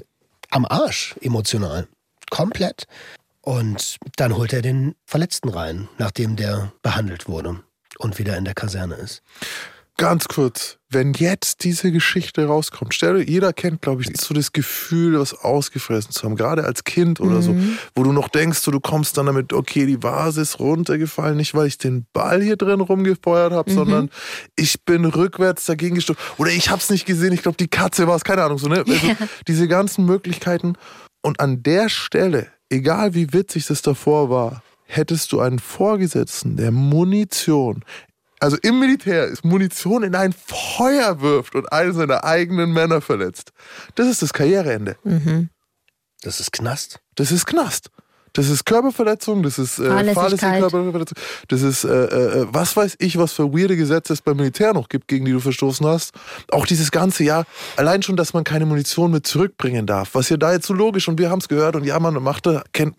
am 0.50 0.66
Arsch 0.66 1.16
emotional. 1.22 1.88
Komplett. 2.30 2.88
Und 3.42 3.98
dann 4.18 4.38
holt 4.38 4.54
er 4.54 4.62
den 4.62 4.96
Verletzten 5.06 5.50
rein, 5.50 5.90
nachdem 5.98 6.36
der 6.36 6.72
behandelt 6.84 7.28
wurde 7.28 7.64
und 7.98 8.20
wieder 8.20 8.38
in 8.38 8.46
der 8.46 8.54
Kaserne 8.54 8.96
ist. 8.96 9.24
Ganz 10.02 10.28
kurz, 10.28 10.78
wenn 10.90 11.14
jetzt 11.14 11.64
diese 11.64 11.92
Geschichte 11.92 12.46
rauskommt, 12.46 12.94
stell 12.94 13.20
dir, 13.20 13.32
jeder 13.32 13.54
kennt, 13.54 13.82
glaube 13.84 14.02
ich, 14.02 14.10
so 14.20 14.34
das 14.34 14.52
Gefühl, 14.52 15.20
was 15.20 15.34
ausgefressen 15.34 16.12
zu 16.12 16.24
haben, 16.24 16.36
gerade 16.36 16.64
als 16.64 16.84
Kind 16.84 17.20
oder 17.20 17.44
so, 17.44 17.56
wo 17.96 18.04
du 18.04 18.12
noch 18.12 18.28
denkst, 18.28 18.60
so, 18.60 18.72
du 18.72 18.80
kommst 18.80 19.18
dann 19.18 19.28
damit, 19.28 19.54
okay, 19.54 19.86
die 19.86 20.02
Vase 20.02 20.42
ist 20.42 20.60
runtergefallen, 20.60 21.38
nicht 21.38 21.54
weil 21.54 21.68
ich 21.68 21.78
den 21.78 22.08
Ball 22.14 22.42
hier 22.42 22.58
drin 22.58 22.82
rumgefeuert 22.82 23.54
habe, 23.54 23.72
sondern 23.72 24.10
ich 24.56 24.84
bin 24.84 25.06
rückwärts 25.06 25.66
dagegen 25.66 25.96
gestoßen 25.96 26.22
oder 26.38 26.50
ich 26.50 26.70
habe 26.70 26.80
es 26.80 26.90
nicht 26.90 27.06
gesehen, 27.06 27.32
ich 27.32 27.44
glaube, 27.44 27.58
die 27.58 27.68
Katze 27.68 28.08
war 28.08 28.16
es, 28.16 28.24
keine 28.24 28.44
Ahnung, 28.44 28.58
so, 28.58 28.68
ne? 28.68 28.84
Also, 28.88 29.16
diese 29.48 29.68
ganzen 29.68 30.06
Möglichkeiten. 30.06 30.74
Und 31.22 31.40
an 31.40 31.62
der 31.62 31.90
Stelle, 31.90 32.48
egal 32.70 33.14
wie 33.14 33.34
witzig 33.34 33.68
das 33.68 33.84
davor 33.84 34.32
war, 34.32 34.64
hättest 34.86 35.32
du 35.32 35.40
einen 35.40 35.60
Vorgesetzten, 35.60 36.58
der 36.58 36.72
Munition 36.72 37.84
also 38.42 38.58
im 38.64 38.80
Militär 38.80 39.26
ist 39.26 39.46
Munition 39.46 40.04
in 40.04 40.16
ein 40.16 40.34
Feuer 40.34 41.22
wirft 41.22 41.56
und 41.56 41.72
einen 41.72 41.94
seiner 41.94 42.24
eigenen 42.24 42.74
Männer 42.74 43.00
verletzt. 43.00 43.54
Das 43.96 44.08
ist 44.08 44.22
das 44.22 44.34
Karriereende. 44.34 44.98
Das 46.22 46.40
ist 46.40 46.52
Knast. 46.52 47.00
Das 47.16 47.32
ist 47.32 47.46
Knast. 47.46 47.90
Das 48.34 48.48
ist 48.48 48.66
Körperverletzung, 48.66 49.44
das 49.44 49.60
ist 49.60 49.78
äh, 49.78 50.14
fahrlässige 50.14 50.60
Körperverletzung, 50.60 51.18
das 51.50 51.62
ist, 51.64 51.84
äh, 51.84 52.06
äh, 52.06 52.48
was 52.50 52.78
weiß 52.78 52.96
ich, 53.00 53.18
was 53.18 53.34
für 53.34 53.52
weirde 53.52 53.76
Gesetze 53.76 54.14
es 54.14 54.22
beim 54.22 54.38
Militär 54.38 54.74
noch 54.74 54.88
gibt, 54.88 55.10
gegen 55.10 55.26
die 55.26 55.34
du 55.34 55.42
verstoßen 55.42 55.86
hast. 55.86 56.14
Auch 56.50 56.66
dieses 56.66 56.92
ganze 56.92 57.26
Jahr, 57.26 57.46
allein 57.76 58.04
schon, 58.04 58.16
dass 58.16 58.34
man 58.34 58.46
keine 58.46 58.66
Munition 58.66 59.12
mit 59.12 59.28
zurückbringen 59.28 59.86
darf, 59.86 60.12
was 60.14 60.30
ja 60.30 60.38
da 60.38 60.54
jetzt 60.54 60.66
so 60.66 60.74
logisch 60.74 61.10
und 61.10 61.20
wir 61.20 61.30
haben 61.30 61.40
es 61.40 61.50
gehört 61.50 61.76
und 61.76 61.84
ja, 61.84 62.00
man 62.00 62.24
macht 62.24 62.46
da, 62.46 62.64
kennt, 62.72 62.96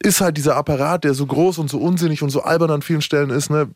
ist 0.00 0.20
halt 0.20 0.36
dieser 0.36 0.54
Apparat, 0.54 1.02
der 1.02 1.14
so 1.14 1.26
groß 1.26 1.58
und 1.58 1.68
so 1.68 1.78
unsinnig 1.78 2.22
und 2.22 2.30
so 2.30 2.42
albern 2.42 2.70
an 2.70 2.82
vielen 2.82 3.02
Stellen 3.02 3.30
ist, 3.30 3.50
ne? 3.50 3.68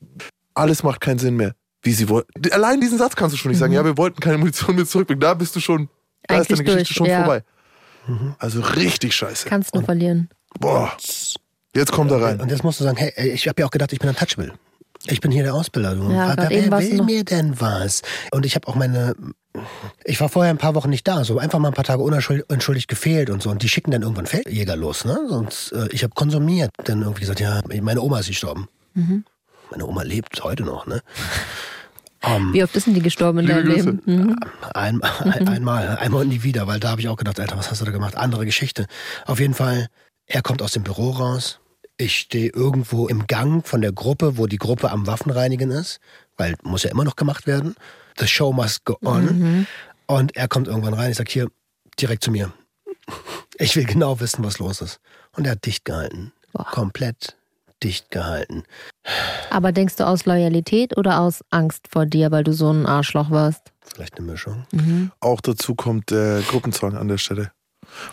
Alles 0.56 0.82
macht 0.82 1.00
keinen 1.00 1.18
Sinn 1.18 1.36
mehr. 1.36 1.54
Wie 1.82 1.92
sie 1.92 2.08
wollten. 2.08 2.50
Allein 2.52 2.80
diesen 2.80 2.98
Satz 2.98 3.14
kannst 3.14 3.34
du 3.34 3.38
schon 3.38 3.50
nicht 3.50 3.58
sagen, 3.58 3.72
ja, 3.72 3.84
wir 3.84 3.96
wollten 3.96 4.18
keine 4.20 4.38
Munition 4.38 4.74
mit 4.74 4.88
zurückbringen. 4.88 5.20
Da 5.20 5.34
bist 5.34 5.54
du 5.54 5.60
schon, 5.60 5.88
da 6.26 6.38
ist 6.40 6.50
Eigentlich 6.50 6.66
deine 6.66 6.80
Geschichte 6.80 6.94
durch, 6.94 6.96
schon 6.96 7.06
ja. 7.06 7.24
vorbei. 7.24 7.42
Also 8.38 8.60
richtig 8.60 9.14
scheiße. 9.14 9.48
Kannst 9.48 9.74
nur 9.74 9.84
verlieren. 9.84 10.28
Boah. 10.58 10.92
Jetzt 11.74 11.92
kommt 11.92 12.10
er 12.10 12.22
rein. 12.22 12.40
Und 12.40 12.50
jetzt 12.50 12.64
musst 12.64 12.80
du 12.80 12.84
sagen, 12.84 12.96
hey, 12.96 13.12
ey, 13.16 13.28
ich 13.30 13.46
habe 13.48 13.60
ja 13.60 13.66
auch 13.66 13.70
gedacht, 13.70 13.92
ich 13.92 13.98
bin 13.98 14.08
untouchable. 14.08 14.52
Ich 15.08 15.20
bin 15.20 15.30
hier 15.30 15.42
der 15.42 15.54
Ausbilder. 15.54 15.94
Du. 15.94 16.10
Ja, 16.10 16.28
Wer 16.28 16.36
gerade 16.36 16.54
eben 16.54 16.70
warst 16.70 16.84
wer 16.84 16.90
will 16.92 16.98
noch- 16.98 17.04
mir 17.06 17.24
denn 17.24 17.60
was? 17.60 18.02
Und 18.32 18.46
ich 18.46 18.54
habe 18.54 18.66
auch 18.66 18.74
meine. 18.74 19.14
Ich 20.04 20.20
war 20.20 20.28
vorher 20.28 20.50
ein 20.52 20.58
paar 20.58 20.74
Wochen 20.74 20.90
nicht 20.90 21.06
da, 21.06 21.22
so 21.24 21.38
einfach 21.38 21.58
mal 21.58 21.68
ein 21.68 21.74
paar 21.74 21.84
Tage 21.84 22.02
unentschuldigt 22.02 22.88
gefehlt 22.88 23.30
und 23.30 23.42
so. 23.42 23.50
Und 23.50 23.62
die 23.62 23.68
schicken 23.68 23.90
dann 23.90 24.02
irgendwann 24.02 24.26
Feldjäger 24.26 24.76
los, 24.76 25.04
ne? 25.04 25.18
Sonst, 25.28 25.72
äh, 25.72 25.88
ich 25.92 26.02
habe 26.02 26.14
konsumiert. 26.14 26.70
Dann 26.84 27.02
irgendwie 27.02 27.20
gesagt, 27.20 27.40
ja, 27.40 27.60
meine 27.80 28.00
Oma 28.00 28.20
ist 28.20 28.28
gestorben. 28.28 28.68
Meine 29.70 29.86
Oma 29.86 30.02
lebt 30.02 30.42
heute 30.44 30.62
noch, 30.62 30.86
ne? 30.86 31.02
Wie 32.52 32.62
oft 32.64 32.74
ist 32.74 32.86
denn 32.86 32.94
die 32.94 33.02
gestorben 33.02 33.38
in 33.38 33.46
deinem. 33.46 33.68
Leben? 33.68 34.02
Mhm. 34.04 34.36
Ein, 34.74 35.00
ein, 35.02 35.48
einmal, 35.48 35.96
einmal 35.98 36.22
und 36.22 36.28
nie 36.28 36.42
wieder, 36.42 36.66
weil 36.66 36.80
da 36.80 36.90
habe 36.90 37.00
ich 37.00 37.08
auch 37.08 37.16
gedacht, 37.16 37.38
Alter, 37.38 37.56
was 37.56 37.70
hast 37.70 37.80
du 37.80 37.84
da 37.84 37.92
gemacht? 37.92 38.16
Andere 38.16 38.44
Geschichte. 38.44 38.86
Auf 39.26 39.38
jeden 39.38 39.54
Fall, 39.54 39.88
er 40.26 40.42
kommt 40.42 40.60
aus 40.60 40.72
dem 40.72 40.82
Büro 40.82 41.10
raus. 41.10 41.60
Ich 41.98 42.16
stehe 42.18 42.50
irgendwo 42.50 43.06
im 43.06 43.26
Gang 43.26 43.64
von 43.66 43.80
der 43.80 43.92
Gruppe, 43.92 44.38
wo 44.38 44.46
die 44.46 44.58
Gruppe 44.58 44.90
am 44.90 45.06
Waffenreinigen 45.06 45.70
ist, 45.70 46.00
weil 46.36 46.56
muss 46.62 46.82
ja 46.82 46.90
immer 46.90 47.04
noch 47.04 47.16
gemacht 47.16 47.46
werden. 47.46 47.76
The 48.18 48.26
show 48.26 48.52
must 48.52 48.84
go 48.84 48.96
on. 49.04 49.66
Und 50.06 50.36
er 50.36 50.48
kommt 50.48 50.68
irgendwann 50.68 50.94
rein. 50.94 51.10
Ich 51.10 51.16
sag 51.16 51.28
hier 51.28 51.48
direkt 52.00 52.24
zu 52.24 52.30
mir. 52.30 52.52
Ich 53.58 53.74
will 53.74 53.86
genau 53.86 54.20
wissen, 54.20 54.44
was 54.44 54.58
los 54.58 54.82
ist. 54.82 55.00
Und 55.32 55.46
er 55.46 55.52
hat 55.52 55.64
dicht 55.64 55.86
gehalten. 55.86 56.34
Boah. 56.52 56.66
Komplett 56.66 57.38
dicht 57.86 58.10
gehalten. 58.10 58.64
Aber 59.50 59.70
denkst 59.70 59.96
du 59.96 60.06
aus 60.06 60.26
Loyalität 60.26 60.96
oder 60.96 61.20
aus 61.20 61.44
Angst 61.50 61.86
vor 61.88 62.04
dir, 62.04 62.32
weil 62.32 62.42
du 62.42 62.52
so 62.52 62.70
ein 62.70 62.84
Arschloch 62.84 63.30
warst? 63.30 63.72
Vielleicht 63.80 64.18
eine 64.18 64.26
Mischung. 64.26 64.66
Auch 65.20 65.40
dazu 65.40 65.76
kommt 65.76 66.10
der 66.10 66.40
Gruppenzwang 66.40 66.96
an 66.96 67.06
der 67.06 67.18
Stelle. 67.18 67.52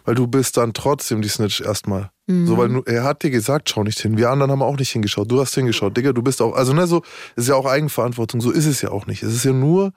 Weil 0.06 0.14
du 0.14 0.28
bist 0.28 0.58
dann 0.58 0.74
trotzdem 0.74 1.24
die 1.24 1.30
Snitch 1.30 1.60
erstmal. 1.60 2.12
So, 2.28 2.58
weil 2.58 2.82
er 2.86 3.04
hat 3.04 3.24
dir 3.24 3.32
gesagt, 3.32 3.70
schau 3.70 3.84
nicht 3.84 4.00
hin. 4.00 4.16
Wir 4.18 4.30
anderen 4.30 4.52
haben 4.52 4.62
auch 4.62 4.78
nicht 4.78 4.92
hingeschaut. 4.92 5.30
Du 5.30 5.42
hast 5.42 5.56
hingeschaut. 5.56 5.98
Digga, 5.98 6.14
du 6.14 6.22
bist 6.22 6.42
auch, 6.42 6.56
also 6.56 6.72
ne, 6.72 6.88
so, 6.88 7.02
ist 7.36 7.50
ja 7.50 7.56
auch 7.56 7.66
Eigenverantwortung. 7.66 8.40
So 8.40 8.52
ist 8.52 8.66
es 8.66 8.82
ja 8.82 8.92
auch 8.92 9.08
nicht. 9.08 9.24
Es 9.24 9.34
ist 9.34 9.44
ja 9.44 9.52
nur, 9.52 9.92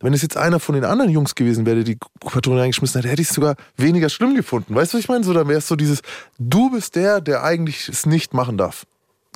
wenn 0.00 0.12
es 0.12 0.22
jetzt 0.22 0.36
einer 0.36 0.60
von 0.60 0.74
den 0.74 0.84
anderen 0.84 1.10
Jungs 1.10 1.34
gewesen 1.34 1.66
wäre, 1.66 1.76
der 1.76 1.84
die 1.84 1.98
Patrone 2.20 2.60
reingeschmissen 2.60 3.00
hätte, 3.00 3.10
hätte 3.10 3.22
ich 3.22 3.28
es 3.28 3.34
sogar 3.34 3.56
weniger 3.76 4.08
schlimm 4.08 4.36
gefunden. 4.36 4.74
Weißt 4.74 4.92
du, 4.92 4.98
was 4.98 5.04
ich 5.04 5.08
meine? 5.08 5.24
So, 5.24 5.32
dann 5.32 5.48
wäre 5.48 5.58
es 5.58 5.66
so 5.66 5.74
dieses, 5.74 6.02
du 6.38 6.70
bist 6.70 6.94
der, 6.94 7.20
der 7.20 7.42
eigentlich 7.42 7.88
es 7.88 8.06
nicht 8.06 8.34
machen 8.34 8.56
darf. 8.56 8.86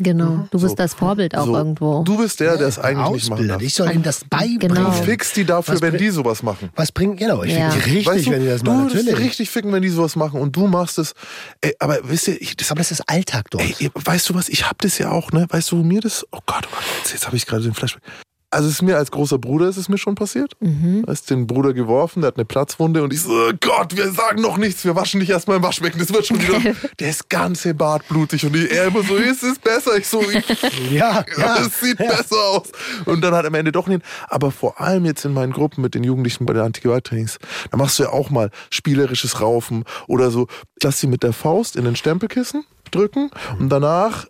Genau. 0.00 0.46
Du 0.50 0.58
bist 0.60 0.70
So. 0.70 0.74
das 0.76 0.94
Vorbild 0.94 1.36
auch 1.36 1.46
so, 1.46 1.56
irgendwo. 1.56 2.02
Du 2.04 2.16
bist 2.18 2.38
der, 2.40 2.56
der 2.56 2.68
es 2.68 2.78
eigentlich 2.78 2.98
nicht 3.12 3.30
machen 3.30 3.32
Ausbilder. 3.32 3.54
darf. 3.54 3.62
Ich 3.62 3.74
soll 3.74 3.90
ihm 3.92 4.02
das 4.02 4.24
beibringen. 4.30 4.58
Genau. 4.76 4.90
Du 4.90 4.92
fickst 5.04 5.36
die 5.36 5.44
dafür, 5.44 5.74
Was 5.74 5.82
wenn 5.82 5.96
die 5.96 6.10
sowas 6.10 6.42
machen. 6.42 6.70
Was 6.76 6.92
bringt, 6.92 7.18
genau, 7.18 7.42
ich 7.42 7.52
Ja. 7.54 7.70
finde 7.70 7.84
die 7.84 7.90
richtig, 7.96 8.06
weißt 8.06 8.26
du, 8.26 8.30
wenn 8.30 8.42
die 8.42 8.48
das 8.48 8.62
du 8.62 8.70
machen, 8.70 8.82
würdest 8.90 9.06
natürlich. 9.06 9.26
richtig 9.26 9.50
ficken, 9.50 9.72
wenn 9.72 9.82
die 9.82 9.88
sowas 9.88 10.14
machen 10.16 10.40
und 10.40 10.54
du 10.54 10.66
machst 10.68 10.98
es. 10.98 11.14
Ey, 11.60 11.74
aber 11.80 11.98
wisst 12.04 12.28
ihr, 12.28 12.40
ich, 12.40 12.56
das, 12.56 12.70
Aber 12.70 12.78
das 12.78 12.90
ist 12.92 13.02
Alltag 13.08 13.50
dort. 13.50 13.64
ey, 13.64 13.90
weißt 13.94 14.28
du 14.28 14.34
was, 14.34 14.48
ich 14.48 14.68
hab 14.68 14.78
das 14.82 14.98
ja 14.98 15.10
auch, 15.10 15.32
ne? 15.32 15.46
Weißt 15.50 15.72
du, 15.72 15.78
wo 15.78 15.82
mir 15.82 16.00
das, 16.00 16.24
oh 16.32 16.38
Gott, 16.46 16.66
oh 16.66 16.74
Gott, 16.74 16.84
jetzt, 16.98 17.12
jetzt 17.12 17.26
habe 17.26 17.36
ich 17.36 17.46
gerade 17.46 17.62
den 17.64 17.74
Flashback. 17.74 18.02
Also 18.50 18.68
es 18.68 18.74
ist 18.74 18.82
mir 18.82 18.96
als 18.96 19.10
großer 19.10 19.38
Bruder 19.38 19.68
ist 19.68 19.76
es 19.76 19.90
mir 19.90 19.98
schon 19.98 20.14
passiert. 20.14 20.54
Mhm. 20.60 21.04
Da 21.04 21.12
ist 21.12 21.28
den 21.28 21.46
Bruder 21.46 21.74
geworfen, 21.74 22.22
der 22.22 22.28
hat 22.28 22.36
eine 22.36 22.46
Platzwunde 22.46 23.02
und 23.02 23.12
ich 23.12 23.20
so, 23.20 23.30
oh 23.30 23.52
Gott, 23.60 23.94
wir 23.94 24.10
sagen 24.10 24.40
noch 24.40 24.56
nichts, 24.56 24.84
wir 24.86 24.96
waschen 24.96 25.20
dich 25.20 25.28
erstmal 25.28 25.58
im 25.58 25.62
Waschbecken, 25.62 25.98
das 25.98 26.12
wird 26.12 26.26
schon 26.26 26.40
wieder. 26.40 26.74
der 26.98 27.10
ist 27.10 27.28
ganze 27.28 27.74
Bart 27.74 28.08
blutig 28.08 28.46
und 28.46 28.56
er 28.56 28.86
immer 28.86 29.02
so, 29.02 29.16
ist 29.16 29.42
es 29.42 29.58
besser? 29.58 29.98
Ich 29.98 30.08
so, 30.08 30.22
ich, 30.22 30.44
Ja, 30.90 31.24
ja. 31.38 31.58
es 31.58 31.78
sieht 31.80 31.98
besser 31.98 32.36
aus. 32.36 32.68
Und 33.04 33.20
dann 33.20 33.34
hat 33.34 33.44
am 33.44 33.54
Ende 33.54 33.70
doch 33.70 33.86
nicht. 33.86 34.02
Aber 34.28 34.50
vor 34.50 34.80
allem 34.80 35.04
jetzt 35.04 35.24
in 35.26 35.34
meinen 35.34 35.52
Gruppen 35.52 35.82
mit 35.82 35.94
den 35.94 36.04
Jugendlichen 36.04 36.46
bei 36.46 36.54
den 36.54 36.62
Antigewalttrainings, 36.62 37.38
da 37.70 37.76
machst 37.76 37.98
du 37.98 38.04
ja 38.04 38.10
auch 38.10 38.30
mal 38.30 38.50
spielerisches 38.70 39.40
Raufen 39.40 39.84
oder 40.06 40.30
so. 40.30 40.46
Lass 40.82 41.00
sie 41.00 41.06
mit 41.06 41.22
der 41.22 41.34
Faust 41.34 41.76
in 41.76 41.84
den 41.84 41.96
Stempelkissen 41.96 42.64
drücken 42.90 43.30
und 43.58 43.68
danach 43.68 44.26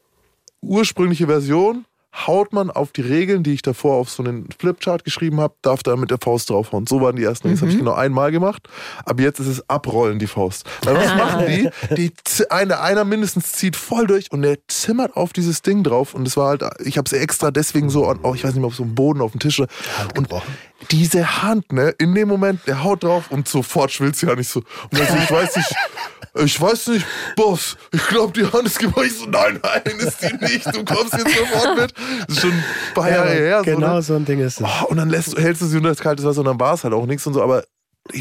ursprüngliche 0.60 1.26
Version 1.26 1.84
haut 2.26 2.52
man 2.52 2.70
auf 2.70 2.92
die 2.92 3.02
Regeln, 3.02 3.42
die 3.42 3.52
ich 3.54 3.62
davor 3.62 3.96
auf 3.96 4.10
so 4.10 4.22
einen 4.22 4.48
Flipchart 4.58 5.04
geschrieben 5.04 5.40
habe, 5.40 5.54
darf 5.62 5.82
da 5.82 5.96
mit 5.96 6.10
der 6.10 6.18
Faust 6.18 6.50
draufhauen. 6.50 6.86
So 6.86 7.00
waren 7.00 7.16
die 7.16 7.24
ersten. 7.24 7.50
Das 7.50 7.60
habe 7.60 7.70
ich 7.70 7.78
genau 7.78 7.92
einmal 7.92 8.32
gemacht. 8.32 8.68
Aber 9.04 9.22
jetzt 9.22 9.38
ist 9.40 9.46
es 9.46 9.68
abrollen, 9.70 10.18
die 10.18 10.26
Faust. 10.26 10.66
Weil 10.82 10.96
was 10.96 11.14
machen 11.16 11.44
die? 11.46 11.70
die 11.96 12.12
eine, 12.50 12.80
einer 12.80 13.04
mindestens 13.04 13.52
zieht 13.52 13.76
voll 13.76 14.06
durch 14.06 14.32
und 14.32 14.42
der 14.42 14.58
zimmert 14.68 15.16
auf 15.16 15.32
dieses 15.32 15.62
Ding 15.62 15.82
drauf. 15.82 16.14
Und 16.14 16.26
es 16.26 16.36
war 16.36 16.48
halt, 16.48 16.62
ich 16.84 16.98
habe 16.98 17.06
es 17.06 17.12
extra 17.12 17.50
deswegen 17.50 17.90
so, 17.90 18.06
an- 18.06 18.20
oh, 18.22 18.34
ich 18.34 18.42
weiß 18.44 18.52
nicht 18.52 18.60
mehr, 18.60 18.66
auf 18.68 18.74
so 18.74 18.82
einem 18.82 18.94
Boden, 18.94 19.20
auf 19.20 19.32
dem 19.32 19.40
Tisch. 19.40 19.60
Und 19.60 19.68
gebrochen. 20.14 20.54
Diese 20.90 21.42
Hand, 21.42 21.72
ne, 21.72 21.94
in 21.98 22.14
dem 22.14 22.28
Moment, 22.28 22.60
der 22.66 22.84
haut 22.84 23.02
drauf 23.02 23.30
und 23.30 23.48
sofort 23.48 23.90
schwillt 23.90 24.16
sie 24.16 24.26
ja 24.26 24.34
nicht 24.34 24.48
so. 24.48 24.60
Und 24.90 25.00
also, 25.00 25.16
ich 25.16 25.30
weiß 25.30 25.56
nicht, 25.56 25.74
ich 26.44 26.60
weiß 26.60 26.88
nicht, 26.88 27.06
Boss, 27.36 27.76
ich 27.92 28.06
glaube, 28.06 28.32
die 28.32 28.46
Hand 28.50 28.66
ist 28.66 28.78
gebrochen. 28.78 29.06
Ich 29.06 29.18
so, 29.18 29.26
nein, 29.26 29.60
nein, 29.62 29.82
ist 29.98 30.22
die 30.22 30.34
nicht. 30.44 30.66
Du 30.66 30.84
kommst 30.84 31.14
jetzt 31.14 31.36
sofort 31.36 31.78
mit. 31.78 31.92
Das 32.26 32.36
ist 32.36 32.40
schon 32.42 32.52
ein 32.52 32.64
paar 32.94 33.10
Jahre 33.10 33.30
her. 33.30 33.58
so, 33.58 33.64
genau 33.64 33.94
ne? 33.94 34.02
so 34.02 34.14
ein 34.14 34.24
Ding 34.24 34.40
ist 34.40 34.60
es. 34.60 34.66
Oh, 34.66 34.86
und 34.86 34.98
dann 34.98 35.10
lässt, 35.10 35.36
hältst 35.36 35.62
du 35.62 35.66
sie 35.66 35.78
unter 35.78 35.88
das 35.90 35.98
kalte 35.98 36.22
Wasser 36.22 36.40
und 36.40 36.46
dann 36.46 36.60
war 36.60 36.74
es 36.74 36.84
halt 36.84 36.94
auch 36.94 37.06
nichts 37.06 37.26
und 37.26 37.34
so. 37.34 37.42
Aber 37.42 37.64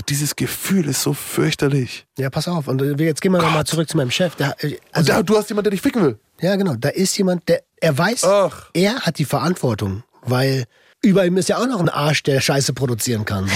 dieses 0.09 0.35
Gefühl 0.35 0.87
ist 0.89 1.01
so 1.01 1.13
fürchterlich. 1.13 2.07
Ja, 2.17 2.29
pass 2.29 2.47
auf. 2.47 2.67
Und 2.67 2.81
äh, 2.81 3.03
jetzt 3.03 3.21
gehen 3.21 3.31
wir 3.31 3.41
nochmal 3.41 3.65
zurück 3.65 3.87
zu 3.87 3.97
meinem 3.97 4.11
Chef. 4.11 4.35
Der, 4.35 4.55
äh, 4.63 4.73
Und 4.73 4.79
also, 4.91 5.13
da, 5.13 5.23
du 5.23 5.37
hast 5.37 5.49
jemanden, 5.49 5.65
der 5.65 5.71
dich 5.71 5.81
ficken 5.81 6.03
will. 6.03 6.19
ja, 6.41 6.55
genau. 6.55 6.75
Da 6.75 6.89
ist 6.89 7.17
jemand, 7.17 7.47
der, 7.47 7.61
er 7.79 7.97
weiß, 7.97 8.23
Ach. 8.23 8.69
er 8.73 9.01
hat 9.01 9.19
die 9.19 9.25
Verantwortung, 9.25 10.03
weil 10.23 10.65
über 11.01 11.25
ihm 11.25 11.37
ist 11.37 11.49
ja 11.49 11.57
auch 11.57 11.67
noch 11.67 11.79
ein 11.79 11.89
Arsch, 11.89 12.23
der 12.23 12.41
Scheiße 12.41 12.73
produzieren 12.73 13.25
kann. 13.25 13.45
Ne? 13.45 13.51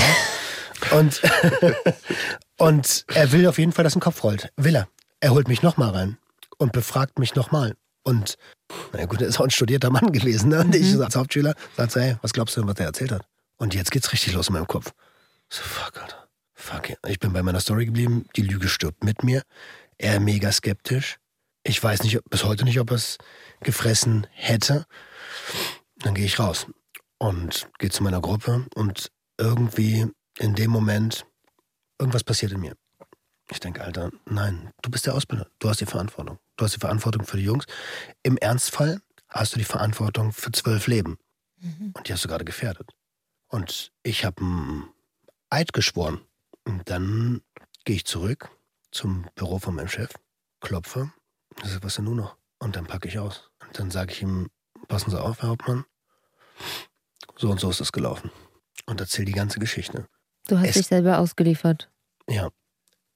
Und, 0.92 1.22
und 2.58 3.06
er 3.14 3.32
will 3.32 3.48
auf 3.48 3.58
jeden 3.58 3.72
Fall, 3.72 3.84
dass 3.84 3.96
ein 3.96 4.02
Kopf 4.02 4.24
rollt. 4.24 4.52
Will 4.58 4.76
er. 4.76 4.88
Er 5.20 5.32
holt 5.32 5.48
mich 5.48 5.62
nochmal 5.62 5.92
rein 5.92 6.18
und 6.58 6.72
befragt 6.72 7.20
mich 7.20 7.36
nochmal. 7.36 7.76
Und 8.04 8.38
na 8.94 9.06
gut, 9.06 9.22
er 9.22 9.28
ist 9.28 9.40
auch 9.40 9.46
ein 9.46 9.52
studierter 9.52 9.92
Mann 9.92 10.12
gewesen. 10.12 10.50
Ne? 10.50 10.62
Und 10.62 10.76
ich 10.76 11.00
als 11.00 11.16
Hauptschüler 11.16 11.54
sagte, 11.78 12.02
hey, 12.02 12.18
was 12.22 12.34
glaubst 12.34 12.58
du, 12.58 12.66
was 12.66 12.80
er 12.80 12.88
erzählt 12.88 13.12
hat? 13.12 13.26
Und 13.58 13.76
jetzt 13.76 13.92
geht's 13.92 14.12
richtig 14.12 14.34
los 14.34 14.48
in 14.48 14.54
meinem 14.54 14.68
Kopf. 14.68 14.92
So, 15.50 15.62
fuck, 15.62 16.02
Alter. 16.02 16.28
Fuck, 16.56 16.90
it. 16.90 17.00
ich 17.08 17.20
bin 17.20 17.34
bei 17.34 17.44
meiner 17.44 17.60
Story 17.60 17.86
geblieben. 17.86 18.26
Die 18.36 18.42
Lüge 18.42 18.70
stirbt 18.70 19.04
mit 19.04 19.24
mir. 19.24 19.44
Er 19.98 20.20
mega 20.20 20.52
skeptisch. 20.52 21.18
Ich 21.64 21.84
weiß 21.84 22.02
nicht, 22.04 22.20
bis 22.30 22.44
heute 22.44 22.66
nicht, 22.66 22.80
ob 22.80 22.90
er 22.90 22.96
es 22.96 23.18
gefressen 23.62 24.26
hätte. 24.32 24.86
Dann 26.00 26.16
gehe 26.16 26.26
ich 26.26 26.40
raus 26.40 26.66
und 27.22 27.70
gehe 27.78 27.92
zu 27.92 28.02
meiner 28.02 28.20
Gruppe 28.20 28.66
und 28.74 29.12
irgendwie 29.38 30.08
in 30.40 30.56
dem 30.56 30.72
Moment, 30.72 31.28
irgendwas 32.00 32.24
passiert 32.24 32.52
in 32.52 32.62
mir. 32.62 32.76
Ich 33.52 33.60
denke, 33.60 33.84
Alter, 33.84 34.12
nein, 34.26 34.72
du 34.82 34.90
bist 34.90 35.06
der 35.06 35.14
Ausbilder. 35.14 35.48
Du 35.60 35.70
hast 35.70 35.82
die 35.82 35.86
Verantwortung. 35.86 36.40
Du 36.58 36.66
hast 36.66 36.76
die 36.76 36.80
Verantwortung 36.80 37.26
für 37.26 37.38
die 37.38 37.44
Jungs. 37.44 37.66
Im 38.24 38.38
Ernstfall 38.38 39.02
hast 39.30 39.54
du 39.54 39.60
die 39.60 39.66
Verantwortung 39.66 40.32
für 40.32 40.52
zwölf 40.52 40.88
Leben. 40.88 41.20
Und 41.94 42.08
die 42.08 42.14
hast 42.14 42.24
du 42.24 42.28
gerade 42.28 42.46
gefährdet. 42.46 42.90
Und 43.50 43.92
ich 44.02 44.26
habe 44.26 44.42
einen 44.42 44.90
Eid 45.52 45.74
geschworen. 45.74 46.22
Und 46.64 46.90
dann 46.90 47.42
gehe 47.86 47.98
ich 47.98 48.06
zurück 48.06 48.50
zum 48.90 49.28
Büro 49.36 49.60
von 49.60 49.76
meinem 49.76 49.90
Chef, 49.90 50.12
klopfe. 50.60 51.14
Ich 51.62 51.70
sage, 51.70 51.84
was 51.84 51.96
denn 51.96 52.06
nun 52.06 52.18
noch? 52.18 52.36
Und 52.58 52.76
dann 52.76 52.88
packe 52.88 53.08
ich 53.08 53.20
aus. 53.20 53.52
Und 53.60 53.78
dann 53.78 53.92
sage 53.92 54.12
ich 54.12 54.24
ihm, 54.24 54.50
passen 54.88 55.12
Sie 55.12 55.22
auf, 55.22 55.44
Herr 55.44 55.50
Hauptmann. 55.50 55.86
So 57.42 57.50
und 57.50 57.60
so 57.60 57.70
ist 57.72 57.82
es 57.82 57.92
gelaufen. 57.92 58.30
Und 58.86 59.02
erzähle 59.02 59.26
die 59.26 59.32
ganze 59.32 59.60
Geschichte. 59.60 60.06
Du 60.48 60.60
hast 60.60 60.68
Es- 60.70 60.74
dich 60.76 60.88
selber 60.88 61.18
ausgeliefert. 61.18 61.90
Ja. 62.30 62.50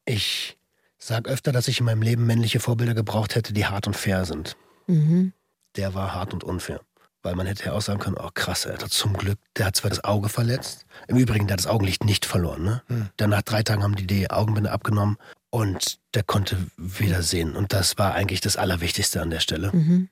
Ich 0.05 0.57
sage 0.97 1.29
öfter, 1.29 1.51
dass 1.51 1.67
ich 1.67 1.79
in 1.79 1.85
meinem 1.85 2.01
Leben 2.01 2.25
männliche 2.25 2.59
Vorbilder 2.59 2.95
gebraucht 2.95 3.35
hätte, 3.35 3.53
die 3.53 3.65
hart 3.67 3.85
und 3.87 3.95
fair 3.95 4.25
sind. 4.25 4.55
Mhm. 4.87 5.31
Der 5.75 5.93
war 5.93 6.13
hart 6.13 6.33
und 6.33 6.43
unfair. 6.43 6.81
Weil 7.21 7.35
man 7.35 7.45
hätte 7.47 7.65
ja 7.65 7.73
auch 7.73 7.81
sagen 7.81 7.99
können, 7.99 8.17
oh 8.19 8.29
krass, 8.33 8.65
Alter, 8.67 8.87
zum 8.89 9.13
Glück, 9.13 9.37
der 9.57 9.67
hat 9.67 9.75
zwar 9.75 9.89
das 9.89 10.03
Auge 10.03 10.29
verletzt. 10.29 10.85
Im 11.07 11.17
Übrigen, 11.17 11.47
der 11.47 11.53
hat 11.53 11.59
das 11.59 11.67
Augenlicht 11.67 12.03
nicht 12.03 12.25
verloren. 12.25 12.63
Ne? 12.63 12.81
Hm. 12.87 13.09
Dann 13.17 13.29
nach 13.31 13.41
drei 13.43 13.61
Tagen 13.63 13.83
haben 13.83 13.95
die 13.95 14.05
die 14.07 14.29
Augenbinde 14.29 14.71
abgenommen 14.71 15.17
und 15.51 15.99
der 16.15 16.23
konnte 16.23 16.57
wieder 16.77 17.21
sehen. 17.23 17.55
Und 17.55 17.73
das 17.73 17.97
war 17.97 18.13
eigentlich 18.13 18.41
das 18.41 18.57
Allerwichtigste 18.57 19.21
an 19.21 19.29
der 19.31 19.39
Stelle. 19.39 19.71
Mhm. 19.71 20.09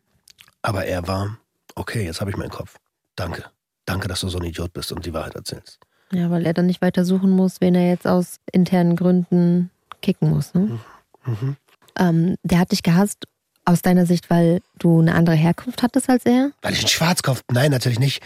Aber 0.64 0.86
er 0.86 1.08
war, 1.08 1.38
okay, 1.76 2.04
jetzt 2.06 2.20
habe 2.22 2.30
ich 2.32 2.38
meinen 2.38 2.50
Kopf. 2.52 2.78
Danke. 3.16 3.46
Danke, 3.86 4.08
dass 4.08 4.22
du 4.22 4.30
so 4.30 4.40
ein 4.40 4.46
Idiot 4.46 4.74
bist 4.74 4.92
und 4.92 5.06
die 5.06 5.14
Wahrheit 5.14 5.36
erzählst. 5.36 5.80
Ja, 6.12 6.30
weil 6.30 6.46
er 6.46 6.54
dann 6.54 6.68
nicht 6.68 6.82
weiter 6.82 7.06
suchen 7.06 7.32
muss, 7.32 7.60
wen 7.60 7.76
er 7.76 7.90
jetzt 7.90 8.08
aus 8.08 8.38
internen 8.52 8.96
Gründen 8.96 9.72
kicken 10.02 10.30
muss. 10.30 10.54
Ne? 10.54 10.80
Mhm. 11.26 11.58
Ähm, 11.98 12.36
der 12.44 12.60
hat 12.60 12.72
dich 12.72 12.84
gehasst 12.84 13.26
aus 13.66 13.82
deiner 13.82 14.06
Sicht, 14.06 14.30
weil 14.30 14.62
du 14.78 15.00
eine 15.00 15.16
andere 15.16 15.36
Herkunft 15.36 15.84
hattest 15.84 16.10
als 16.10 16.26
er? 16.26 16.52
Weil 16.62 16.74
ich 16.74 16.80
einen 16.80 16.88
Schwarzkopf, 16.88 17.44
nein, 17.52 17.72
natürlich 17.72 18.00
nicht. 18.00 18.22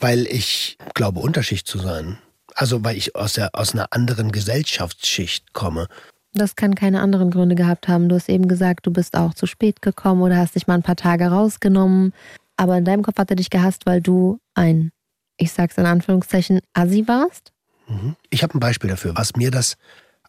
Weil 0.00 0.26
ich 0.26 0.78
glaube, 0.94 1.20
Unterschicht 1.20 1.66
zu 1.66 1.78
sein. 1.78 2.18
Also, 2.54 2.84
weil 2.84 2.96
ich 2.96 3.14
aus, 3.14 3.34
der, 3.34 3.50
aus 3.52 3.72
einer 3.72 3.92
anderen 3.92 4.32
Gesellschaftsschicht 4.32 5.52
komme. 5.52 5.86
Das 6.34 6.56
kann 6.56 6.74
keine 6.74 7.00
anderen 7.00 7.30
Gründe 7.30 7.54
gehabt 7.54 7.88
haben. 7.88 8.08
Du 8.08 8.14
hast 8.14 8.28
eben 8.28 8.48
gesagt, 8.48 8.86
du 8.86 8.92
bist 8.92 9.16
auch 9.16 9.34
zu 9.34 9.46
spät 9.46 9.82
gekommen 9.82 10.22
oder 10.22 10.36
hast 10.36 10.54
dich 10.54 10.66
mal 10.66 10.74
ein 10.74 10.82
paar 10.82 10.96
Tage 10.96 11.26
rausgenommen. 11.26 12.12
Aber 12.56 12.76
in 12.76 12.84
deinem 12.84 13.02
Kopf 13.02 13.18
hat 13.18 13.30
er 13.30 13.36
dich 13.36 13.50
gehasst, 13.50 13.86
weil 13.86 14.00
du 14.00 14.38
ein, 14.54 14.90
ich 15.38 15.52
sag's 15.52 15.78
in 15.78 15.86
Anführungszeichen, 15.86 16.60
Assi 16.74 17.08
warst. 17.08 17.52
Mhm. 17.88 18.16
Ich 18.30 18.42
habe 18.42 18.56
ein 18.56 18.60
Beispiel 18.60 18.90
dafür, 18.90 19.16
was 19.16 19.36
mir 19.36 19.50
das 19.50 19.76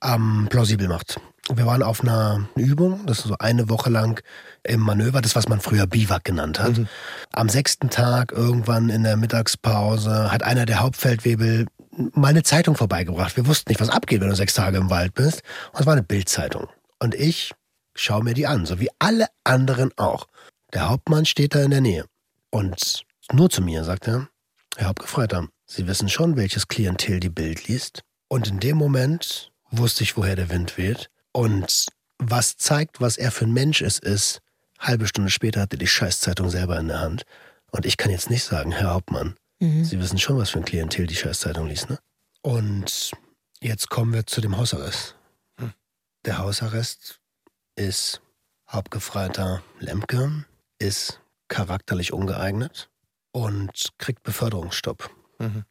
ähm, 0.01 0.47
plausibel 0.49 0.87
macht. 0.87 1.19
Wir 1.51 1.65
waren 1.65 1.81
auf 1.81 2.01
einer 2.01 2.47
Übung, 2.55 3.05
das 3.07 3.19
ist 3.19 3.27
so 3.27 3.35
eine 3.39 3.69
Woche 3.69 3.89
lang 3.89 4.21
im 4.63 4.81
Manöver, 4.81 5.19
das 5.19 5.35
was 5.35 5.49
man 5.49 5.59
früher 5.59 5.87
Biwak 5.87 6.23
genannt 6.23 6.59
hat. 6.59 6.79
Am 7.33 7.49
sechsten 7.49 7.89
Tag, 7.89 8.31
irgendwann 8.31 8.89
in 8.89 9.01
der 9.03 9.17
Mittagspause, 9.17 10.31
hat 10.31 10.43
einer 10.43 10.67
der 10.67 10.79
Hauptfeldwebel 10.79 11.65
mal 12.13 12.27
eine 12.29 12.43
Zeitung 12.43 12.75
vorbeigebracht. 12.75 13.35
Wir 13.35 13.47
wussten 13.47 13.71
nicht, 13.71 13.81
was 13.81 13.89
abgeht, 13.89 14.21
wenn 14.21 14.29
du 14.29 14.35
sechs 14.35 14.53
Tage 14.53 14.77
im 14.77 14.91
Wald 14.91 15.15
bist. 15.15 15.41
Und 15.73 15.79
es 15.79 15.85
war 15.87 15.93
eine 15.93 16.03
Bildzeitung. 16.03 16.67
Und 16.99 17.15
ich 17.15 17.51
schaue 17.95 18.23
mir 18.23 18.35
die 18.35 18.45
an, 18.45 18.67
so 18.67 18.79
wie 18.79 18.89
alle 18.99 19.25
anderen 19.43 19.91
auch. 19.97 20.27
Der 20.73 20.87
Hauptmann 20.87 21.25
steht 21.25 21.55
da 21.55 21.63
in 21.63 21.71
der 21.71 21.81
Nähe. 21.81 22.05
Und 22.51 23.03
nur 23.31 23.49
zu 23.49 23.61
mir 23.63 23.83
sagt 23.83 24.07
er, 24.07 24.27
Herr 24.79 24.87
Hauptgefreiter, 24.87 25.49
Sie 25.65 25.87
wissen 25.87 26.07
schon, 26.07 26.37
welches 26.37 26.69
Klientel 26.69 27.19
die 27.19 27.27
Bild 27.27 27.67
liest. 27.67 28.01
Und 28.29 28.47
in 28.47 28.61
dem 28.61 28.77
Moment 28.77 29.51
wusste 29.71 30.05
ich, 30.05 30.15
woher 30.15 30.37
der 30.37 30.49
Wind 30.49 30.77
weht. 30.77 31.09
Und 31.33 31.87
was 32.17 32.55
zeigt, 32.55 33.01
was 33.01 33.17
er 33.17 33.31
für 33.31 33.43
ein 33.43 33.51
Mensch 33.51 33.81
ist, 33.81 33.99
ist, 33.99 34.39
halbe 34.79 35.05
Stunde 35.05 35.31
später 35.31 35.59
hat 35.59 35.73
er 35.73 35.79
die 35.79 35.85
Scheißzeitung 35.85 36.49
selber 36.49 36.79
in 36.79 36.87
der 36.87 37.01
Hand. 37.01 37.23
Und 37.71 37.85
ich 37.85 37.97
kann 37.97 38.09
jetzt 38.09 38.29
nicht 38.29 38.45
sagen, 38.45 38.71
Herr 38.71 38.91
Hauptmann, 38.91 39.35
Sie 39.59 39.99
wissen 39.99 40.17
schon, 40.17 40.37
was 40.37 40.51
für 40.51 40.59
ein 40.59 40.65
Klientel 40.65 41.07
die 41.07 41.15
Scheißzeitung 41.17 41.67
liest, 41.67 41.89
ne? 41.89 41.99
Und 42.41 43.11
jetzt 43.59 43.89
kommen 43.89 44.13
wir 44.13 44.25
zu 44.25 44.39
dem 44.39 44.55
Hausarrest. 44.55 45.17
Der 46.23 46.37
Hausarrest 46.37 47.19
ist 47.75 48.21
Hauptgefreiter 48.69 49.61
Lemke, 49.79 50.45
ist 50.77 51.19
charakterlich 51.49 52.13
ungeeignet 52.13 52.89
und 53.31 53.89
kriegt 53.97 54.23
Beförderungsstopp. 54.23 55.09
Mhm. 55.39 55.63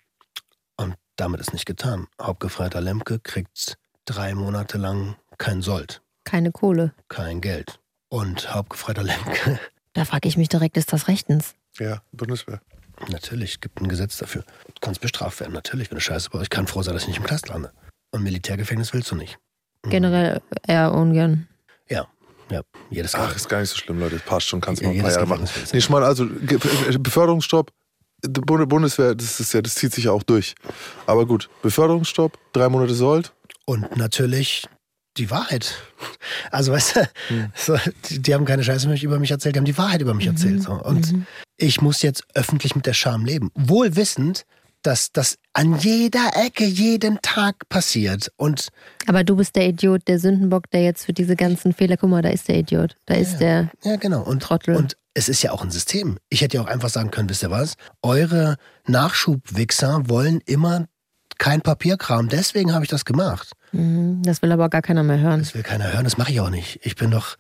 Und 0.77 0.95
damit 1.17 1.41
ist 1.41 1.53
nicht 1.53 1.67
getan. 1.67 2.07
Hauptgefreiter 2.21 2.81
Lemke 2.81 3.19
kriegt 3.19 3.77
drei 4.05 4.35
Monate 4.35 4.79
lang 4.79 5.17
kein 5.39 5.63
Sold, 5.63 6.03
Keine 6.25 6.53
Kohle. 6.53 6.95
kein 7.09 7.41
Geld. 7.41 7.81
Und 8.09 8.55
Hauptgefreiter 8.55 9.03
Lemke, 9.03 9.59
Da 9.95 10.05
frage 10.05 10.29
ich 10.29 10.37
mich 10.37 10.49
direkt, 10.49 10.77
ist 10.77 10.93
das 10.93 11.09
rechtens? 11.09 11.55
Ja, 11.79 12.03
Bundeswehr. 12.13 12.61
natürlich, 13.09 13.61
gibt 13.61 13.81
ein 13.81 13.89
Gesetz 13.89 14.17
dafür. 14.19 14.43
Du 14.67 14.75
kannst 14.81 15.01
bestraft 15.01 15.41
werden, 15.41 15.53
natürlich, 15.53 15.91
wenn 15.91 15.97
du 15.97 16.01
Scheiße 16.01 16.31
baust. 16.31 16.45
Ich 16.45 16.51
kann 16.51 16.67
froh 16.69 16.83
sein, 16.83 16.95
dass 16.95 17.03
ich 17.03 17.09
nicht 17.09 17.19
im 17.19 17.25
Knast 17.25 17.49
lande. 17.49 17.73
Und 18.13 18.23
Militärgefängnis 18.23 18.93
willst 18.95 19.11
du 19.11 19.17
nicht. 19.17 19.39
Generell 19.83 20.41
eher 20.67 20.93
ungern. 20.93 21.49
Ja, 21.89 22.07
ja, 22.51 22.63
jedes 22.91 23.15
Ach, 23.15 23.35
ist 23.35 23.49
gar 23.49 23.61
nicht 23.61 23.71
so 23.71 23.77
schlimm, 23.77 23.99
Leute. 24.01 24.17
Das 24.17 24.25
passt 24.25 24.49
schon, 24.49 24.61
kannst 24.61 24.83
du 24.83 24.87
Ja, 24.87 24.91
mal 24.91 24.97
ein 24.97 25.03
paar 25.03 25.13
Jahre 25.13 25.27
machen. 25.27 25.49
Nee, 25.73 25.79
ich 25.79 25.91
meine, 25.91 26.07
also 26.07 26.27
Beförderungsstopp, 26.99 27.73
Bundeswehr, 28.23 29.15
das 29.15 29.41
ist 29.41 29.53
ja, 29.53 29.63
das 29.63 29.75
zieht 29.75 29.93
sich 29.93 30.05
ja 30.05 30.13
auch 30.13 30.23
durch. 30.23 30.55
Aber 31.07 31.27
gut, 31.27 31.49
Beförderungsstopp, 31.63 32.39
drei 32.53 32.69
Monate 32.69 32.95
Sold. 32.95 33.33
Und 33.65 33.97
natürlich 33.97 34.67
die 35.19 35.31
Wahrheit. 35.31 35.75
Also, 36.51 36.73
weißt 36.73 36.97
du, 36.97 37.09
so, 37.55 37.77
die, 38.09 38.21
die 38.21 38.35
haben 38.35 38.45
keine 38.45 38.63
Scheiße 38.65 38.93
über 39.03 39.19
mich 39.19 39.31
erzählt, 39.31 39.55
die 39.57 39.59
haben 39.59 39.65
die 39.65 39.77
Wahrheit 39.77 40.01
über 40.01 40.15
mich 40.15 40.27
erzählt. 40.27 40.63
So. 40.63 40.73
Und 40.73 41.27
ich 41.57 41.81
muss 41.83 42.03
jetzt 42.03 42.25
öffentlich 42.35 42.77
mit 42.77 42.87
der 42.87 42.95
Scham 42.95 43.25
leben. 43.25 43.51
Wohl 43.55 43.97
wissend, 43.97 44.45
dass 44.83 45.13
das 45.13 45.37
an 45.53 45.77
jeder 45.79 46.31
Ecke 46.35 46.65
jeden 46.65 47.21
Tag 47.23 47.69
passiert. 47.69 48.31
Und 48.37 48.69
Aber 49.07 49.25
du 49.25 49.37
bist 49.37 49.57
der 49.57 49.69
Idiot, 49.69 50.07
der 50.09 50.19
Sündenbock, 50.19 50.71
der 50.71 50.83
jetzt 50.85 51.05
für 51.05 51.13
diese 51.13 51.37
ganzen 51.37 51.73
Fehler, 51.73 51.97
guck 51.97 52.11
mal, 52.11 52.23
da 52.23 52.29
ist 52.31 52.49
der 52.49 52.59
Idiot. 52.59 52.97
Da 53.07 53.15
ist 53.15 53.39
der. 53.39 53.71
ja, 53.85 53.97
genau. 53.97 54.23
Und, 54.23 54.43
Trottel. 54.43 54.77
und 54.77 54.97
es 55.15 55.29
ist 55.29 55.43
ja 55.43 55.51
auch 55.53 55.63
ein 55.63 55.71
System. 55.71 56.17
Ich 56.29 56.43
hätte 56.43 56.57
ja 56.59 56.63
auch 56.63 56.69
einfach 56.69 56.91
sagen 56.91 57.11
können, 57.11 57.29
wisst 57.29 57.43
ihr 57.43 57.51
was? 57.51 57.75
Eure 58.03 58.57
Nachschubwichser 58.87 60.09
wollen 60.09 60.41
immer 60.47 60.87
kein 61.39 61.61
Papierkram. 61.61 62.29
Deswegen 62.29 62.73
habe 62.75 62.85
ich 62.85 62.91
das 62.91 63.05
gemacht. 63.05 63.53
Mhm, 63.73 64.23
Das 64.23 64.43
will 64.43 64.53
aber 64.53 64.69
gar 64.69 64.83
keiner 64.83 65.03
mehr 65.03 65.19
hören. 65.19 65.41
Das 65.41 65.55
will 65.55 65.63
keiner 65.63 65.93
hören, 65.93 66.05
das 66.05 66.19
mache 66.19 66.31
ich 66.33 66.41
auch 66.41 66.51
nicht. 66.51 66.81
Ich 66.85 66.95
bin 66.97 67.11
doch, 67.11 67.37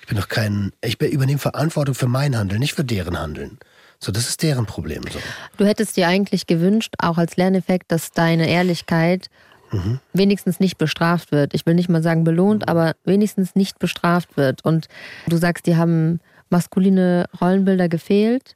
ich 0.00 0.06
bin 0.08 0.16
doch 0.16 0.28
kein, 0.28 0.72
ich 0.82 1.00
übernehme 1.00 1.38
Verantwortung 1.38 1.94
für 1.94 2.08
mein 2.08 2.36
Handeln, 2.36 2.60
nicht 2.60 2.74
für 2.74 2.84
deren 2.84 3.18
Handeln. 3.18 3.58
So, 4.00 4.12
das 4.12 4.28
ist 4.28 4.42
deren 4.42 4.66
Problem. 4.66 5.02
So. 5.10 5.18
Du 5.56 5.66
hättest 5.66 5.96
dir 5.96 6.06
eigentlich 6.08 6.46
gewünscht, 6.46 6.94
auch 6.98 7.18
als 7.18 7.36
Lerneffekt, 7.36 7.90
dass 7.90 8.12
deine 8.12 8.48
Ehrlichkeit 8.48 9.28
Mhm. 9.70 10.00
wenigstens 10.14 10.60
nicht 10.60 10.78
bestraft 10.78 11.30
wird. 11.30 11.52
Ich 11.52 11.66
will 11.66 11.74
nicht 11.74 11.90
mal 11.90 12.02
sagen 12.02 12.24
belohnt, 12.24 12.68
aber 12.68 12.94
wenigstens 13.04 13.54
nicht 13.54 13.78
bestraft 13.78 14.36
wird. 14.38 14.64
Und 14.64 14.88
du 15.26 15.36
sagst, 15.36 15.66
die 15.66 15.76
haben 15.76 16.20
maskuline 16.48 17.26
Rollenbilder 17.38 17.88
gefehlt 17.90 18.54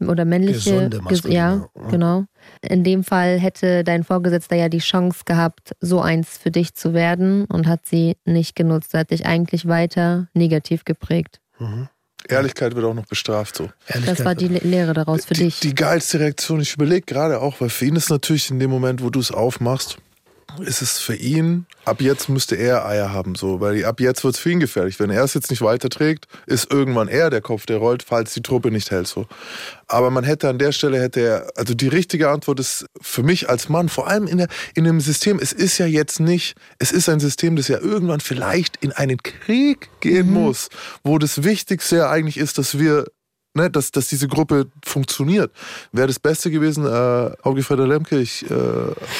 oder 0.00 0.24
männliche. 0.24 0.70
Gesunde 0.72 0.98
ges- 0.98 1.02
maskuline, 1.02 1.36
ja, 1.36 1.66
ja. 1.74 1.88
genau. 1.90 2.24
In 2.60 2.84
dem 2.84 3.02
Fall 3.02 3.40
hätte 3.40 3.82
dein 3.82 4.04
Vorgesetzter 4.04 4.54
ja 4.54 4.68
die 4.68 4.78
Chance 4.78 5.22
gehabt, 5.24 5.72
so 5.80 6.00
eins 6.00 6.38
für 6.38 6.52
dich 6.52 6.74
zu 6.74 6.92
werden 6.94 7.44
und 7.46 7.66
hat 7.66 7.86
sie 7.86 8.16
nicht 8.24 8.54
genutzt. 8.54 8.94
Hat 8.94 9.10
dich 9.10 9.26
eigentlich 9.26 9.66
weiter 9.66 10.28
negativ 10.34 10.84
geprägt. 10.84 11.40
Ehrlichkeit 12.28 12.74
wird 12.74 12.84
auch 12.84 12.94
noch 12.94 13.06
bestraft 13.06 13.56
so. 13.56 13.70
Ehrlichkeit, 13.86 14.18
Das 14.18 14.24
war 14.24 14.34
die 14.34 14.48
Le- 14.48 14.60
Lehre 14.60 14.92
daraus 14.94 15.24
für 15.24 15.34
die, 15.34 15.44
dich. 15.44 15.60
Die 15.60 15.74
geilste 15.74 16.20
Reaktion, 16.20 16.60
ich 16.60 16.74
überlege 16.74 17.02
gerade 17.02 17.40
auch, 17.40 17.60
weil 17.60 17.68
für 17.70 17.86
ihn 17.86 17.96
ist 17.96 18.10
natürlich 18.10 18.50
in 18.50 18.58
dem 18.58 18.70
Moment, 18.70 19.02
wo 19.02 19.10
du 19.10 19.20
es 19.20 19.30
aufmachst, 19.30 19.98
ist 20.60 20.82
es 20.82 20.98
für 20.98 21.14
ihn, 21.14 21.66
ab 21.84 22.00
jetzt 22.00 22.28
müsste 22.28 22.56
er 22.56 22.86
Eier 22.86 23.12
haben, 23.12 23.34
so, 23.34 23.60
weil 23.60 23.84
ab 23.84 24.00
jetzt 24.00 24.24
wird 24.24 24.34
es 24.34 24.40
für 24.40 24.50
ihn 24.50 24.60
gefährlich. 24.60 24.98
Wenn 25.00 25.10
er 25.10 25.24
es 25.24 25.34
jetzt 25.34 25.50
nicht 25.50 25.62
weiterträgt, 25.62 26.26
ist 26.46 26.70
irgendwann 26.70 27.08
er 27.08 27.30
der 27.30 27.40
Kopf, 27.40 27.66
der 27.66 27.78
rollt, 27.78 28.02
falls 28.02 28.34
die 28.34 28.42
Truppe 28.42 28.70
nicht 28.70 28.90
hält, 28.90 29.06
so. 29.06 29.26
Aber 29.86 30.10
man 30.10 30.24
hätte 30.24 30.48
an 30.48 30.58
der 30.58 30.72
Stelle, 30.72 31.00
hätte 31.00 31.20
er, 31.20 31.52
also 31.56 31.74
die 31.74 31.88
richtige 31.88 32.30
Antwort 32.30 32.60
ist 32.60 32.86
für 33.00 33.22
mich 33.22 33.48
als 33.48 33.68
Mann, 33.68 33.88
vor 33.88 34.08
allem 34.08 34.26
in, 34.26 34.38
der, 34.38 34.48
in 34.74 34.84
dem 34.84 35.00
System, 35.00 35.38
es 35.40 35.52
ist 35.52 35.78
ja 35.78 35.86
jetzt 35.86 36.20
nicht, 36.20 36.56
es 36.78 36.92
ist 36.92 37.08
ein 37.08 37.20
System, 37.20 37.56
das 37.56 37.68
ja 37.68 37.78
irgendwann 37.78 38.20
vielleicht 38.20 38.76
in 38.78 38.92
einen 38.92 39.18
Krieg 39.22 39.88
gehen 40.00 40.28
mhm. 40.28 40.34
muss, 40.34 40.68
wo 41.04 41.18
das 41.18 41.44
Wichtigste 41.44 41.96
ja 41.96 42.10
eigentlich 42.10 42.38
ist, 42.38 42.58
dass 42.58 42.78
wir 42.78 43.06
ne, 43.54 43.70
dass, 43.70 43.90
dass 43.90 44.08
diese 44.08 44.28
Gruppe 44.28 44.66
funktioniert. 44.84 45.52
Wäre 45.92 46.06
das 46.06 46.18
Beste 46.18 46.50
gewesen, 46.50 46.84
äh, 46.86 47.30
Auge 47.42 47.62
Freder 47.62 47.86
Lemke, 47.86 48.18
ich 48.18 48.48
äh, 48.50 48.54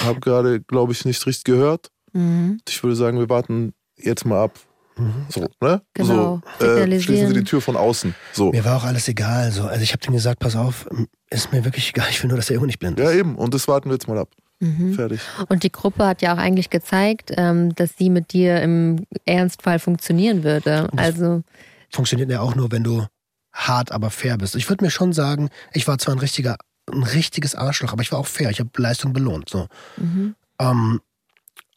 habe 0.04 0.20
gerade, 0.20 0.60
glaube 0.60 0.92
ich, 0.92 1.04
nicht 1.04 1.24
richtig 1.26 1.44
gehört. 1.44 1.90
Mhm. 2.12 2.58
Ich 2.68 2.82
würde 2.82 2.96
sagen, 2.96 3.18
wir 3.18 3.28
warten 3.28 3.74
jetzt 3.96 4.24
mal 4.24 4.42
ab. 4.42 4.58
Mhm. 4.96 5.26
So, 5.28 5.48
ne? 5.60 5.82
Genau. 5.94 6.42
So, 6.58 6.66
äh, 6.66 7.00
schließen 7.00 7.28
Sie 7.28 7.34
die 7.34 7.44
Tür 7.44 7.60
von 7.60 7.76
außen. 7.76 8.14
So. 8.32 8.50
Mir 8.50 8.64
war 8.64 8.76
auch 8.76 8.84
alles 8.84 9.08
egal. 9.08 9.50
So. 9.50 9.64
Also 9.64 9.82
ich 9.82 9.92
habe 9.92 10.02
denen 10.02 10.16
gesagt, 10.16 10.38
pass 10.40 10.54
auf, 10.54 10.86
ist 11.30 11.52
mir 11.52 11.64
wirklich 11.64 11.90
egal, 11.90 12.08
ich 12.10 12.22
will 12.22 12.28
nur, 12.28 12.36
dass 12.36 12.46
der 12.46 12.56
Junge 12.56 12.66
nicht 12.66 12.78
blind 12.78 13.00
ist. 13.00 13.04
Ja, 13.04 13.12
eben. 13.12 13.36
Und 13.36 13.54
das 13.54 13.68
warten 13.68 13.88
wir 13.88 13.94
jetzt 13.94 14.08
mal 14.08 14.18
ab. 14.18 14.28
Mhm. 14.60 14.94
Fertig. 14.94 15.20
Und 15.48 15.64
die 15.64 15.72
Gruppe 15.72 16.06
hat 16.06 16.22
ja 16.22 16.34
auch 16.34 16.38
eigentlich 16.38 16.70
gezeigt, 16.70 17.32
ähm, 17.36 17.74
dass 17.74 17.96
sie 17.96 18.10
mit 18.10 18.32
dir 18.32 18.60
im 18.62 19.06
Ernstfall 19.24 19.78
funktionieren 19.78 20.44
würde. 20.44 20.88
Also 20.96 21.42
funktioniert 21.90 22.30
ja 22.30 22.40
auch 22.40 22.54
nur, 22.54 22.70
wenn 22.70 22.84
du 22.84 23.06
hart, 23.52 23.92
aber 23.92 24.10
fair 24.10 24.38
bist. 24.38 24.56
Ich 24.56 24.68
würde 24.68 24.84
mir 24.84 24.90
schon 24.90 25.12
sagen, 25.12 25.50
ich 25.72 25.86
war 25.86 25.98
zwar 25.98 26.14
ein 26.14 26.20
richtiger, 26.20 26.56
ein 26.90 27.02
richtiges 27.02 27.54
Arschloch, 27.54 27.92
aber 27.92 28.02
ich 28.02 28.12
war 28.12 28.18
auch 28.18 28.26
fair. 28.26 28.50
Ich 28.50 28.60
habe 28.60 28.70
Leistung 28.76 29.12
belohnt. 29.12 29.48
So. 29.48 29.68
Mhm. 29.96 30.34
Ähm, 30.58 31.00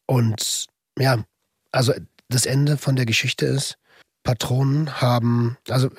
und 0.06 0.66
ja, 0.98 1.24
also 1.72 1.94
das 2.30 2.46
Ende 2.46 2.78
von 2.78 2.96
der 2.96 3.06
Geschichte 3.06 3.46
ist, 3.46 3.78
Patronen 4.24 5.02
haben, 5.02 5.58
also 5.70 5.90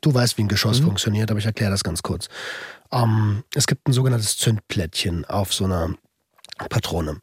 du 0.00 0.12
weißt, 0.12 0.36
wie 0.36 0.42
ein 0.42 0.48
Geschoss 0.48 0.80
mhm. 0.80 0.86
funktioniert, 0.86 1.30
aber 1.30 1.38
ich 1.38 1.46
erkläre 1.46 1.70
das 1.70 1.84
ganz 1.84 2.02
kurz. 2.02 2.28
Ähm, 2.90 3.44
es 3.54 3.66
gibt 3.66 3.88
ein 3.88 3.92
sogenanntes 3.92 4.36
Zündplättchen 4.36 5.24
auf 5.24 5.54
so 5.54 5.64
einer 5.64 5.94
Patrone. 6.68 7.20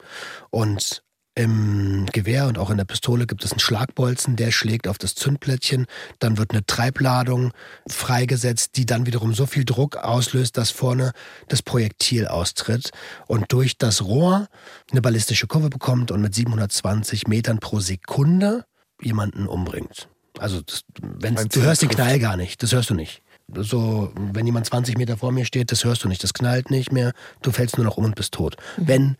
Und 0.52 1.04
im 1.36 2.06
Gewehr 2.14 2.48
und 2.48 2.58
auch 2.58 2.70
in 2.70 2.78
der 2.78 2.86
Pistole 2.86 3.28
gibt 3.28 3.44
es 3.44 3.52
einen 3.52 3.60
Schlagbolzen, 3.60 4.38
der 4.38 4.52
schlägt 4.52 4.88
auf 4.88 4.98
das 4.98 5.16
Zündplättchen. 5.16 5.86
Dann 6.20 6.38
wird 6.38 6.52
eine 6.52 6.66
Treibladung 6.66 7.52
freigesetzt, 7.88 8.78
die 8.78 8.86
dann 8.86 9.06
wiederum 9.06 9.34
so 9.34 9.46
viel 9.46 9.66
Druck 9.66 9.98
auslöst, 9.98 10.58
dass 10.58 10.72
vorne 10.72 11.12
das 11.50 11.62
Projektil 11.62 12.28
austritt 12.28 12.92
und 13.28 13.52
durch 13.52 13.78
das 13.78 14.02
Rohr 14.04 14.48
eine 14.92 15.02
ballistische 15.02 15.48
Kurve 15.48 15.70
bekommt 15.70 16.10
und 16.10 16.22
mit 16.22 16.34
720 16.34 17.28
Metern 17.28 17.60
pro 17.60 17.82
Sekunde 17.82 18.66
jemanden 19.02 19.48
umbringt. 19.48 20.08
Also 20.40 20.62
das, 20.62 20.84
wenn 21.02 21.36
du 21.36 21.62
hörst 21.62 21.82
den 21.82 21.90
Knall 21.90 22.20
gar 22.20 22.38
nicht, 22.38 22.64
das 22.64 22.72
hörst 22.72 22.90
du 22.90 22.94
nicht. 22.94 23.22
So, 23.54 24.12
wenn 24.16 24.46
jemand 24.46 24.66
20 24.66 24.98
Meter 24.98 25.18
vor 25.18 25.32
mir 25.32 25.46
steht, 25.46 25.72
das 25.72 25.84
hörst 25.84 26.04
du 26.04 26.08
nicht, 26.08 26.24
das 26.24 26.34
knallt 26.34 26.72
nicht 26.72 26.92
mehr, 26.92 27.12
du 27.42 27.52
fällst 27.52 27.78
nur 27.78 27.86
noch 27.86 27.98
um 27.98 28.06
und 28.06 28.16
bist 28.16 28.34
tot. 28.34 28.58
Mhm. 28.78 28.88
Wenn 28.88 29.18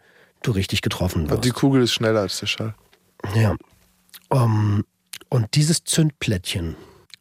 du 0.48 0.52
richtig 0.52 0.82
getroffen 0.82 1.30
wirst. 1.30 1.44
Die 1.44 1.52
Kugel 1.52 1.84
ist 1.84 1.94
schneller 1.94 2.22
als 2.22 2.40
der 2.40 2.48
Schall. 2.48 2.76
Ja. 3.36 3.56
Um, 4.30 4.84
und 5.30 5.48
dieses 5.56 5.84
Zündplättchen 5.84 6.76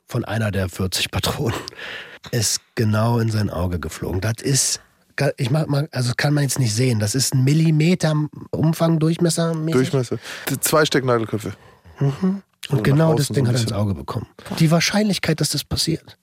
von 0.07 0.25
einer 0.25 0.51
der 0.51 0.69
40 0.69 1.11
Patronen 1.11 1.59
ist 2.31 2.61
genau 2.75 3.19
in 3.19 3.31
sein 3.31 3.51
Auge 3.51 3.79
geflogen. 3.79 4.21
Das 4.21 4.43
ist, 4.43 4.81
ich 5.37 5.51
mag 5.51 5.69
mal, 5.69 5.89
also 5.93 6.13
kann 6.17 6.35
man 6.35 6.45
jetzt 6.45 6.59
nicht 6.59 6.75
sehen. 6.75 6.99
Das 6.99 7.15
ist 7.15 7.35
ein 7.35 7.45
Millimeter 7.45 8.15
Umfang, 8.51 8.99
Durchmesser. 8.99 9.53
-mäßig. 9.53 9.73
Durchmesser. 9.73 10.19
Zwei 10.61 10.85
Stecknadelköpfe. 10.85 11.55
Mhm. 12.01 12.43
Und 12.71 12.83
genau 12.83 13.15
das 13.15 13.29
Ding 13.29 13.47
hat 13.47 13.55
er 13.55 13.61
ins 13.61 13.73
Auge 13.73 13.95
bekommen. 13.95 14.27
Die 14.59 14.71
Wahrscheinlichkeit, 14.71 15.41
dass 15.41 15.51
das 15.51 15.65
passiert, 15.65 16.17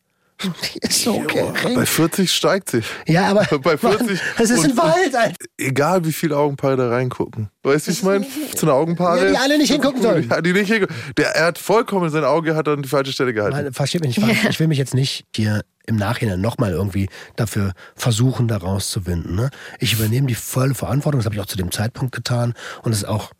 ist 0.81 1.03
so 1.03 1.19
gering. 1.19 1.75
Bei 1.75 1.85
40 1.85 2.31
steigt 2.31 2.71
sie. 2.71 2.81
Ja, 3.07 3.29
aber 3.29 3.45
bei 3.59 3.77
40. 3.77 4.07
Mann, 4.07 4.19
das 4.37 4.49
ist 4.49 4.63
ein 4.63 4.77
Wald, 4.77 5.15
Alter. 5.15 5.35
Egal 5.57 6.05
wie 6.05 6.11
viele 6.11 6.37
Augenpaare 6.37 6.77
da 6.77 6.89
reingucken. 6.89 7.49
Weißt 7.63 7.87
du, 7.87 7.91
ich 7.91 8.03
meine, 8.03 8.25
zu 8.55 8.65
einer 8.65 8.75
Augenpaare. 8.75 9.25
Ja, 9.25 9.31
die 9.31 9.37
alle 9.37 9.57
nicht 9.57 9.71
hingucken 9.71 10.01
sollen. 10.01 10.29
Ja, 10.29 10.41
die 10.41 10.53
nicht 10.53 10.71
hingucken. 10.71 10.95
Der, 11.17 11.35
er 11.35 11.45
hat 11.47 11.57
vollkommen 11.57 12.09
sein 12.09 12.23
Auge 12.23 12.55
hat 12.55 12.67
an 12.67 12.81
die 12.81 12.89
falsche 12.89 13.11
Stelle 13.11 13.33
gehalten. 13.33 13.57
Nein, 13.57 13.73
versteht 13.73 14.01
mich 14.01 14.17
nicht. 14.17 14.43
Ich 14.51 14.59
will 14.59 14.67
mich 14.67 14.77
jetzt 14.77 14.93
nicht 14.93 15.25
hier 15.35 15.61
im 15.85 15.95
Nachhinein 15.95 16.41
nochmal 16.41 16.71
irgendwie 16.71 17.07
dafür 17.35 17.73
versuchen, 17.95 18.47
da 18.47 18.57
rauszuwinden. 18.57 19.35
Ne? 19.35 19.49
Ich 19.79 19.93
übernehme 19.93 20.27
die 20.27 20.35
volle 20.35 20.73
Verantwortung. 20.73 21.19
Das 21.19 21.25
habe 21.25 21.35
ich 21.35 21.41
auch 21.41 21.45
zu 21.45 21.57
dem 21.57 21.71
Zeitpunkt 21.71 22.13
getan. 22.13 22.53
Und 22.83 22.91
es 22.91 22.99
ist 22.99 23.07
auch 23.07 23.31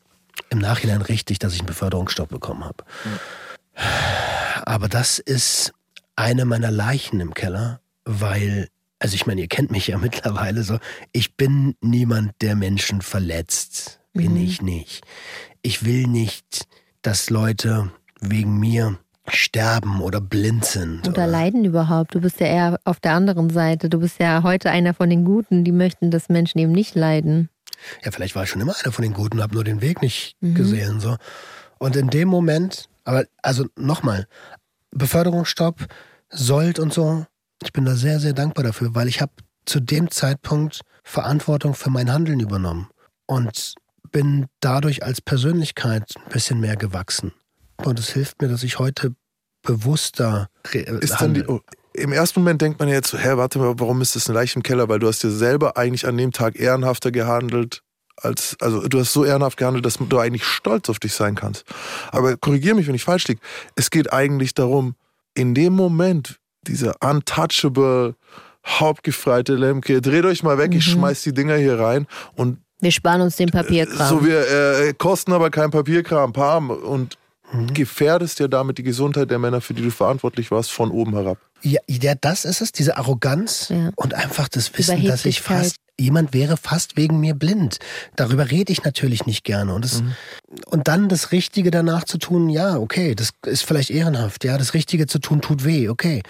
im 0.50 0.60
Nachhinein 0.60 1.02
richtig, 1.02 1.40
dass 1.40 1.54
ich 1.54 1.60
einen 1.60 1.68
Beförderungsstopp 1.68 2.30
bekommen 2.30 2.64
habe. 2.64 2.84
Ja. 3.06 4.64
Aber 4.66 4.88
das 4.88 5.20
ist 5.20 5.74
eine 6.16 6.46
meiner 6.46 6.72
Leichen 6.72 7.20
im 7.20 7.34
Keller, 7.34 7.82
weil, 8.06 8.68
also 9.00 9.16
ich 9.16 9.26
meine, 9.26 9.42
ihr 9.42 9.48
kennt 9.48 9.72
mich 9.72 9.88
ja 9.88 9.98
mittlerweile 10.00 10.64
so, 10.64 10.80
ich 11.12 11.36
bin 11.36 11.76
niemand, 11.82 12.34
der 12.42 12.56
Menschen 12.56 13.02
verletzt. 13.02 14.00
Bin 14.14 14.34
mhm. 14.34 14.44
ich 14.44 14.62
nicht. 14.62 15.06
Ich 15.62 15.86
will 15.86 16.08
nicht, 16.08 16.68
dass 17.02 17.30
Leute 17.30 17.92
wegen 18.20 18.60
mir 18.60 18.98
sterben 19.28 20.02
oder 20.02 20.20
blind 20.20 20.66
sind. 20.66 21.00
Oder, 21.02 21.10
oder, 21.10 21.28
leiden 21.28 21.64
überhaupt. 21.64 22.16
Du 22.16 22.22
bist 22.22 22.40
ja 22.40 22.48
eher 22.48 22.80
auf 22.84 23.00
der 23.00 23.14
anderen 23.14 23.50
Seite. 23.50 23.90
Du 23.90 24.00
bist 24.00 24.20
ja 24.20 24.44
heute 24.44 24.70
einer 24.70 24.94
von 24.94 25.10
den 25.10 25.24
Guten, 25.24 25.64
die 25.64 25.72
möchten, 25.72 26.12
dass 26.12 26.30
Menschen 26.30 26.60
eben 26.60 26.72
nicht 26.72 26.96
leiden. 26.96 27.50
Ja, 28.04 28.12
vielleicht 28.12 28.36
war 28.36 28.44
ich 28.44 28.50
schon 28.50 28.62
immer 28.62 28.76
einer 28.84 28.92
von 28.92 29.04
den 29.04 29.14
Guten, 29.14 29.42
habe 29.42 29.54
nur 29.54 29.64
den 29.64 29.82
Weg 29.82 30.02
nicht 30.02 30.36
mhm. 30.42 30.56
gesehen. 30.56 31.00
So. 31.00 31.18
Und 31.80 31.96
in 31.96 32.10
dem 32.10 32.28
Moment, 32.28 32.90
aber 33.04 33.26
also 33.42 33.66
nochmal, 33.76 34.28
Beförderungsstopp, 34.92 35.86
Sold 36.30 36.80
und 36.80 36.94
so. 36.94 37.26
Ich 37.64 37.74
bin 37.74 37.86
da 37.86 37.96
sehr, 37.96 38.20
sehr 38.20 38.34
dankbar 38.34 38.64
dafür, 38.64 38.96
weil 38.96 39.08
ich 39.08 39.22
habe 39.22 39.32
zu 39.66 39.80
dem 39.80 40.10
Zeitpunkt 40.10 40.82
Verantwortung 41.04 41.74
für 41.74 41.90
mein 41.90 42.12
Handeln 42.12 42.40
übernommen 42.40 42.90
und 43.28 43.76
bin 44.12 44.48
dadurch 44.60 45.04
als 45.04 45.22
Persönlichkeit 45.22 46.14
ein 46.18 46.32
bisschen 46.32 46.60
mehr 46.60 46.76
gewachsen. 46.76 47.34
Und 47.78 48.00
es 48.00 48.10
hilft 48.10 48.42
mir, 48.42 48.48
dass 48.48 48.64
ich 48.64 48.80
heute 48.80 49.16
bewusster 49.64 50.50
ist 50.74 51.22
dann 51.22 51.34
die, 51.34 51.46
oh, 51.48 51.62
Im 51.94 52.12
ersten 52.12 52.40
Moment 52.42 52.62
denkt 52.62 52.80
man 52.80 52.90
jetzt 52.90 53.10
so, 53.10 53.18
hä, 53.18 53.34
warte 53.36 53.60
mal, 53.60 53.74
warum 53.78 54.02
ist 54.02 54.16
das 54.16 54.28
eine 54.28 54.40
Leiche 54.40 54.58
im 54.58 54.64
Keller? 54.64 54.90
Weil 54.90 55.00
du 55.00 55.08
hast 55.08 55.24
dir 55.24 55.32
selber 55.32 55.78
eigentlich 55.78 56.08
an 56.08 56.18
dem 56.18 56.32
Tag 56.32 56.60
ehrenhafter 56.60 57.12
gehandelt 57.12 57.84
als, 58.18 58.56
also 58.60 58.88
du 58.88 59.00
hast 59.00 59.14
so 59.14 59.26
ehrenhaft 59.26 59.58
gehandelt, 59.58 59.86
dass 59.86 59.98
du 59.98 60.20
eigentlich 60.20 60.44
stolz 60.44 60.90
auf 60.90 61.00
dich 61.00 61.14
sein 61.14 61.36
kannst. 61.36 61.66
Aber 62.12 62.38
korrigier 62.38 62.76
mich, 62.76 62.88
wenn 62.88 62.96
ich 62.96 63.04
falsch 63.04 63.28
liege. 63.28 63.42
Es 63.76 63.90
geht 63.90 64.12
eigentlich 64.12 64.54
darum, 64.54 64.96
in 65.34 65.54
dem 65.54 65.74
Moment, 65.74 66.40
dieser 66.68 66.96
untouchable, 67.02 68.16
hauptgefreite 68.66 69.56
Lemke, 69.56 70.02
dreht 70.02 70.26
euch 70.26 70.44
mal 70.44 70.58
weg, 70.58 70.72
mhm. 70.72 70.78
ich 70.78 70.86
schmeiß 70.86 71.24
die 71.24 71.34
Dinger 71.34 71.56
hier 71.56 71.80
rein 71.80 72.08
und 72.36 72.60
wir 72.82 72.92
sparen 72.92 73.22
uns 73.22 73.36
den 73.36 73.50
Papierkram. 73.50 74.10
So, 74.10 74.26
wir 74.26 74.40
äh, 74.40 74.94
kosten 74.94 75.34
aber 75.34 75.52
kein 75.52 75.70
Papierkram, 75.70 76.34
Pam. 76.34 76.72
Und 76.72 77.20
mhm. 77.52 77.74
gefährdest 77.74 78.40
ja 78.40 78.48
damit 78.48 78.78
die 78.78 78.84
Gesundheit 78.84 79.30
der 79.30 79.40
Männer, 79.40 79.62
für 79.62 79.74
die 79.74 79.84
du 79.84 79.92
verantwortlich 79.92 80.52
warst, 80.52 80.72
von 80.72 80.92
oben 80.92 81.14
herab. 81.14 81.38
Ja, 81.62 81.80
ja 81.88 82.16
das 82.20 82.46
ist 82.46 82.62
es, 82.62 82.72
diese 82.72 82.98
Arroganz 82.98 83.70
ja. 83.70 83.92
und 83.96 84.14
einfach 84.14 84.50
das 84.50 84.76
Wissen, 84.78 85.06
dass 85.06 85.26
ich 85.26 85.42
fast 85.42 85.76
jemand 86.02 86.34
wäre 86.34 86.58
fast 86.58 86.98
wegen 86.98 87.20
mir 87.20 87.34
blind. 87.34 87.78
Darüber 88.16 88.52
rede 88.52 88.72
ich 88.72 88.84
natürlich 88.84 89.26
nicht 89.26 89.44
gerne. 89.44 89.74
Und, 89.74 89.86
das, 89.86 90.02
mhm. 90.02 90.16
und 90.66 90.88
dann 90.88 91.10
das 91.10 91.32
Richtige 91.32 91.72
danach 91.72 92.04
zu 92.04 92.18
tun, 92.18 92.50
ja, 92.50 92.78
okay, 92.78 93.16
das 93.16 93.32
ist 93.46 93.64
vielleicht 93.64 93.90
ehrenhaft. 93.90 94.44
Ja, 94.44 94.58
das 94.58 94.74
Richtige 94.74 95.08
zu 95.08 95.20
tun 95.20 95.42
tut 95.42 95.64
weh, 95.64 95.90
okay. 95.90 96.24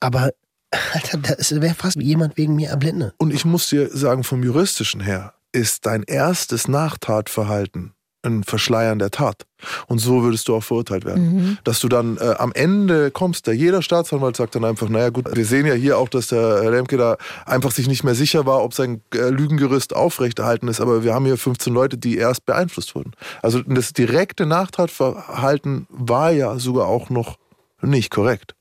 Aber 0.00 0.30
Alter, 0.92 1.18
das 1.18 1.50
wäre 1.60 1.74
fast 1.74 1.96
jemand 1.96 2.36
wegen 2.36 2.54
mir 2.54 2.70
erblindet. 2.70 3.14
Und 3.18 3.32
ich 3.32 3.44
muss 3.44 3.68
dir 3.68 3.88
sagen, 3.94 4.24
vom 4.24 4.42
juristischen 4.42 5.00
her 5.00 5.34
ist 5.52 5.86
dein 5.86 6.02
erstes 6.02 6.68
Nachtatverhalten 6.68 7.94
ein 8.22 8.42
Verschleiern 8.44 8.98
der 8.98 9.10
Tat. 9.10 9.46
Und 9.86 9.98
so 9.98 10.22
würdest 10.22 10.48
du 10.48 10.54
auch 10.54 10.62
verurteilt 10.62 11.04
werden. 11.04 11.34
Mhm. 11.34 11.58
Dass 11.64 11.80
du 11.80 11.88
dann 11.88 12.16
äh, 12.18 12.34
am 12.38 12.52
Ende 12.52 13.10
kommst, 13.10 13.46
da 13.46 13.52
jeder 13.52 13.82
Staatsanwalt 13.82 14.36
sagt 14.36 14.54
dann 14.54 14.64
einfach, 14.64 14.88
naja 14.88 15.10
gut, 15.10 15.26
wir 15.32 15.44
sehen 15.44 15.66
ja 15.66 15.74
hier 15.74 15.98
auch, 15.98 16.08
dass 16.08 16.28
der 16.28 16.62
Herr 16.62 16.70
Lemke 16.70 16.96
da 16.96 17.16
einfach 17.46 17.70
sich 17.70 17.88
nicht 17.88 18.04
mehr 18.04 18.14
sicher 18.14 18.46
war, 18.46 18.62
ob 18.62 18.74
sein 18.74 19.02
äh, 19.14 19.28
Lügengerüst 19.30 19.94
aufrechterhalten 19.94 20.68
ist, 20.68 20.80
aber 20.80 21.04
wir 21.04 21.14
haben 21.14 21.26
hier 21.26 21.38
15 21.38 21.72
Leute, 21.72 21.98
die 21.98 22.16
erst 22.16 22.46
beeinflusst 22.46 22.94
wurden. 22.94 23.12
Also 23.42 23.62
das 23.62 23.92
direkte 23.92 24.46
Nachtatverhalten 24.46 25.86
war 25.90 26.30
ja 26.30 26.58
sogar 26.58 26.86
auch 26.86 27.10
noch 27.10 27.38
nicht 27.82 28.10
korrekt. 28.10 28.54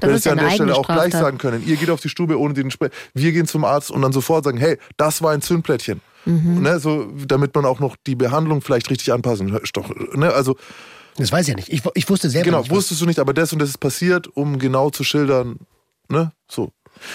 Das 0.00 0.10
hättest 0.10 0.26
ja 0.26 0.32
an 0.32 0.38
der 0.38 0.50
Stelle 0.50 0.74
auch 0.74 0.86
gleich 0.86 1.12
sagen 1.12 1.38
können, 1.38 1.62
ihr 1.66 1.76
geht 1.76 1.90
auf 1.90 2.00
die 2.00 2.08
Stube 2.08 2.38
ohne 2.38 2.54
den 2.54 2.70
Spray, 2.70 2.90
wir 3.12 3.32
gehen 3.32 3.46
zum 3.46 3.64
Arzt 3.64 3.90
und 3.90 4.02
dann 4.02 4.12
sofort 4.12 4.44
sagen, 4.44 4.58
hey, 4.58 4.78
das 4.96 5.22
war 5.22 5.32
ein 5.32 5.42
Zündplättchen. 5.42 6.00
Mhm. 6.24 6.62
Ne, 6.62 6.78
so, 6.78 7.12
damit 7.26 7.54
man 7.54 7.64
auch 7.64 7.80
noch 7.80 7.96
die 8.06 8.14
Behandlung 8.14 8.62
vielleicht 8.62 8.90
richtig 8.90 9.12
anpassen. 9.12 9.58
Doch, 9.72 9.90
ne, 10.14 10.32
also, 10.32 10.56
das 11.16 11.30
weiß 11.30 11.42
ich 11.42 11.48
ja 11.48 11.54
nicht. 11.54 11.68
Ich, 11.68 11.82
ich 11.94 12.08
wusste 12.08 12.28
selber 12.30 12.44
genau, 12.46 12.58
nicht. 12.58 12.68
Genau, 12.68 12.76
wusstest 12.76 13.00
du 13.00 13.06
nicht, 13.06 13.18
aber 13.18 13.34
das 13.34 13.52
und 13.52 13.60
das 13.60 13.68
ist 13.68 13.78
passiert, 13.78 14.26
um 14.36 14.58
genau 14.58 14.90
zu 14.90 15.04
schildern. 15.04 15.58
Ne? 16.08 16.32
So. 16.50 16.70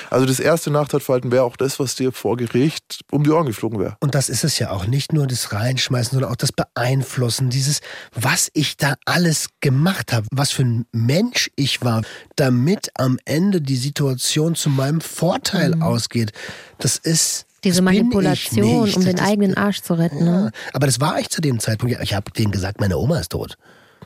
Also 0.10 0.26
das 0.26 0.39
erste 0.39 0.72
Nachtatverhalten 0.72 1.32
wäre 1.32 1.43
auch 1.43 1.55
das, 1.55 1.80
was 1.80 1.95
dir 1.95 2.12
vor 2.12 2.36
Gericht 2.38 2.99
um 3.12 3.24
die 3.24 3.30
Ohren 3.30 3.45
geflogen 3.45 3.80
wäre. 3.80 3.95
Und 4.01 4.14
das 4.14 4.28
ist 4.28 4.43
es 4.43 4.60
ja 4.60 4.72
auch. 4.72 4.86
Nicht 4.86 5.14
nur 5.14 5.26
das 5.26 5.53
Reinschmeißen, 5.53 6.12
sondern 6.12 6.32
auch 6.32 6.36
das 6.36 6.51
Beeinflussen. 6.51 7.49
Dieses, 7.49 7.80
was 8.14 8.49
ich 8.53 8.76
da 8.78 8.95
alles 9.05 9.47
gemacht 9.62 10.12
habe, 10.12 10.28
was 10.32 10.51
für 10.51 10.64
ein 10.64 10.86
Mensch 10.91 11.49
ich 11.55 11.82
war, 11.82 12.01
damit 12.36 12.91
am 12.95 13.20
Ende 13.26 13.62
die 13.62 13.78
Situation 13.78 14.55
zu 14.55 14.70
meinem 14.70 15.01
Vorteil 15.01 15.76
Mhm. 15.76 15.82
ausgeht. 15.84 16.32
Das 16.78 16.97
ist. 16.97 17.45
Diese 17.64 17.80
ich 17.80 17.84
Manipulation, 17.86 18.84
nicht. 18.86 18.97
um 18.97 19.03
den 19.03 19.20
eigenen 19.20 19.55
Arsch 19.57 19.82
zu 19.82 19.93
retten. 19.95 20.26
Ja, 20.26 20.41
Ne? 20.43 20.51
aber 20.74 20.86
das 20.88 20.99
war 20.99 21.20
ich 21.20 21.30
zu 21.30 21.41
dem 21.41 21.60
Zeitpunkt. 21.60 21.97
Ich 22.01 22.14
habe 22.14 22.32
denen 22.32 22.51
gesagt, 22.51 22.80
meine 22.80 22.97
Oma 22.97 23.20
ist 23.20 23.32
tot. 23.32 23.55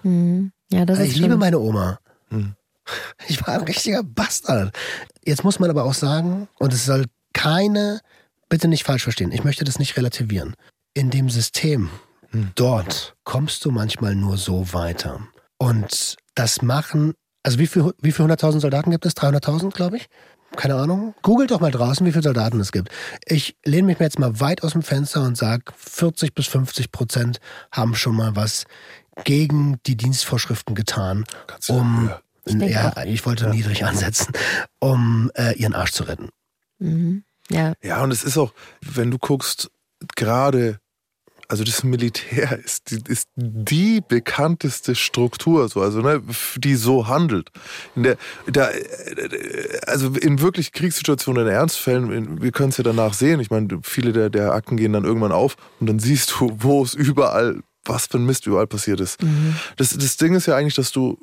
Mhm. 0.04 0.52
Ja, 0.72 0.86
das 0.86 1.00
ich 1.00 1.10
ist 1.10 1.16
liebe 1.18 1.32
schon. 1.32 1.40
meine 1.40 1.60
Oma. 1.60 2.00
Hm. 2.30 2.56
Ich 3.28 3.40
war 3.46 3.54
ein 3.56 3.64
richtiger 3.64 4.04
Bastard. 4.04 4.76
Jetzt 5.24 5.44
muss 5.46 5.60
man 5.60 5.70
aber 5.70 5.86
auch 5.86 5.94
sagen, 5.94 6.48
und 6.60 6.74
es 6.74 6.86
soll 6.86 7.06
keine, 7.34 8.02
bitte 8.50 8.68
nicht 8.68 8.84
falsch 8.84 9.04
verstehen, 9.04 9.32
ich 9.32 9.44
möchte 9.46 9.64
das 9.64 9.80
nicht 9.80 9.96
relativieren. 9.96 10.56
In 10.94 11.10
dem 11.10 11.30
System, 11.30 11.90
Hm. 12.32 12.52
dort 12.56 13.16
kommst 13.24 13.64
du 13.64 13.72
manchmal 13.72 14.16
nur 14.16 14.38
so 14.38 14.74
weiter. 14.74 15.22
Und 15.58 16.18
das 16.36 16.62
machen, 16.62 17.14
also 17.44 17.58
wie 17.60 17.68
viel, 17.68 17.94
wie 18.02 18.12
viel 18.12 18.26
100.000 18.26 18.60
Soldaten 18.60 18.92
gibt 18.92 19.06
es? 19.06 19.16
300.000, 19.16 19.70
glaube 19.72 19.98
ich? 19.98 20.08
Keine 20.56 20.76
Ahnung. 20.76 21.16
Googelt 21.22 21.52
doch 21.52 21.60
mal 21.60 21.72
draußen, 21.72 22.06
wie 22.06 22.12
viele 22.12 22.24
Soldaten 22.24 22.60
es 22.60 22.72
gibt. 22.72 22.90
Ich 23.26 23.58
lehne 23.66 23.88
mich 23.88 24.00
mir 24.00 24.06
jetzt 24.06 24.20
mal 24.20 24.40
weit 24.40 24.64
aus 24.64 24.74
dem 24.74 24.84
Fenster 24.84 25.24
und 25.24 25.38
sage, 25.38 25.64
40 25.76 26.34
bis 26.34 26.48
50 26.48 26.92
Prozent 26.92 27.40
haben 27.72 27.96
schon 27.96 28.16
mal 28.16 28.36
was 28.36 28.66
gegen 29.24 29.80
die 29.86 29.96
Dienstvorschriften 29.96 30.76
getan, 30.76 31.26
um, 31.68 32.10
ja. 32.10 32.22
Ich 32.46 32.56
ja, 32.56 33.04
ich 33.06 33.26
wollte 33.26 33.50
niedrig 33.50 33.86
ansetzen, 33.86 34.34
um 34.80 35.32
äh, 35.36 35.56
ihren 35.58 35.74
Arsch 35.74 35.92
zu 35.92 36.04
retten. 36.04 36.30
Mhm. 36.80 37.24
Ja, 37.50 37.74
Ja, 37.82 38.04
und 38.04 38.12
es 38.12 38.24
ist 38.24 38.38
auch, 38.38 38.54
wenn 38.82 39.12
du 39.12 39.18
guckst, 39.18 39.70
gerade, 40.16 40.80
also 41.48 41.64
das 41.64 41.84
Militär 41.84 42.60
ist 42.64 42.92
die, 42.92 43.12
ist 43.12 43.30
die 43.36 44.02
bekannteste 44.02 44.96
Struktur, 44.96 45.68
so, 45.70 45.82
also, 45.82 46.02
ne, 46.02 46.22
die 46.58 46.76
so 46.76 47.08
handelt. 47.08 47.50
In 47.96 48.04
der, 48.04 48.18
da, 48.48 48.70
äh, 48.70 49.80
also 49.88 50.10
in 50.10 50.42
wirklich 50.42 50.72
Kriegssituationen, 50.72 51.48
in 51.48 51.54
Ernstfällen, 51.54 52.12
in, 52.12 52.42
wir 52.42 52.52
können 52.52 52.70
es 52.70 52.78
ja 52.78 52.84
danach 52.84 53.14
sehen. 53.14 53.40
Ich 53.40 53.50
meine, 53.50 53.80
viele 53.84 54.14
der, 54.14 54.30
der 54.30 54.54
Akten 54.54 54.78
gehen 54.78 54.94
dann 54.94 55.06
irgendwann 55.06 55.32
auf 55.32 55.56
und 55.80 55.88
dann 55.88 56.00
siehst 56.00 56.34
du, 56.40 56.52
wo 56.60 56.84
es 56.84 56.94
überall, 56.94 57.62
was 57.86 58.08
für 58.08 58.18
ein 58.18 58.26
Mist 58.26 58.48
überall 58.48 58.68
passiert 58.68 59.02
ist. 59.02 59.20
Das, 59.78 59.90
das 59.90 60.18
Ding 60.18 60.36
ist 60.36 60.46
ja 60.46 60.56
eigentlich, 60.56 60.76
dass 60.76 60.92
du 60.92 61.18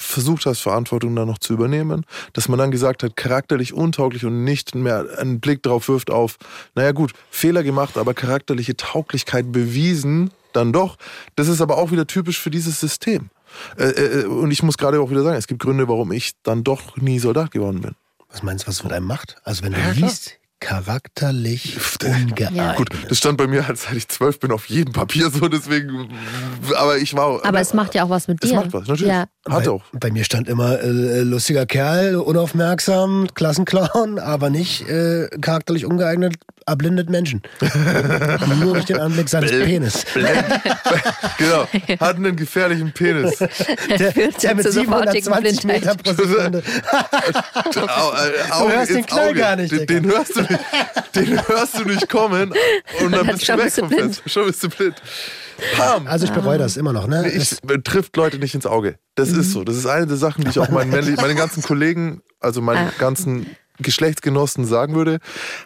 versucht 0.00 0.46
hast, 0.46 0.60
Verantwortung 0.60 1.14
da 1.14 1.24
noch 1.24 1.38
zu 1.38 1.52
übernehmen, 1.52 2.04
dass 2.32 2.48
man 2.48 2.58
dann 2.58 2.70
gesagt 2.70 3.02
hat, 3.02 3.16
charakterlich 3.16 3.74
untauglich 3.74 4.24
und 4.24 4.44
nicht 4.44 4.74
mehr 4.74 5.06
einen 5.18 5.40
Blick 5.40 5.62
drauf 5.62 5.88
wirft 5.88 6.10
auf, 6.10 6.36
naja 6.74 6.92
gut, 6.92 7.12
Fehler 7.30 7.62
gemacht, 7.62 7.96
aber 7.98 8.14
charakterliche 8.14 8.76
Tauglichkeit 8.76 9.52
bewiesen, 9.52 10.30
dann 10.52 10.72
doch. 10.72 10.96
Das 11.36 11.48
ist 11.48 11.60
aber 11.60 11.78
auch 11.78 11.90
wieder 11.92 12.06
typisch 12.06 12.40
für 12.40 12.50
dieses 12.50 12.80
System. 12.80 13.30
Äh, 13.76 13.84
äh, 13.90 14.24
und 14.26 14.50
ich 14.50 14.62
muss 14.62 14.78
gerade 14.78 15.00
auch 15.00 15.10
wieder 15.10 15.22
sagen, 15.22 15.36
es 15.36 15.46
gibt 15.46 15.60
Gründe, 15.60 15.88
warum 15.88 16.12
ich 16.12 16.32
dann 16.42 16.64
doch 16.64 16.96
nie 16.96 17.18
Soldat 17.18 17.50
geworden 17.50 17.80
bin. 17.80 17.94
Was 18.30 18.42
meinst 18.42 18.64
du, 18.64 18.68
was 18.68 18.76
es 18.76 18.84
mit 18.84 18.92
einem 18.92 19.06
macht? 19.06 19.36
Also 19.44 19.64
wenn 19.64 19.72
du 19.72 19.78
Ja, 19.80 19.90
liest, 19.90 20.38
charakterlich 20.60 21.78
ungeeignet. 22.04 22.50
Ja. 22.50 22.74
Gut, 22.74 22.90
das 23.08 23.18
stand 23.18 23.38
bei 23.38 23.46
mir, 23.46 23.66
als 23.66 23.84
seit 23.84 23.96
ich 23.96 24.08
zwölf 24.08 24.38
bin, 24.38 24.52
auf 24.52 24.66
jedem 24.66 24.92
Papier 24.92 25.30
so, 25.30 25.48
deswegen, 25.48 26.10
aber 26.76 26.98
ich 26.98 27.14
war... 27.16 27.44
aber 27.44 27.60
es 27.60 27.74
macht 27.74 27.94
ja 27.94 28.04
auch 28.04 28.10
was 28.10 28.28
mit 28.28 28.42
es 28.44 28.50
dir. 28.50 28.56
macht 28.56 28.72
was, 28.72 28.86
natürlich. 28.86 29.12
Ja, 29.12 29.26
Hat 29.48 29.64
bei, 29.64 29.70
auch. 29.70 29.82
Bei 29.92 30.10
mir 30.10 30.24
stand 30.24 30.48
immer 30.48 30.80
äh, 30.80 31.22
lustiger 31.22 31.66
Kerl, 31.66 32.16
unaufmerksam, 32.16 33.28
Klassenclown, 33.34 34.18
aber 34.20 34.50
nicht 34.50 34.88
äh, 34.88 35.28
charakterlich 35.40 35.86
ungeeignet, 35.86 36.34
erblindet 36.66 37.10
Menschen. 37.10 37.42
Nur 38.60 38.74
durch 38.74 38.84
den 38.86 38.98
Anblick 38.98 39.28
seines 39.28 39.50
Penis. 39.50 40.04
genau, 41.38 41.66
hat 42.00 42.16
einen 42.16 42.36
gefährlichen 42.36 42.92
Penis. 42.92 43.38
Der, 43.38 44.12
der 44.12 44.54
mit 44.54 44.64
zu 44.66 44.72
sofortigen 44.72 45.22
720 45.24 45.64
Meter 45.64 45.94
pro 45.94 46.12
Sekunde. 46.12 46.62
Au, 47.76 48.12
äh, 48.12 48.50
Augen 48.52 48.72
hörst 48.72 48.90
den 48.90 49.06
Knall 49.06 49.34
gar 49.34 49.56
nicht, 49.56 49.72
Den, 49.72 49.86
den, 49.86 50.04
hörst 50.06 50.36
du 50.36 50.40
nicht, 50.42 50.60
den 51.14 51.48
hörst 51.48 51.78
du 51.78 51.84
nicht 51.84 52.08
kommen 52.08 52.52
und 53.04 53.12
dann 53.12 53.26
bist 53.32 53.48
du 53.48 53.56
weg 53.58 53.64
du 53.74 53.80
vom 53.80 53.88
blind. 53.88 54.02
Fenster. 54.16 54.28
Schon 54.30 54.46
bist 54.46 54.62
du 54.62 54.68
blind. 54.68 54.94
Pam! 55.76 56.06
Also 56.06 56.24
ich 56.24 56.32
bereue 56.32 56.56
das 56.58 56.76
immer 56.78 56.92
noch, 56.92 57.06
ne? 57.06 57.30
Ich 57.30 57.58
trifft 57.84 58.16
Leute 58.16 58.38
nicht 58.38 58.54
ins 58.54 58.66
Auge. 58.66 58.96
Das 59.14 59.30
Mhm. 59.30 59.40
ist 59.40 59.52
so. 59.52 59.64
Das 59.64 59.76
ist 59.76 59.86
eine 59.86 60.06
der 60.06 60.16
Sachen, 60.16 60.44
die 60.44 60.50
ich 60.50 60.58
auch 60.58 60.70
meinen, 60.70 60.90
meinen 60.90 61.36
ganzen 61.36 61.62
Kollegen, 61.62 62.22
also 62.40 62.62
meinen 62.62 62.88
Ah. 62.88 62.92
ganzen 62.98 63.54
Geschlechtsgenossen 63.82 64.64
sagen 64.64 64.94
würde. 64.94 65.18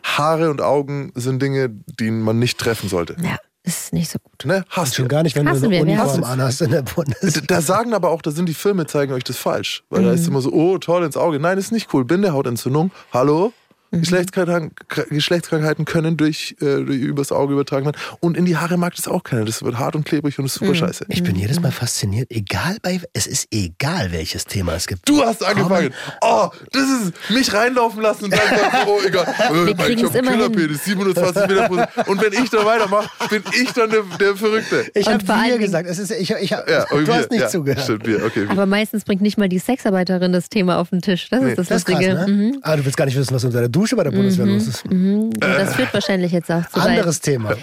Haare 0.03 0.51
und 0.51 0.61
Augen 0.61 1.13
sind 1.15 1.41
Dinge, 1.43 1.69
die 1.71 2.11
man 2.11 2.39
nicht 2.39 2.59
treffen 2.59 2.89
sollte. 2.89 3.17
ja, 3.23 3.37
ist 3.63 3.93
nicht 3.95 4.11
so 4.11 4.19
gut. 4.19 4.45
Ne? 4.45 4.65
Hast 4.69 4.95
Schon 4.95 5.07
du. 5.07 5.09
gar 5.09 5.23
nicht, 5.23 5.37
wenn 5.37 5.49
Hassen 5.49 5.63
du 5.63 5.67
eine 5.69 5.77
wir 5.77 5.83
Uniform 5.83 6.25
anhast 6.25 6.61
in 6.61 6.71
der 6.71 6.83
Bundeswehr. 6.83 7.43
Da 7.47 7.61
sagen 7.63 7.95
aber 7.95 8.11
auch, 8.11 8.21
da 8.21 8.31
sind 8.31 8.47
die 8.47 8.55
Filme, 8.55 8.87
zeigen 8.87 9.13
euch 9.15 9.25
das 9.25 9.37
falsch. 9.39 9.85
Weil 9.89 10.03
da 10.03 10.11
Mhm. 10.11 10.15
ist 10.17 10.29
immer 10.29 10.41
so, 10.43 10.53
oh, 10.53 10.77
toll 10.79 11.03
ins 11.05 11.17
Auge. 11.17 11.41
Nein, 11.41 11.57
ist 11.57 11.73
nicht 11.73 11.93
cool. 11.95 12.05
Bindehautentzündung. 12.05 12.91
Hallo? 13.13 13.53
Mhm. 13.97 14.01
Geschlechtskrankheiten, 14.03 14.71
Geschlechtskrankheiten 15.11 15.85
können 15.85 16.17
durch, 16.17 16.57
äh, 16.61 16.65
durch 16.85 16.99
übers 16.99 17.33
Auge 17.33 17.53
übertragen 17.55 17.87
werden. 17.87 17.97
Und 18.21 18.37
in 18.37 18.45
die 18.45 18.57
Haare 18.57 18.77
mag 18.77 18.95
das 18.95 19.09
auch 19.09 19.23
keiner. 19.23 19.45
Das 19.45 19.63
wird 19.63 19.79
hart 19.79 19.97
und 19.97 20.05
klebrig 20.05 20.39
und 20.39 20.45
ist 20.47 20.61
Mhm. 20.61 20.67
super 20.67 20.79
scheiße. 20.79 21.07
Ich 21.09 21.23
bin 21.23 21.37
jedes 21.37 21.61
Mal 21.61 21.73
fasziniert, 21.73 22.31
egal 22.31 22.77
bei, 22.83 23.01
es 23.13 23.27
ist 23.27 23.49
egal, 23.53 24.13
welches 24.13 24.45
Thema 24.45 24.75
es 24.75 24.87
gibt. 24.87 25.09
Du 25.09 25.23
hast 25.23 25.45
angefangen. 25.45 25.93
Oh, 26.21 26.49
das 26.73 26.83
ist 26.83 27.31
mich 27.31 27.53
reinlaufen 27.53 28.03
lassen 28.03 28.25
und 28.25 28.33
dann 28.33 28.41
sagst 28.41 28.87
du, 28.87 28.91
oh, 28.91 29.01
egal. 29.07 29.25
Äh, 29.27 29.71
ich 29.71 30.05
hab 30.05 30.15
einen. 30.15 30.25
Killerpenis, 30.35 30.85
720 30.85 31.47
Meter 31.49 31.69
pro 31.69 31.75
Sekunde. 31.77 32.11
Und 32.11 32.23
wenn 32.23 32.33
ich 32.45 32.51
dann 32.51 32.65
weitermache, 32.67 33.11
bin 33.31 33.43
ich 33.61 33.73
dann 33.73 33.91
der, 33.91 34.03
der 34.19 34.37
Verrückte. 34.37 34.87
Ich 34.95 35.07
Und 35.07 35.29
habe 35.29 35.45
Dingen- 35.49 35.59
gesagt, 35.61 35.89
es 35.89 35.99
ist, 35.99 36.11
ich, 36.11 36.31
ich, 36.31 36.51
Ja, 36.51 36.63
du 36.63 36.97
okay, 36.97 37.05
hast 37.09 37.31
nicht 37.31 37.41
ja, 37.41 37.49
zugehört. 37.49 37.83
Stimmt, 37.85 38.07
wir, 38.07 38.25
okay. 38.25 38.47
Aber 38.49 38.67
meistens 38.67 39.05
bringt 39.05 39.23
nicht 39.23 39.39
mal 39.39 39.49
die 39.49 39.59
Sexarbeiterin 39.59 40.33
das 40.33 40.49
Thema 40.49 40.79
auf 40.79 40.91
den 40.91 41.01
Tisch. 41.03 41.29
Das 41.31 41.43
Nee. 41.43 41.51
ist 41.51 41.59
das 41.59 41.69
Das 41.69 41.79
ist 41.79 41.87
krass, 41.87 41.95
Lustige. 42.05 42.15
ne? 42.15 42.27
Mhm. 42.53 42.59
Ah, 42.63 42.77
du 42.77 42.85
willst 42.85 42.97
gar 42.97 43.05
nicht 43.07 43.17
wissen, 43.17 43.35
was 43.35 43.45
unter 43.45 43.61
der 43.61 43.69
Dusche 43.69 43.84
bei 43.93 44.05
der 44.05 44.11
Bundeswehr 44.11 44.47
los 44.47 44.67
ist. 44.67 44.91
Mhm. 44.91 45.31
Das 45.39 45.75
führt 45.77 45.93
wahrscheinlich 45.93 46.33
jetzt 46.33 46.51
auch 46.51 46.67
zu 46.69 46.77
weit. 46.81 46.89
Anderes 46.89 47.21
Thema. 47.21 47.57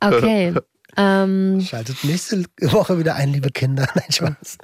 Okay. 0.00 0.54
Ähm, 0.98 1.60
Schaltet 1.60 2.02
nächste 2.04 2.44
Woche 2.62 2.98
wieder 2.98 3.16
ein, 3.16 3.30
liebe 3.30 3.50
Kinder. 3.50 3.86
Nein, 3.94 4.10
Spaß. 4.10 4.56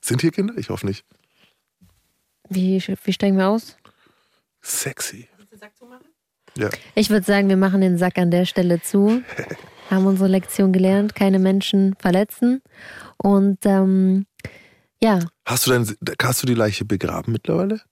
Sind 0.00 0.22
hier 0.22 0.30
Kinder? 0.30 0.54
Ich 0.56 0.70
hoffe 0.70 0.86
nicht. 0.86 1.04
wie, 2.48 2.82
wie 3.04 3.12
steigen 3.12 3.36
wir 3.36 3.48
aus? 3.48 3.76
Sexy. 4.62 5.28
Ja. 6.56 6.70
Ich 6.94 7.10
würde 7.10 7.26
sagen, 7.26 7.50
wir 7.50 7.58
machen 7.58 7.82
den 7.82 7.98
Sack 7.98 8.16
an 8.16 8.30
der 8.30 8.46
Stelle 8.46 8.80
zu. 8.80 9.22
Haben 9.90 10.06
unsere 10.06 10.28
Lektion 10.28 10.72
gelernt, 10.72 11.14
keine 11.14 11.38
Menschen 11.38 11.94
verletzen. 11.98 12.62
Und 13.18 13.58
ähm, 13.66 14.24
ja, 15.02 15.20
Hast 15.44 15.66
du, 15.66 15.72
dein, 15.72 15.94
hast 16.22 16.42
du 16.42 16.46
die 16.46 16.54
Leiche 16.54 16.84
begraben 16.86 17.32
mittlerweile? 17.32 17.82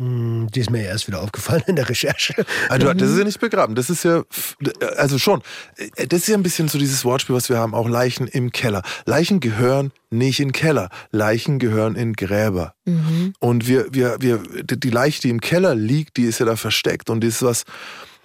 Hm, 0.00 0.48
Die 0.54 0.60
ist 0.60 0.70
mir 0.70 0.82
erst 0.82 1.06
wieder 1.08 1.20
aufgefallen 1.20 1.62
in 1.66 1.76
der 1.76 1.88
Recherche. 1.88 2.34
Also, 2.68 2.92
das 2.94 3.10
ist 3.10 3.18
ja 3.18 3.24
nicht 3.24 3.38
begraben. 3.38 3.74
Das 3.74 3.90
ist 3.90 4.02
ja, 4.04 4.22
also 4.96 5.18
schon. 5.18 5.42
Das 6.08 6.20
ist 6.20 6.28
ja 6.28 6.36
ein 6.36 6.42
bisschen 6.42 6.68
so 6.68 6.78
dieses 6.78 7.04
Wortspiel, 7.04 7.36
was 7.36 7.48
wir 7.50 7.58
haben, 7.58 7.74
auch 7.74 7.88
Leichen 7.88 8.26
im 8.26 8.50
Keller. 8.50 8.82
Leichen 9.04 9.40
gehören 9.40 9.92
nicht 10.08 10.40
in 10.40 10.52
Keller. 10.52 10.88
Leichen 11.10 11.58
gehören 11.58 11.96
in 11.96 12.14
Gräber. 12.14 12.74
mhm. 12.86 13.34
Und 13.40 13.68
wir, 13.68 13.86
wir, 13.92 14.16
wir, 14.20 14.38
die 14.64 14.90
Leiche, 14.90 15.20
die 15.20 15.30
im 15.30 15.40
Keller 15.40 15.74
liegt, 15.74 16.16
die 16.16 16.24
ist 16.24 16.40
ja 16.40 16.46
da 16.46 16.56
versteckt. 16.56 17.10
Und 17.10 17.22
das 17.22 17.34
ist 17.34 17.42
was, 17.42 17.64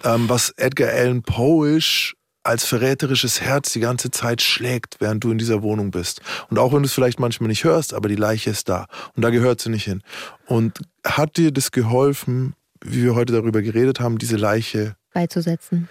ähm, 0.04 0.30
was 0.30 0.52
Edgar 0.58 0.90
Allan 0.90 1.24
Poeisch 1.24 2.16
als 2.46 2.66
verräterisches 2.66 3.42
Herz 3.42 3.74
die 3.74 3.80
ganze 3.80 4.12
Zeit 4.12 4.42
schlägt, 4.42 4.98
während 5.00 5.24
du 5.24 5.32
in 5.32 5.38
dieser 5.38 5.62
Wohnung 5.62 5.92
bist. 5.92 6.22
Und 6.50 6.60
auch 6.60 6.74
wenn 6.74 6.84
du 6.84 6.86
es 6.86 6.94
vielleicht 6.94 7.20
manchmal 7.20 7.48
nicht 7.50 7.64
hörst, 7.64 7.94
aber 7.94 8.10
die 8.10 8.16
Leiche 8.16 8.50
ist 8.50 8.70
da. 8.70 8.88
Und 9.16 9.24
da 9.24 9.30
gehört 9.30 9.62
sie 9.62 9.70
nicht 9.70 9.86
hin. 9.86 10.02
Und 10.46 10.80
hat 11.06 11.38
dir 11.38 11.52
das 11.52 11.72
geholfen, 11.72 12.54
wie 12.84 13.04
wir 13.04 13.16
heute 13.16 13.34
darüber 13.34 13.62
geredet 13.62 14.00
haben, 14.00 14.18
diese 14.18 14.38
Leiche? 14.38 14.96
beizusetzen. 15.14 15.88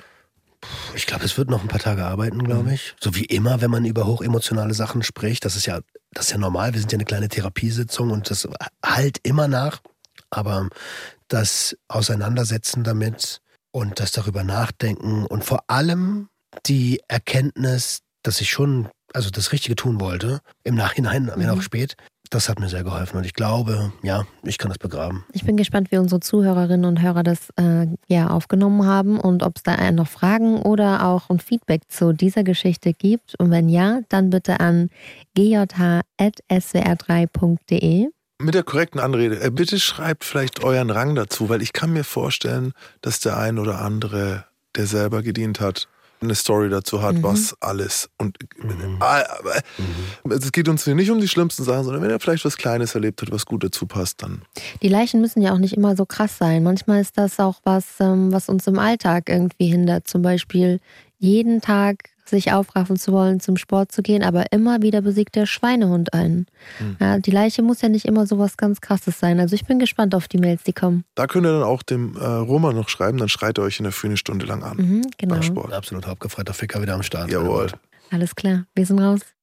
Ich 0.95 1.07
glaube, 1.07 1.25
es 1.25 1.37
wird 1.37 1.51
noch 1.51 1.63
ein 1.63 1.69
paar 1.69 1.81
Tage 1.81 2.05
arbeiten, 2.05 2.45
glaube 2.45 2.73
ich. 2.73 2.95
So 3.03 3.15
wie 3.15 3.25
immer, 3.25 3.61
wenn 3.61 3.71
man 3.71 3.85
über 3.85 4.07
hochemotionale 4.07 4.75
Sachen 4.75 5.03
spricht. 5.03 5.45
Das 5.45 5.57
ist 5.57 5.67
ja, 5.67 5.81
das 6.13 6.27
ist 6.27 6.33
ja 6.33 6.39
normal. 6.39 6.73
Wir 6.73 6.81
sind 6.81 6.93
ja 6.93 6.97
eine 6.97 7.05
kleine 7.05 7.29
Therapiesitzung 7.29 8.11
und 8.11 8.31
das 8.31 8.49
halt 8.85 9.19
immer 9.23 9.49
nach. 9.49 9.81
Aber 10.31 10.69
das 11.29 11.77
Auseinandersetzen 11.89 12.85
damit 12.85 13.41
und 13.73 13.99
das 13.99 14.13
darüber 14.13 14.45
nachdenken 14.45 15.27
und 15.27 15.45
vor 15.45 15.65
allem 15.67 16.29
die 16.67 17.01
Erkenntnis, 17.09 18.01
dass 18.23 18.41
ich 18.41 18.51
schon, 18.51 18.89
also 19.13 19.31
das 19.31 19.53
Richtige 19.53 19.77
tun 19.77 20.01
wollte, 20.01 20.41
im 20.65 20.75
Nachhinein, 20.75 21.31
wenn 21.35 21.51
auch 21.51 21.63
spät, 21.63 21.97
das 22.31 22.49
hat 22.49 22.59
mir 22.59 22.69
sehr 22.69 22.83
geholfen. 22.85 23.19
Und 23.19 23.25
ich 23.25 23.35
glaube, 23.35 23.93
ja, 24.03 24.25
ich 24.43 24.57
kann 24.59 24.71
das 24.71 24.79
begraben. 24.79 25.25
Ich 25.33 25.45
bin 25.45 25.57
gespannt, 25.57 25.93
wie 25.93 25.99
unsere 25.99 26.21
Zuhörerinnen 26.21 26.85
und 26.85 27.03
Hörer 27.03 27.23
das 27.23 27.51
äh, 27.57 27.87
ja 28.09 28.29
aufgenommen 28.29 28.87
haben 28.87 29.21
und 29.21 29.43
ob 29.43 29.57
es 29.57 29.63
da 29.63 29.91
noch 29.93 30.09
Fragen 30.09 30.61
oder 30.63 31.07
auch 31.07 31.31
ein 31.31 31.39
Feedback 31.39 31.83
zu 31.89 32.13
dieser 32.13 32.43
Geschichte 32.43 32.93
gibt. 32.93 33.35
Und 33.39 33.51
wenn 33.51 33.69
ja, 33.69 34.01
dann 34.09 34.31
bitte 34.31 34.59
an 34.61 34.89
gj.swr3.de. 35.35 38.09
mit 38.39 38.55
der 38.55 38.63
korrekten 38.63 39.01
Anrede, 39.01 39.41
äh, 39.41 39.51
bitte 39.51 39.79
schreibt 39.79 40.25
vielleicht 40.25 40.65
euren 40.65 40.91
Rang 40.91 41.15
dazu, 41.15 41.49
weil 41.49 41.63
ich 41.63 41.73
kann 41.73 41.93
mir 41.93 42.05
vorstellen, 42.05 42.73
dass 43.01 43.21
der 43.21 43.37
ein 43.37 43.59
oder 43.59 43.81
andere, 43.81 44.45
der 44.77 44.87
selber 44.87 45.23
gedient 45.23 45.61
hat, 45.61 45.89
eine 46.25 46.35
Story 46.35 46.68
dazu 46.68 47.03
hat, 47.03 47.16
Mhm. 47.16 47.22
was 47.22 47.55
alles. 47.61 48.09
Und 48.18 48.37
Mhm. 48.62 48.97
Ah, 49.01 49.22
aber 49.39 50.35
es 50.35 50.51
geht 50.53 50.68
uns 50.68 50.85
hier 50.85 50.95
nicht 50.95 51.11
um 51.11 51.20
die 51.20 51.29
schlimmsten 51.29 51.64
Sachen, 51.64 51.85
sondern 51.85 52.03
wenn 52.03 52.11
er 52.11 52.20
vielleicht 52.20 52.45
was 52.45 52.57
Kleines 52.57 52.95
erlebt 52.95 53.22
hat, 53.22 53.31
was 53.31 53.47
gut 53.47 53.62
dazu 53.64 53.87
passt, 53.87 54.22
dann. 54.22 54.43
Die 54.83 54.89
Leichen 54.89 55.20
müssen 55.20 55.43
ja 55.43 55.53
auch 55.53 55.59
nicht 55.59 55.75
immer 55.77 55.97
so 55.97 56.07
krass 56.07 56.39
sein. 56.39 56.62
Manchmal 56.62 57.01
ist 57.01 57.16
das 57.18 57.39
auch 57.39 57.61
was, 57.64 57.85
ähm, 58.01 58.33
was 58.33 58.49
uns 58.49 58.66
im 58.66 58.79
Alltag 58.79 59.29
irgendwie 59.29 59.66
hindert. 59.66 60.09
Zum 60.09 60.22
Beispiel 60.22 60.81
jeden 61.18 61.61
Tag 61.61 62.11
sich 62.35 62.53
aufraffen 62.53 62.97
zu 62.97 63.12
wollen, 63.12 63.41
zum 63.41 63.57
Sport 63.57 63.93
zu 63.93 64.03
gehen, 64.03 64.22
aber 64.22 64.51
immer 64.51 64.82
wieder 64.82 65.01
besiegt 65.01 65.37
der 65.37 65.47
Schweinehund 65.47 66.12
einen. 66.12 66.47
Hm. 66.78 66.97
Ja, 67.01 67.18
die 67.18 67.30
Leiche 67.30 67.62
muss 67.62 67.80
ja 67.80 67.89
nicht 67.89 68.05
immer 68.07 68.26
so 68.26 68.39
was 68.39 68.57
ganz 68.57 68.80
Krasses 68.80 69.18
sein. 69.18 69.39
Also 69.39 69.55
ich 69.55 69.64
bin 69.64 69.78
gespannt 69.78 70.14
auf 70.14 70.26
die 70.26 70.39
Mails, 70.39 70.64
die 70.64 70.72
kommen. 70.72 71.05
Da 71.14 71.26
könnt 71.26 71.47
ihr 71.47 71.53
dann 71.53 71.62
auch 71.62 71.82
dem 71.82 72.16
äh, 72.16 72.24
Roman 72.24 72.74
noch 72.74 72.89
schreiben, 72.89 73.18
dann 73.18 73.28
schreit 73.28 73.59
er 73.59 73.64
euch 73.64 73.78
in 73.78 73.85
der 73.85 73.93
Früh 73.93 74.09
eine 74.09 74.16
Stunde 74.16 74.47
lang 74.47 74.62
an. 74.62 74.76
Mhm, 74.76 75.03
genau. 75.16 75.41
Sport. 75.43 75.72
Absolut 75.72 76.07
abgefreiter 76.07 76.55
Ficker 76.55 76.82
wieder 76.82 76.95
am 76.95 77.03
Start. 77.03 77.30
Jawohl. 77.30 77.68
Alles 78.11 78.35
klar. 78.35 78.64
Wir 78.74 78.87
sind 78.87 78.99
raus. 78.99 79.20